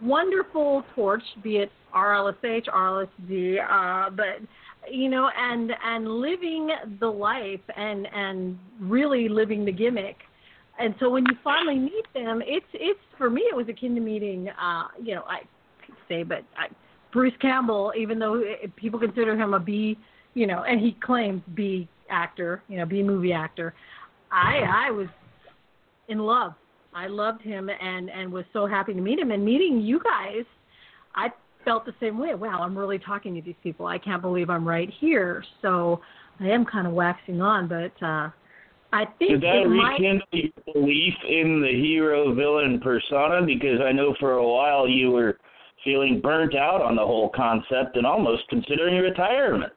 [0.00, 4.40] wonderful torch, be it RLSH, RLSD, uh, but
[4.90, 10.16] you know, and and living the life and and really living the gimmick.
[10.78, 14.00] And so when you finally meet them, it's it's for me it was akin to
[14.00, 15.40] meeting, uh, you know, I
[16.08, 16.68] say, but I,
[17.12, 18.42] Bruce Campbell, even though
[18.76, 19.98] people consider him a B,
[20.34, 23.74] you know, and he claims B actor, you know, B movie actor.
[24.30, 25.08] I I was
[26.08, 26.54] in love.
[26.94, 29.30] I loved him and and was so happy to meet him.
[29.30, 30.44] And meeting you guys,
[31.14, 31.28] I
[31.64, 32.34] felt the same way.
[32.34, 33.86] Wow, I'm really talking to these people.
[33.86, 35.44] I can't believe I'm right here.
[35.60, 36.00] So
[36.40, 38.30] I am kind of waxing on, but uh
[38.94, 39.92] I think Did that it might.
[39.92, 43.44] rekindle your belief in the hero villain persona?
[43.44, 45.38] Because I know for a while you were
[45.82, 49.72] feeling burnt out on the whole concept and almost considering retirement.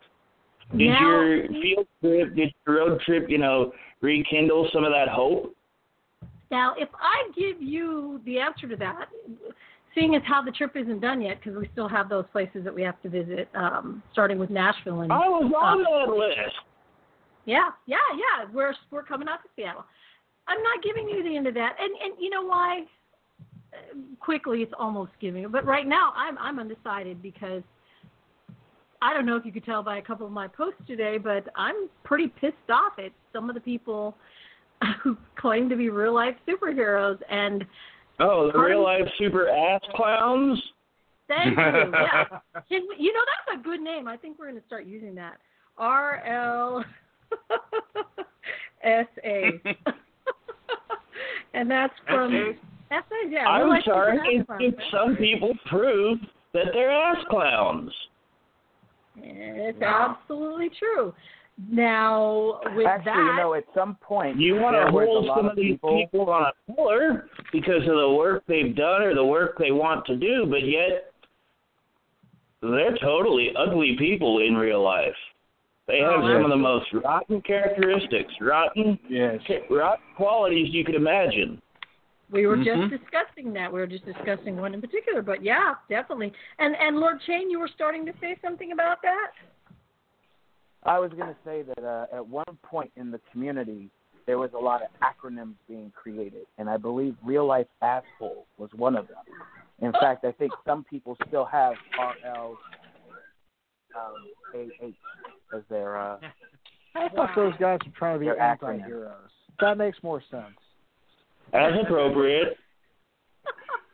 [0.75, 3.71] Did Now- your field trip, did your road trip, you know,
[4.01, 5.55] rekindle some of that hope?
[6.51, 9.07] Now, if I give you the answer to that,
[9.95, 12.76] seeing as how the trip isn't done yet, because we still have those places that
[12.76, 16.55] we have to visit, um, starting with Nashville and I was on uh, that list.
[17.45, 18.51] Yeah, yeah, yeah.
[18.53, 19.85] We're we're coming out to Seattle.
[20.47, 22.84] I'm not giving you the end of that, and and you know why?
[24.19, 27.63] Quickly, it's almost giving, but right now I'm I'm undecided because
[29.01, 31.47] I don't know if you could tell by a couple of my posts today, but
[31.55, 34.15] I'm pretty pissed off at some of the people
[35.03, 37.65] who claim to be real life superheroes and
[38.19, 40.61] Oh, the real life super ass clowns?
[41.27, 41.63] Thank you.
[41.93, 42.23] Yeah.
[42.69, 44.07] Can we, you know that's a good name.
[44.07, 45.37] I think we're going to start using that.
[45.77, 46.85] R L
[48.83, 49.51] S A.
[51.53, 52.31] And that's from
[52.91, 52.97] SA?
[52.97, 53.29] S A.
[53.29, 53.47] Yeah.
[53.47, 56.19] I'm real sorry, it, it, some people prove
[56.53, 57.91] that they're ass clowns.
[59.17, 61.13] It's absolutely true.
[61.57, 65.52] Now with Actually, that, you know, at some point, You want to hold some of
[65.52, 66.02] of these people.
[66.11, 70.06] people on a pillar because of the work they've done or the work they want
[70.07, 71.14] to do, but yet
[72.61, 75.15] they're totally ugly people in real life.
[75.88, 79.40] They have Oh, some of the most rotten characteristics, rotten, Yes.
[79.69, 81.61] rotten qualities you could imagine.
[82.32, 82.64] we were Mhm.
[82.90, 83.72] just discussing that.
[83.72, 86.34] We were just discussing one in particular, but yeah, definitely.
[86.57, 89.32] And and Lord Chain, you were starting to say something about that.
[90.85, 93.89] I was going to say that uh, at one point in the community,
[94.27, 98.69] there was a lot of acronyms being created, and I believe real life asshole was
[98.75, 99.17] one of them.
[99.81, 102.57] In fact, I think some people still have RL
[103.95, 106.17] um, AH as their uh,
[106.95, 109.11] I thought those guys were trying to be They're anti-heroes.
[109.59, 110.55] That makes more sense.
[111.53, 112.57] As appropriate.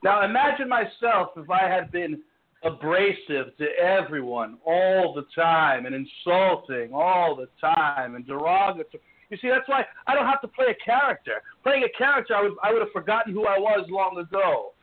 [0.03, 2.21] Now imagine myself if I had been
[2.63, 9.01] abrasive to everyone all the time and insulting all the time and derogatory.
[9.29, 11.41] You see, that's why I don't have to play a character.
[11.63, 14.73] Playing a character, I would I would have forgotten who I was long ago.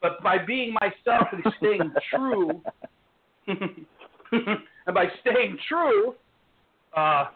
[0.00, 2.60] But by being myself and staying true,
[3.46, 6.14] and by staying true,
[6.96, 7.26] uh,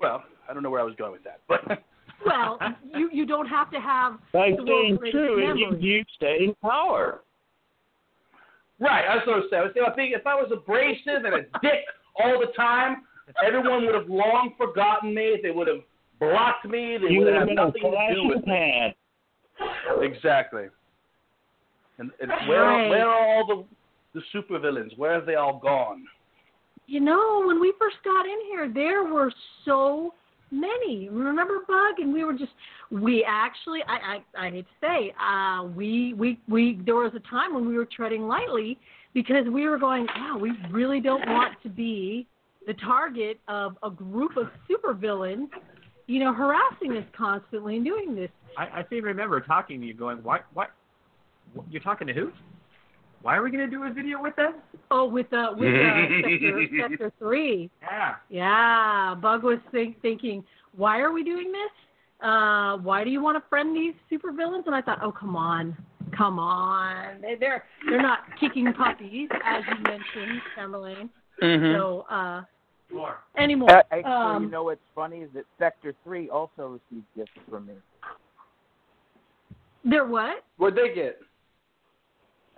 [0.00, 1.84] well, I don't know where I was going with that, but
[2.26, 2.58] Well,
[2.94, 6.54] you you don't have to have By the staying true, and you, you stay in
[6.62, 7.22] power.
[8.82, 9.62] Right, that's what I was saying.
[9.62, 11.86] I was saying, think if I was abrasive and a dick
[12.18, 13.02] all the time,
[13.46, 15.38] everyone would have long forgotten me.
[15.40, 15.82] They would have
[16.18, 16.98] blocked me.
[17.00, 18.46] They You would would have have had been a nothing to do in the with
[18.46, 18.96] me.
[20.00, 20.64] Exactly.
[21.98, 22.88] And, and where Right.
[22.88, 23.64] where are all the
[24.14, 24.98] the supervillains?
[24.98, 26.04] Where have they all gone?
[26.86, 29.32] You know, when we first got in here, there were
[29.64, 30.12] so
[30.52, 31.08] many.
[31.08, 31.98] Remember Bug?
[31.98, 32.52] And we were just
[32.90, 37.30] we actually I I, I hate to say, uh we we we there was a
[37.30, 38.78] time when we were treading lightly
[39.14, 42.26] because we were going, wow, we really don't want to be
[42.66, 45.48] the target of a group of supervillains,
[46.06, 48.30] you know, harassing us constantly and doing this.
[48.56, 50.40] I, I seem to remember talking to you, going, "Why?
[50.54, 50.66] Why?
[51.56, 52.30] wh- You're talking to who?
[53.22, 54.54] Why are we going to do a video with them?"
[54.90, 57.70] Oh, with uh with uh, sector sector three.
[57.80, 58.14] Yeah.
[58.28, 60.44] Yeah, Bug was think, thinking,
[60.76, 62.26] why are we doing this?
[62.26, 64.66] Uh, why do you want to friend these supervillains?
[64.66, 65.76] And I thought, oh, come on,
[66.16, 67.20] come on.
[67.20, 71.08] They- They're they're not kicking puppies, as you mentioned, Tamerlane.
[71.42, 71.76] Mm-hmm.
[71.80, 72.42] So uh,
[72.92, 73.16] More.
[73.38, 73.70] anymore.
[73.70, 77.66] Uh, actually, um, you know what's funny is that Sector Three also received gifts from
[77.66, 77.74] me.
[79.84, 80.44] they're what?
[80.58, 81.18] What'd they get?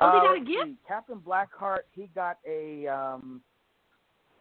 [0.00, 0.64] Oh, they Uh, got a gift?
[0.64, 0.76] see.
[0.86, 3.40] Captain Blackheart, he got a um,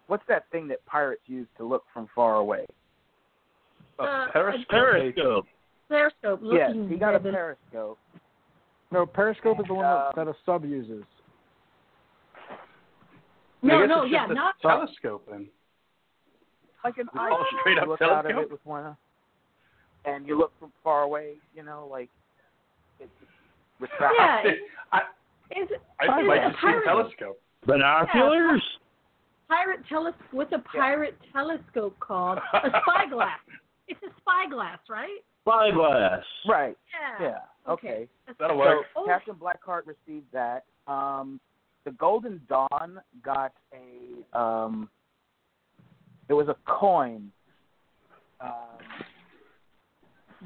[0.07, 2.65] what's that thing that pirates use to look from far away?
[3.99, 4.67] Uh, periscope.
[4.69, 5.47] Periscope.
[5.87, 6.39] Periscope.
[6.43, 7.99] Yes, he got a periscope.
[8.91, 11.03] No, Periscope is the one Uh, that, that a sub uses.
[13.63, 15.25] No, no, yeah, just a not telescope.
[15.29, 15.47] Then
[16.83, 17.43] Like an eye.
[17.61, 18.95] straight up you look out of it with one,
[20.05, 21.35] and you look from far away.
[21.55, 22.09] You know, like
[22.99, 23.09] it's
[23.79, 24.55] retracted.
[24.55, 24.69] Yeah.
[24.91, 25.01] I,
[25.55, 27.39] Is it, I'd like a to see pirate, a telescope.
[27.65, 28.61] Binoculars.
[29.47, 30.21] pirate telescope.
[30.31, 32.39] What's a pirate telescope called?
[32.53, 33.39] A spyglass.
[33.87, 35.19] It's a spyglass, right?
[35.41, 36.23] Spyglass.
[36.47, 36.77] Right.
[37.19, 37.25] Yeah.
[37.27, 37.71] Yeah.
[37.71, 38.07] Okay.
[38.25, 38.85] That's- That'll So work.
[38.95, 39.05] Oh.
[39.05, 40.65] Captain Blackheart received that.
[40.87, 41.39] Um,
[41.85, 44.37] the Golden Dawn got a.
[44.37, 44.89] Um,
[46.29, 47.31] it was a coin.
[48.41, 48.49] Um,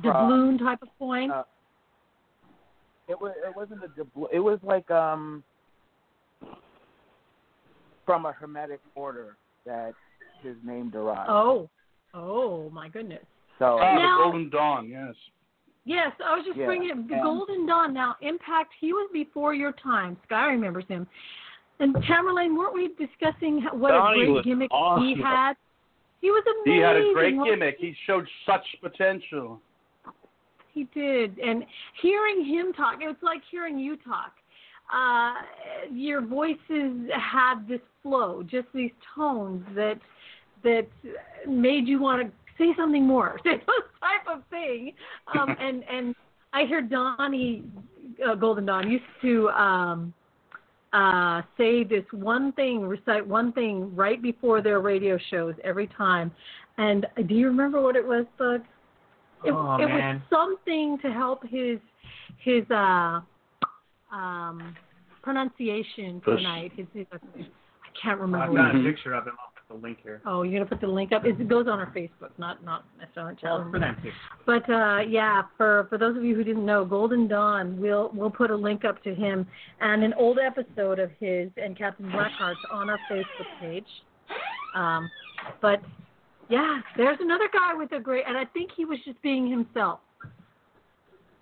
[0.02, 1.32] from- Doubloon type of coin.
[1.32, 1.44] Uh,
[3.08, 3.34] it was.
[3.46, 4.28] It wasn't a doubloon.
[4.34, 5.44] It was like um,
[8.06, 9.94] from a Hermetic order that
[10.42, 11.30] his name derived.
[11.30, 11.70] oh.
[12.14, 13.24] Oh my goodness.
[13.60, 14.88] So Ah, Now- the Golden Dawn.
[14.90, 15.14] Yes.
[15.86, 17.08] Yes, I was just Yeah, bringing it.
[17.08, 17.94] The and- Golden Dawn.
[17.94, 18.74] Now, Impact.
[18.80, 20.18] He was before your time.
[20.26, 21.06] Sky remembers him.
[21.80, 25.06] And Tamerlane, weren't we discussing what Donnie a great gimmick awesome.
[25.06, 25.54] he had?
[26.22, 26.80] He was amazing.
[26.80, 27.78] He had a great gimmick.
[27.78, 29.62] He showed such potential.
[30.78, 31.64] He did, and
[32.04, 34.34] hearing him talk, it was like hearing you talk.
[34.94, 35.34] Uh,
[35.91, 39.99] your voices had this flow, just these tones that
[40.64, 40.88] that
[41.48, 44.94] made you want to say something more, this type of thing.
[45.34, 46.16] Um, and and
[46.54, 47.64] I hear Donnie
[48.24, 50.14] uh, Golden Dawn used to um,
[50.94, 56.32] uh, say this one thing, recite one thing right before their radio shows every time.
[56.78, 58.62] And do you remember what it was, Bug?
[59.46, 60.16] It, Oh, it man.
[60.16, 61.80] was something to help his
[62.40, 63.22] his uh
[64.12, 64.76] um
[65.22, 66.72] pronunciation tonight.
[66.76, 67.20] His, his I
[68.02, 68.46] can't remember.
[68.46, 69.34] I've got a picture of him.
[69.40, 70.22] I'll put the link here.
[70.26, 71.26] Oh, you're gonna put the link up.
[71.26, 73.72] It goes on our Facebook, not not necessarily on Well, channel.
[73.72, 74.12] for them too.
[74.46, 78.30] But uh, yeah, for for those of you who didn't know, Golden Dawn, we'll we'll
[78.32, 79.46] put a link up to him
[79.82, 83.88] and an old episode of his and Captain Blackheart's on our Facebook page.
[84.76, 85.10] Um,
[85.62, 85.82] but
[86.49, 89.99] yeah, there's another guy with a great, and I think he was just being himself.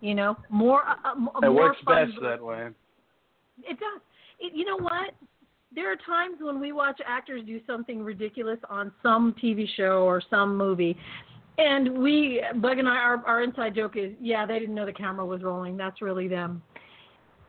[0.02, 2.68] You know, more uh, uh, It more works best that way.
[3.64, 4.02] it does.
[4.40, 5.12] It, you know what?
[5.74, 10.22] There are times when we watch actors do something ridiculous on some TV show or
[10.30, 10.98] some movie,
[11.58, 14.94] and we, Bug and I, our, our inside joke is, yeah, they didn't know the
[14.94, 15.78] camera was rolling.
[15.78, 16.62] That's really them.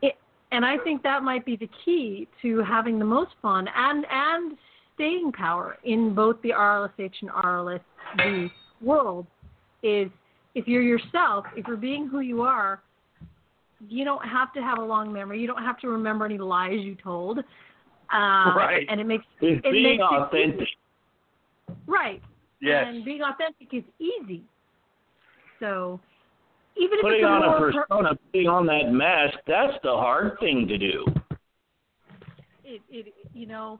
[0.01, 0.15] It,
[0.51, 4.57] and I think that might be the key to having the most fun and and
[4.97, 8.51] staying power in both the RLSH and RLSD
[8.81, 9.25] world.
[9.83, 10.09] Is
[10.55, 12.81] if you're yourself, if you're being who you are,
[13.87, 15.39] you don't have to have a long memory.
[15.39, 17.39] You don't have to remember any lies you told.
[17.39, 17.43] Uh,
[18.55, 18.85] Right.
[18.89, 20.61] And it makes It's it being makes it authentic.
[20.61, 21.75] easy.
[21.85, 22.21] Right.
[22.59, 22.85] Yes.
[22.87, 24.43] And being authentic is easy.
[25.59, 25.99] So
[26.75, 29.77] even if Putting it's a on a more per- persona, putting on that mask, that's
[29.83, 31.05] the hard thing to do.
[32.63, 33.79] it, it you know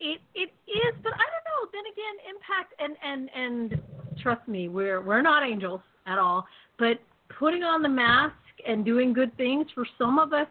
[0.00, 3.82] it it is but i don't know then again impact and and and
[4.22, 6.46] trust me we're we're not angels at all
[6.78, 6.98] but
[7.38, 8.34] putting on the mask
[8.66, 10.48] and doing good things for some of us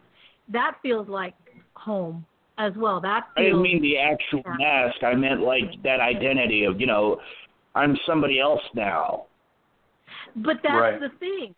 [0.48, 1.34] that feels like
[1.74, 2.24] home
[2.58, 5.02] as well that I didn't mean the actual mask.
[5.02, 7.18] I meant like that identity of, you know,
[7.74, 9.26] I'm somebody else now.
[10.36, 11.00] But that's Right.
[11.00, 11.54] the thing.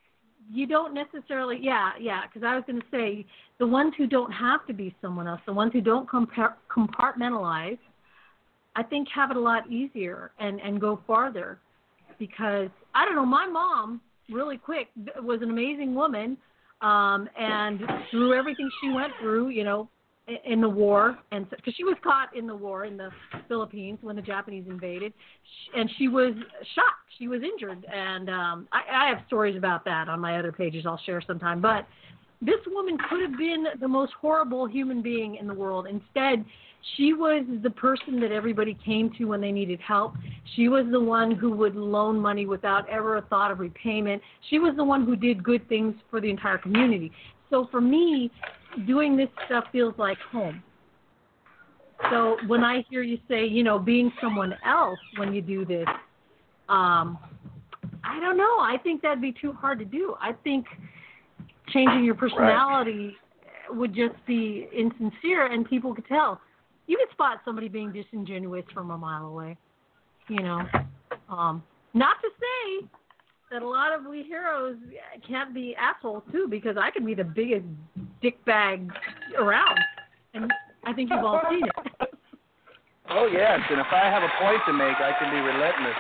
[0.51, 3.27] You don't necessarily, yeah, yeah, because I was going to say
[3.59, 7.79] the ones who don't have to be someone else, the ones who don't compar- compartmentalize,
[8.75, 11.59] I think have it a lot easier and, and go farther.
[12.19, 14.01] Because, I don't know, my mom,
[14.31, 14.89] really quick,
[15.19, 16.37] was an amazing woman.
[16.81, 19.89] Um, and through everything she went through, you know,
[20.45, 23.11] in the war, and because she was caught in the war in the
[23.49, 26.33] Philippines when the Japanese invaded, sh- and she was
[26.75, 26.85] shot.
[27.19, 30.87] She was injured, and um, I, I have stories about that on my other pages.
[30.87, 31.61] I'll share sometime.
[31.61, 31.87] But
[32.41, 35.87] this woman could have been the most horrible human being in the world.
[35.89, 36.45] Instead,
[36.97, 40.15] she was the person that everybody came to when they needed help.
[40.57, 44.21] She was the one who would loan money without ever a thought of repayment.
[44.51, 47.13] She was the one who did good things for the entire community.
[47.51, 48.33] So for me,
[48.87, 50.63] doing this stuff feels like home.
[52.11, 55.87] So when I hear you say, you know, being someone else when you do this,
[56.69, 57.19] um,
[58.05, 58.59] I don't know.
[58.59, 60.15] I think that'd be too hard to do.
[60.21, 60.67] I think
[61.69, 63.17] changing your personality
[63.71, 66.41] would just be insincere, and people could tell.
[66.89, 69.57] You could spot somebody being disingenuous from a mile away.
[70.29, 70.63] You know,
[71.29, 71.63] um,
[71.95, 72.89] not to say
[73.53, 74.77] that a lot of we heroes
[75.27, 77.65] can't be assholes too, because I could be the biggest
[78.23, 78.91] dick bag
[79.39, 79.79] around,
[80.35, 80.51] and
[80.85, 82.09] I think you've all seen it.
[83.11, 85.97] Oh yes, and if I have a point to make, I can be relentless.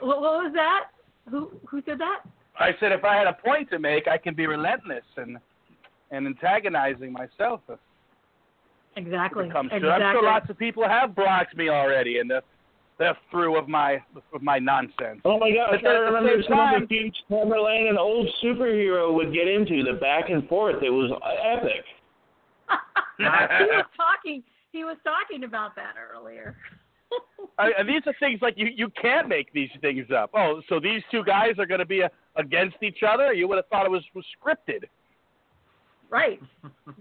[0.00, 0.88] What, what was that?
[1.30, 2.22] Who who said that?
[2.58, 5.38] I said if I had a point to make, I can be relentless and
[6.10, 7.60] and antagonizing myself.
[8.96, 9.46] Exactly.
[9.46, 10.04] it comes to exactly.
[10.04, 12.42] I'm sure lots of people have blocked me already, and they're,
[12.98, 14.02] they're through of my
[14.34, 15.20] of my nonsense.
[15.24, 15.78] Oh my god!
[15.82, 19.82] But I remember same some of the huge Tamerlane and old superhero would get into,
[19.84, 20.82] the back and forth.
[20.82, 21.10] It was
[21.44, 21.84] epic.
[23.18, 24.42] he was talking.
[24.72, 26.56] He was talking about that earlier.
[27.58, 30.30] I, and these are things like you you can't make these things up.
[30.34, 33.32] Oh, so these two guys are going to be uh against each other?
[33.32, 34.84] You would have thought it was, was scripted.
[36.10, 36.40] Right.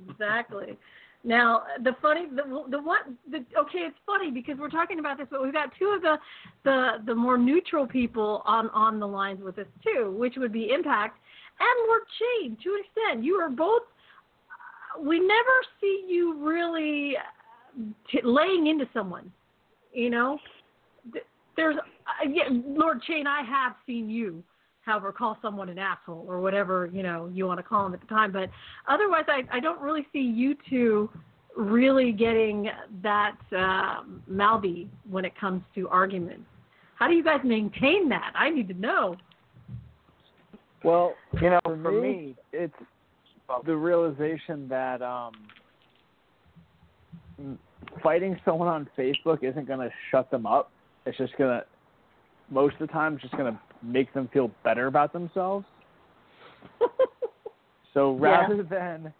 [0.09, 0.77] exactly.
[1.25, 5.27] Now the funny the the one the okay it's funny because we're talking about this
[5.31, 6.17] but we've got two of the
[6.63, 10.71] the the more neutral people on on the lines with us too which would be
[10.71, 11.17] Impact
[11.59, 13.23] and Lord Shane to an extent.
[13.25, 13.83] You are both
[15.01, 17.17] we never see you really
[18.11, 19.31] t- laying into someone
[19.95, 20.37] you know?
[21.55, 24.43] There's uh, yeah, Lord Shane I have seen you
[24.85, 28.01] however call someone an asshole or whatever you know you want to call them at
[28.01, 28.31] the time.
[28.31, 28.49] But
[28.87, 31.09] otherwise i i don't really see you two
[31.55, 32.69] really getting
[33.01, 36.43] that uh, mouthy when it comes to arguments.
[36.95, 38.33] How do you guys maintain that?
[38.35, 39.15] I need to know.
[40.83, 42.73] Well, You know, for, for me, me- it's
[43.65, 45.33] the realization that um,
[48.03, 50.71] fighting someone on Facebook isn't going to shut them up.
[51.05, 51.65] It's just going to,
[52.49, 55.65] most of the time, it's just going to make them feel better about themselves.
[57.93, 58.19] so Yeah.
[58.19, 59.13] rather than,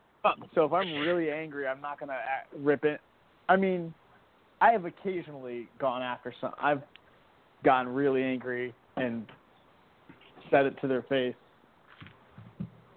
[0.53, 2.19] so if I'm really angry, I'm not going to
[2.57, 2.99] rip it.
[3.47, 3.93] I mean,
[4.61, 6.51] I have occasionally gone after some.
[6.61, 6.81] I've
[7.63, 9.25] gotten really angry and
[10.49, 11.35] said it to their face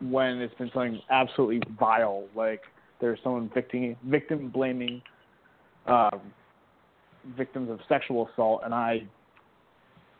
[0.00, 2.60] when it's been something absolutely vile, like
[3.00, 5.02] there's someone victim victim blaming
[5.86, 6.10] uh,
[7.36, 9.02] victims of sexual assault, and I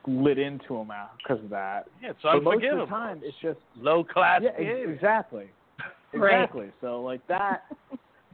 [0.06, 0.90] lit into them
[1.22, 1.86] because of that.
[2.02, 5.50] Yeah, it's But most of the time, it's just Low class yeah, ex- exactly,
[6.14, 6.34] Right.
[6.34, 6.70] exactly.
[6.80, 7.64] So like that,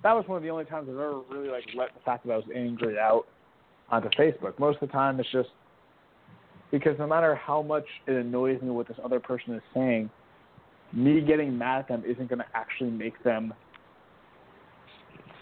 [0.03, 2.33] that was one of the only times I've ever really like let the fact that
[2.33, 3.25] I was angry out
[3.89, 4.59] onto Facebook.
[4.59, 5.49] Most of the time, it's just
[6.71, 10.11] because no matter how much it annoys me what this other person is saying,
[10.93, 13.53] me getting mad at them isn't going to actually make them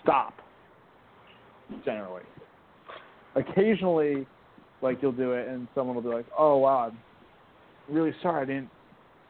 [0.02, 0.34] stop.
[1.84, 2.24] Generally,
[3.34, 4.26] occasionally,
[4.82, 8.44] like you'll do it, and someone will be like, "Oh wow, I'm really sorry, I
[8.44, 8.70] didn't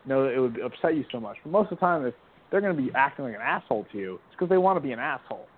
[0.07, 2.15] know that it would upset you so much." But most of the time, if
[2.51, 4.81] they're going to be acting like an asshole to you, it's because they want to
[4.81, 5.49] be an asshole.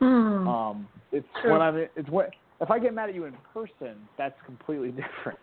[0.00, 0.48] hmm.
[0.48, 1.52] Um, it's Sure.
[1.52, 2.26] when I'm it's when
[2.60, 5.38] if I get mad at you in person, that's completely different.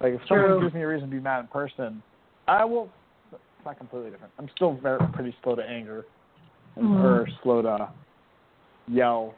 [0.00, 0.60] Like if someone True.
[0.60, 2.02] gives me a reason to be mad in person,
[2.46, 2.92] I will.
[3.32, 4.32] It's not completely different.
[4.38, 6.06] I'm still very pretty slow to anger,
[6.78, 6.94] Mhm.
[7.02, 7.90] or slow to
[8.86, 9.34] yell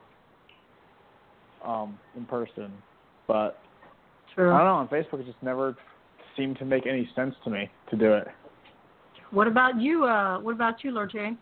[1.65, 2.73] um, in person.
[3.27, 3.59] But
[4.35, 4.53] True.
[4.53, 4.75] I don't know.
[4.75, 5.77] On Facebook, it just never
[6.37, 8.29] seemed to make any sense to me to do it.
[9.33, 11.37] what about you uh what about you lord jane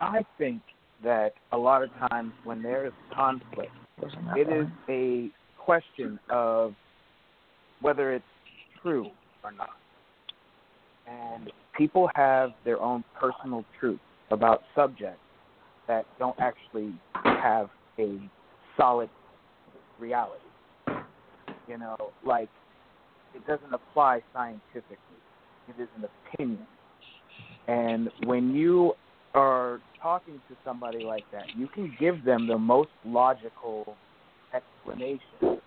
[0.00, 0.62] I think
[1.02, 3.72] that a lot of times when there is conflict,
[4.36, 6.74] it is a question of
[7.80, 8.24] whether it's
[8.82, 9.08] true
[9.42, 9.70] or not.
[11.06, 14.00] And people have their own personal truth
[14.30, 15.20] about subjects
[15.88, 16.92] that don't actually
[17.46, 17.68] have
[17.98, 18.18] a
[18.76, 19.08] solid
[19.98, 20.42] reality.
[21.68, 22.48] You know, like
[23.34, 24.96] it doesn't apply scientifically.
[25.68, 26.66] It is an opinion.
[27.68, 28.94] And when you
[29.34, 33.96] are talking to somebody like that, you can give them the most logical
[34.54, 35.60] explanation.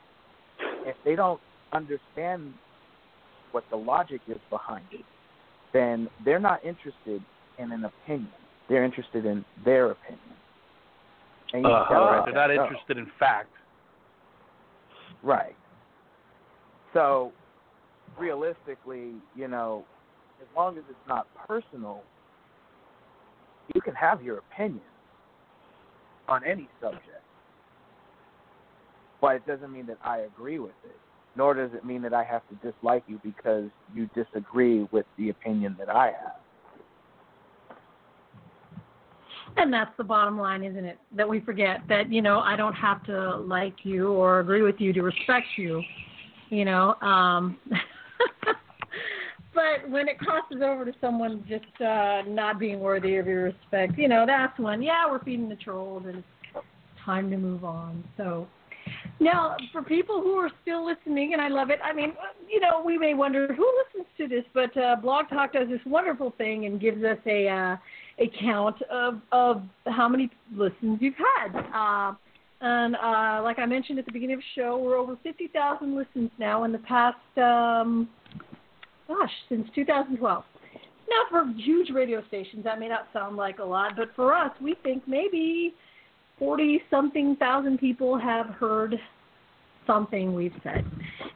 [0.85, 1.41] If they don't
[1.73, 2.53] understand
[3.51, 5.05] what the logic is behind it,
[5.73, 7.21] then they're not interested
[7.57, 8.31] in an opinion.
[8.69, 10.38] They're interested in their opinion.
[11.53, 12.11] And you Uh-huh.
[12.11, 12.63] let They're not go.
[12.63, 13.49] interested in fact.
[15.23, 15.55] Right.
[16.93, 17.31] So,
[18.17, 19.85] realistically, you know,
[20.41, 22.03] as long as it's not personal,
[23.73, 24.83] you can have your opinion
[26.27, 27.03] on any subject.
[29.21, 30.95] But it doesn't mean that I agree with it.
[31.35, 35.29] Nor does it mean that I have to dislike you because you disagree with the
[35.29, 36.38] opinion that I have.
[39.57, 40.97] And that's the bottom line, isn't it?
[41.15, 44.79] That we forget that, you know, I don't have to like you or agree with
[44.79, 45.81] you to respect you,
[46.49, 46.95] you know.
[47.01, 47.57] Um
[49.53, 53.97] but when it crosses over to someone just uh not being worthy of your respect,
[53.97, 56.65] you know, that's when yeah, we're feeding the trolls and it's
[57.03, 58.03] time to move on.
[58.17, 58.47] So
[59.19, 62.13] Now, for people who are still listening, and I love it, I mean,
[62.47, 65.81] you know, we may wonder who listens to this, but uh, Blog Talk does this
[65.85, 67.75] wonderful thing and gives us a uh,
[68.19, 71.55] a count of of how many listens you've had.
[71.73, 72.13] Uh,
[72.61, 76.29] and uh, like I mentioned at the beginning of the show, we're over 50,000 listens
[76.37, 78.09] now in the past, um,
[79.07, 80.43] gosh, since 2012.
[81.09, 84.51] Now, for huge radio stations, that may not sound like a lot, but for us,
[84.61, 85.73] we think maybe
[86.37, 88.95] 40 something thousand people have heard
[89.89, 90.85] something we've said.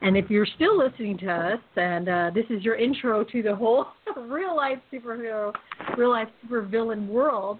[0.02, 3.56] And if you're still listening to us, and uh, this is your intro to the
[3.56, 3.88] whole
[4.28, 5.52] real life superhero,
[5.98, 7.58] real life supervillain world,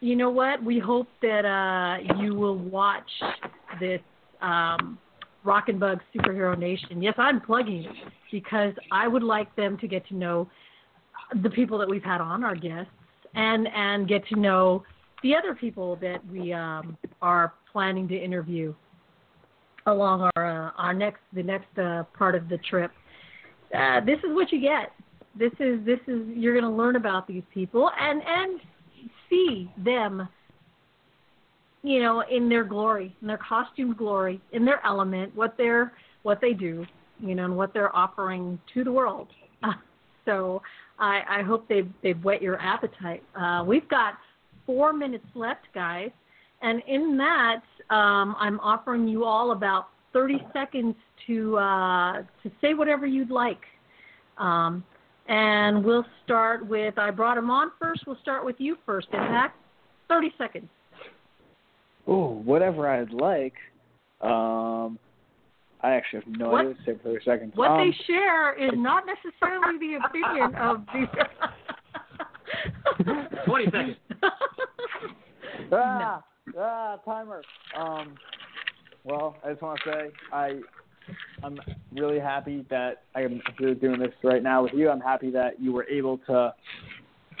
[0.00, 0.62] you know what?
[0.62, 3.08] We hope that uh, you will watch
[3.80, 4.00] this
[4.40, 4.98] um,
[5.44, 7.02] Rock and Bug Superhero Nation.
[7.02, 7.96] Yes, I'm plugging it
[8.30, 10.48] because I would like them to get to know
[11.42, 12.90] the people that we've had on, our guests,
[13.34, 14.84] and and get to know
[15.22, 18.74] the other people that we um, are planning to interview
[19.86, 22.90] along our uh, our next the next uh, part of the trip.
[23.76, 24.92] Uh, this is what you get.
[25.38, 28.60] This is this is you're going to learn about these people and and
[29.28, 30.28] see them,
[31.82, 35.92] you know, in their glory, in their costume glory, in their element, what they're
[36.22, 36.84] what they do,
[37.20, 39.28] you know, and what they're offering to the world.
[40.24, 40.62] so
[40.98, 43.22] I, I hope they've they've whet your appetite.
[43.38, 44.14] Uh, we've got
[44.64, 46.10] four minutes left, guys,
[46.62, 50.94] and in that um, I'm offering you all about 30 seconds
[51.26, 53.60] to uh, to say whatever you'd like.
[54.38, 54.84] Um,
[55.28, 58.02] and we'll start with I brought him on first.
[58.06, 59.08] We'll start with you first.
[59.12, 59.56] Impact.
[60.08, 60.68] 30 seconds.
[62.06, 63.54] Oh, whatever I'd like.
[64.20, 64.98] Um,
[65.82, 67.52] I actually have no What- idea what to say for 30 seconds.
[67.56, 71.08] What um, they share is not necessarily the opinion of the.
[73.46, 73.96] 20 seconds.
[75.72, 76.22] ah,
[76.58, 77.42] ah, timer.
[77.76, 78.14] Um,
[79.04, 80.60] well, I just want to say I,
[81.44, 81.58] I'm
[81.92, 84.90] really happy that I am here doing this right now with you.
[84.90, 86.54] I'm happy that you were able to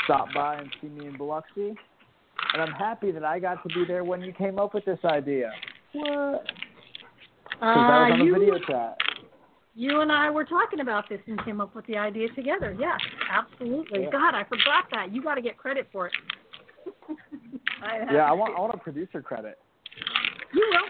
[0.04, 1.74] stop by and see me in Biloxi,
[2.52, 5.00] and I'm happy that I got to be there when you came up with this
[5.04, 5.50] idea.
[5.92, 6.44] What?
[7.50, 8.98] Because that was Uh, on the you, video chat.
[9.74, 12.76] you and I were talking about this and came up with the idea together.
[12.78, 13.00] Yes,
[13.30, 14.02] absolutely.
[14.02, 14.10] Yeah.
[14.10, 15.12] God, I forgot that.
[15.12, 16.12] You got to get credit for it.
[17.82, 19.58] I Yeah, I want I want a producer credit.
[20.52, 20.88] You will.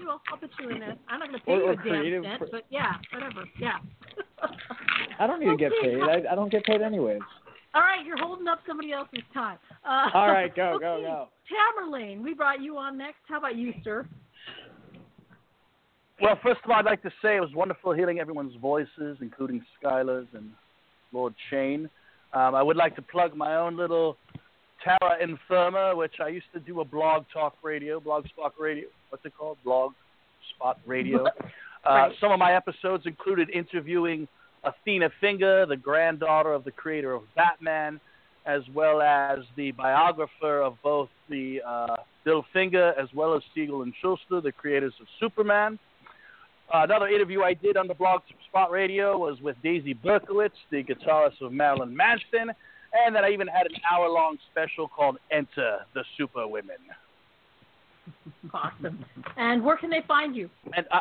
[0.00, 0.20] You will.
[0.30, 0.96] I'll put you in there.
[1.08, 3.44] I'm not going to pay Or- you a damn cent, pro- but yeah, whatever.
[3.58, 3.78] Yeah.
[5.18, 6.00] I don't need to get paid.
[6.00, 7.20] I, I don't get paid anyways.
[7.74, 9.58] All right, you're holding up somebody else's time.
[9.84, 10.84] Uh, All right, go, okay.
[10.84, 11.28] go, go.
[11.92, 13.18] Tamerlane, we brought you on next.
[13.28, 14.06] How about you, sir?
[16.20, 19.62] Well, first of all, I'd like to say it was wonderful hearing everyone's voices, including
[19.82, 20.50] Skylar's and
[21.12, 21.88] Lord Shane.
[22.32, 24.16] Um, I would like to plug my own little
[24.82, 28.88] Terra Infirma, which I used to do a blog talk radio, blog spot radio.
[29.10, 29.58] What's it called?
[29.64, 29.92] Blog
[30.54, 31.26] spot radio.
[31.84, 34.28] Uh, Some of my episodes included interviewing
[34.64, 38.00] Athena Finger, the granddaughter of the creator of Batman,
[38.46, 43.82] as well as the biographer of both the uh, Bill Finger as well as Siegel
[43.82, 45.78] and Shuster, the creators of Superman.
[46.72, 50.82] Uh, another interview I did on the blog Spot Radio was with Daisy Berkowitz, the
[50.82, 52.50] guitarist of Marilyn Manson,
[52.92, 56.76] and then I even had an hour-long special called Enter the Super Women.
[58.52, 59.04] Awesome.
[59.36, 60.48] And where can they find you?
[60.74, 61.00] And uh,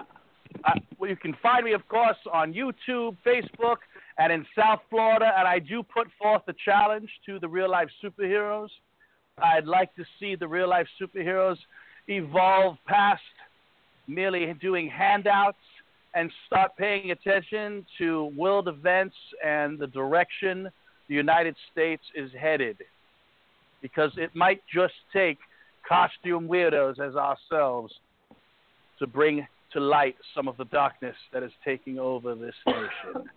[0.65, 3.77] uh, well, you can find me, of course, on YouTube, Facebook,
[4.17, 5.31] and in South Florida.
[5.37, 8.69] And I do put forth the challenge to the real life superheroes.
[9.37, 11.57] I'd like to see the real life superheroes
[12.07, 13.21] evolve past
[14.07, 15.57] merely doing handouts
[16.15, 19.15] and start paying attention to world events
[19.45, 20.69] and the direction
[21.07, 22.77] the United States is headed.
[23.81, 25.37] Because it might just take
[25.87, 27.93] costume weirdos as ourselves
[28.99, 33.29] to bring to light some of the darkness that is taking over this nation.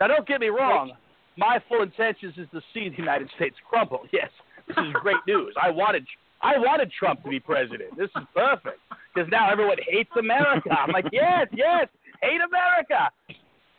[0.00, 0.92] now, don't get me wrong.
[1.36, 4.02] My full intentions is to see the United States crumble.
[4.12, 4.30] Yes,
[4.68, 5.54] this is great news.
[5.60, 6.06] I wanted,
[6.42, 7.96] I wanted Trump to be president.
[7.96, 8.78] This is perfect
[9.14, 10.70] because now everyone hates America.
[10.70, 11.88] I'm like, yes, yes,
[12.22, 13.10] hate America.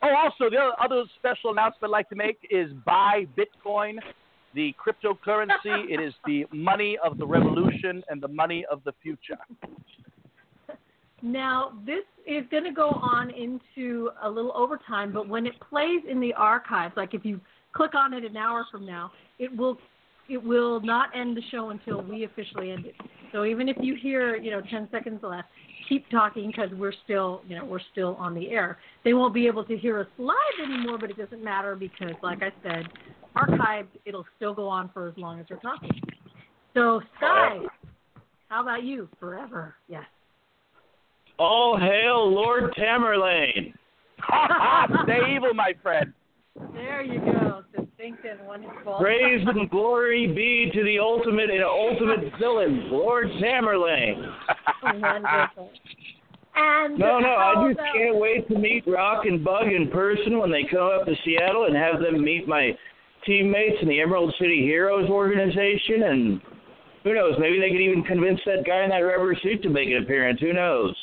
[0.04, 3.98] Oh, also, the other, special announcement I'd like to make is buy Bitcoin,
[4.56, 5.90] the cryptocurrency.
[5.90, 9.38] it is the money of the revolution and the money of the future.
[11.22, 16.02] Now, this is going to go on into a little overtime, but when it plays
[16.10, 17.40] in the archives, like if you
[17.74, 19.78] click on it an hour from now, it will
[20.30, 22.96] it will not end the show until we officially end it.
[23.34, 25.50] So even if you hear, you know, 10 seconds left,
[25.92, 28.78] keep talking because we're still, you know, we're still on the air.
[29.04, 32.40] They won't be able to hear us live anymore, but it doesn't matter because, like
[32.42, 32.88] I said,
[33.36, 35.92] archived, it'll still go on for as long as we're talking.
[36.74, 37.68] So, Sky, oh.
[38.48, 39.10] how about you?
[39.20, 40.06] Forever, yes.
[41.38, 43.74] All hail Lord Tamerlane.
[44.20, 45.04] Ha ha!
[45.04, 46.14] Stay evil, my friend.
[46.74, 47.41] There you go.
[48.02, 48.98] Succinct and wonderful.
[49.00, 54.32] Praise and glory be to the ultimate and ultimate villain, Lord Tamerlane.
[54.84, 55.72] Wonderful.
[56.56, 60.40] And No, no, I just about- can't wait to meet Rock and Bug in person
[60.40, 62.76] when they come up to Seattle and have them meet my
[63.26, 66.04] teammates in the Emerald City Heroes organization.
[66.04, 66.42] And
[67.04, 69.90] who knows, maybe they could even convince that guy in that rubber suit to make
[69.90, 70.40] an appearance.
[70.42, 70.96] Who knows?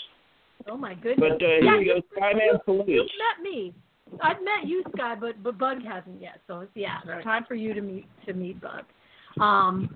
[0.67, 1.19] Oh my goodness.
[1.39, 2.89] But uh, yeah, here we go, you- Skyman you, salutes.
[2.89, 3.75] You've met me.
[4.23, 6.41] I've met you, Sky, but but Bug hasn't yet.
[6.47, 8.85] So it's yeah, it's time for you to meet to meet Bug.
[9.41, 9.89] Um,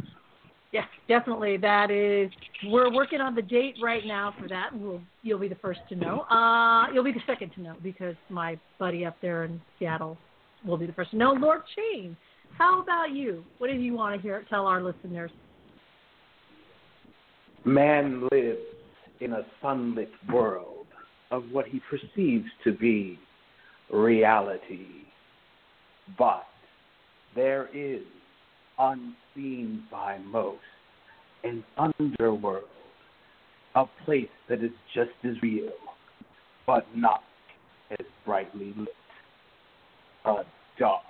[0.73, 1.57] yes, definitely.
[1.57, 2.31] That is.
[2.67, 4.71] We're working on the date right now for that.
[4.73, 6.21] We'll you'll be the first to know.
[6.23, 10.17] Uh, you'll be the second to know because my buddy up there in Seattle
[10.65, 11.33] will be the first to know.
[11.33, 12.17] Lord Shane,
[12.59, 13.45] how about you?
[13.59, 14.45] What do you want to hear?
[14.49, 15.31] Tell our listeners.
[17.65, 18.59] Man lives
[19.21, 20.87] in a sunlit world
[21.31, 23.19] of what he perceives to be
[23.93, 24.87] reality.
[26.19, 26.45] But
[27.35, 28.03] there is,
[28.79, 30.59] unseen by most,
[31.45, 32.65] an underworld,
[33.75, 35.71] a place that is just as real,
[36.67, 37.23] but not
[37.93, 38.89] as brightly lit.
[40.25, 40.45] A
[40.79, 41.03] dark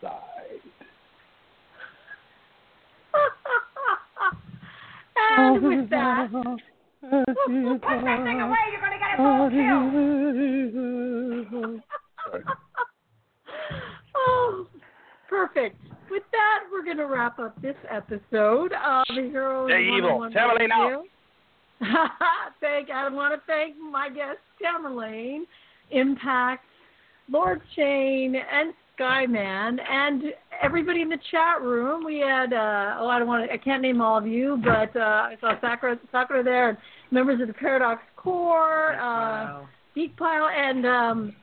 [0.00, 0.12] side.
[5.16, 6.28] and with that,
[7.00, 8.56] Put that thing away.
[8.72, 9.50] You're going to get a full
[11.70, 11.96] kill.
[14.16, 14.66] oh,
[15.28, 15.76] perfect.
[16.10, 19.70] With that, we're going to wrap up this episode of the Heroes.
[19.70, 20.18] Stay evil.
[20.18, 21.04] 101 Tamerlane out.
[22.60, 22.90] Thank.
[22.90, 25.42] I want to thank my guests, Tamerlane,
[25.90, 26.64] Impact,
[27.30, 30.22] Lord Shane, and Skyman, and
[30.62, 32.04] everybody in the chat room.
[32.04, 33.52] We had uh, oh, I don't want to.
[33.52, 36.78] I can't name all of you, but uh, I saw Sakura, Sakura there, and
[37.10, 41.36] members of the Paradox Core, uh, Geek Pile, and um,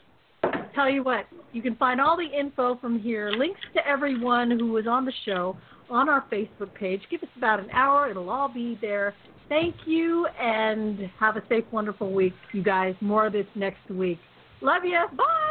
[0.73, 4.71] tell you what, you can find all the info from here, links to everyone who
[4.71, 5.57] was on the show
[5.89, 7.01] on our Facebook page.
[7.09, 9.13] Give us about an hour, it'll all be there.
[9.49, 12.95] Thank you, and have a safe, wonderful week, you guys.
[13.01, 14.19] More of this next week.
[14.61, 14.99] Love you.
[15.15, 15.43] Bye.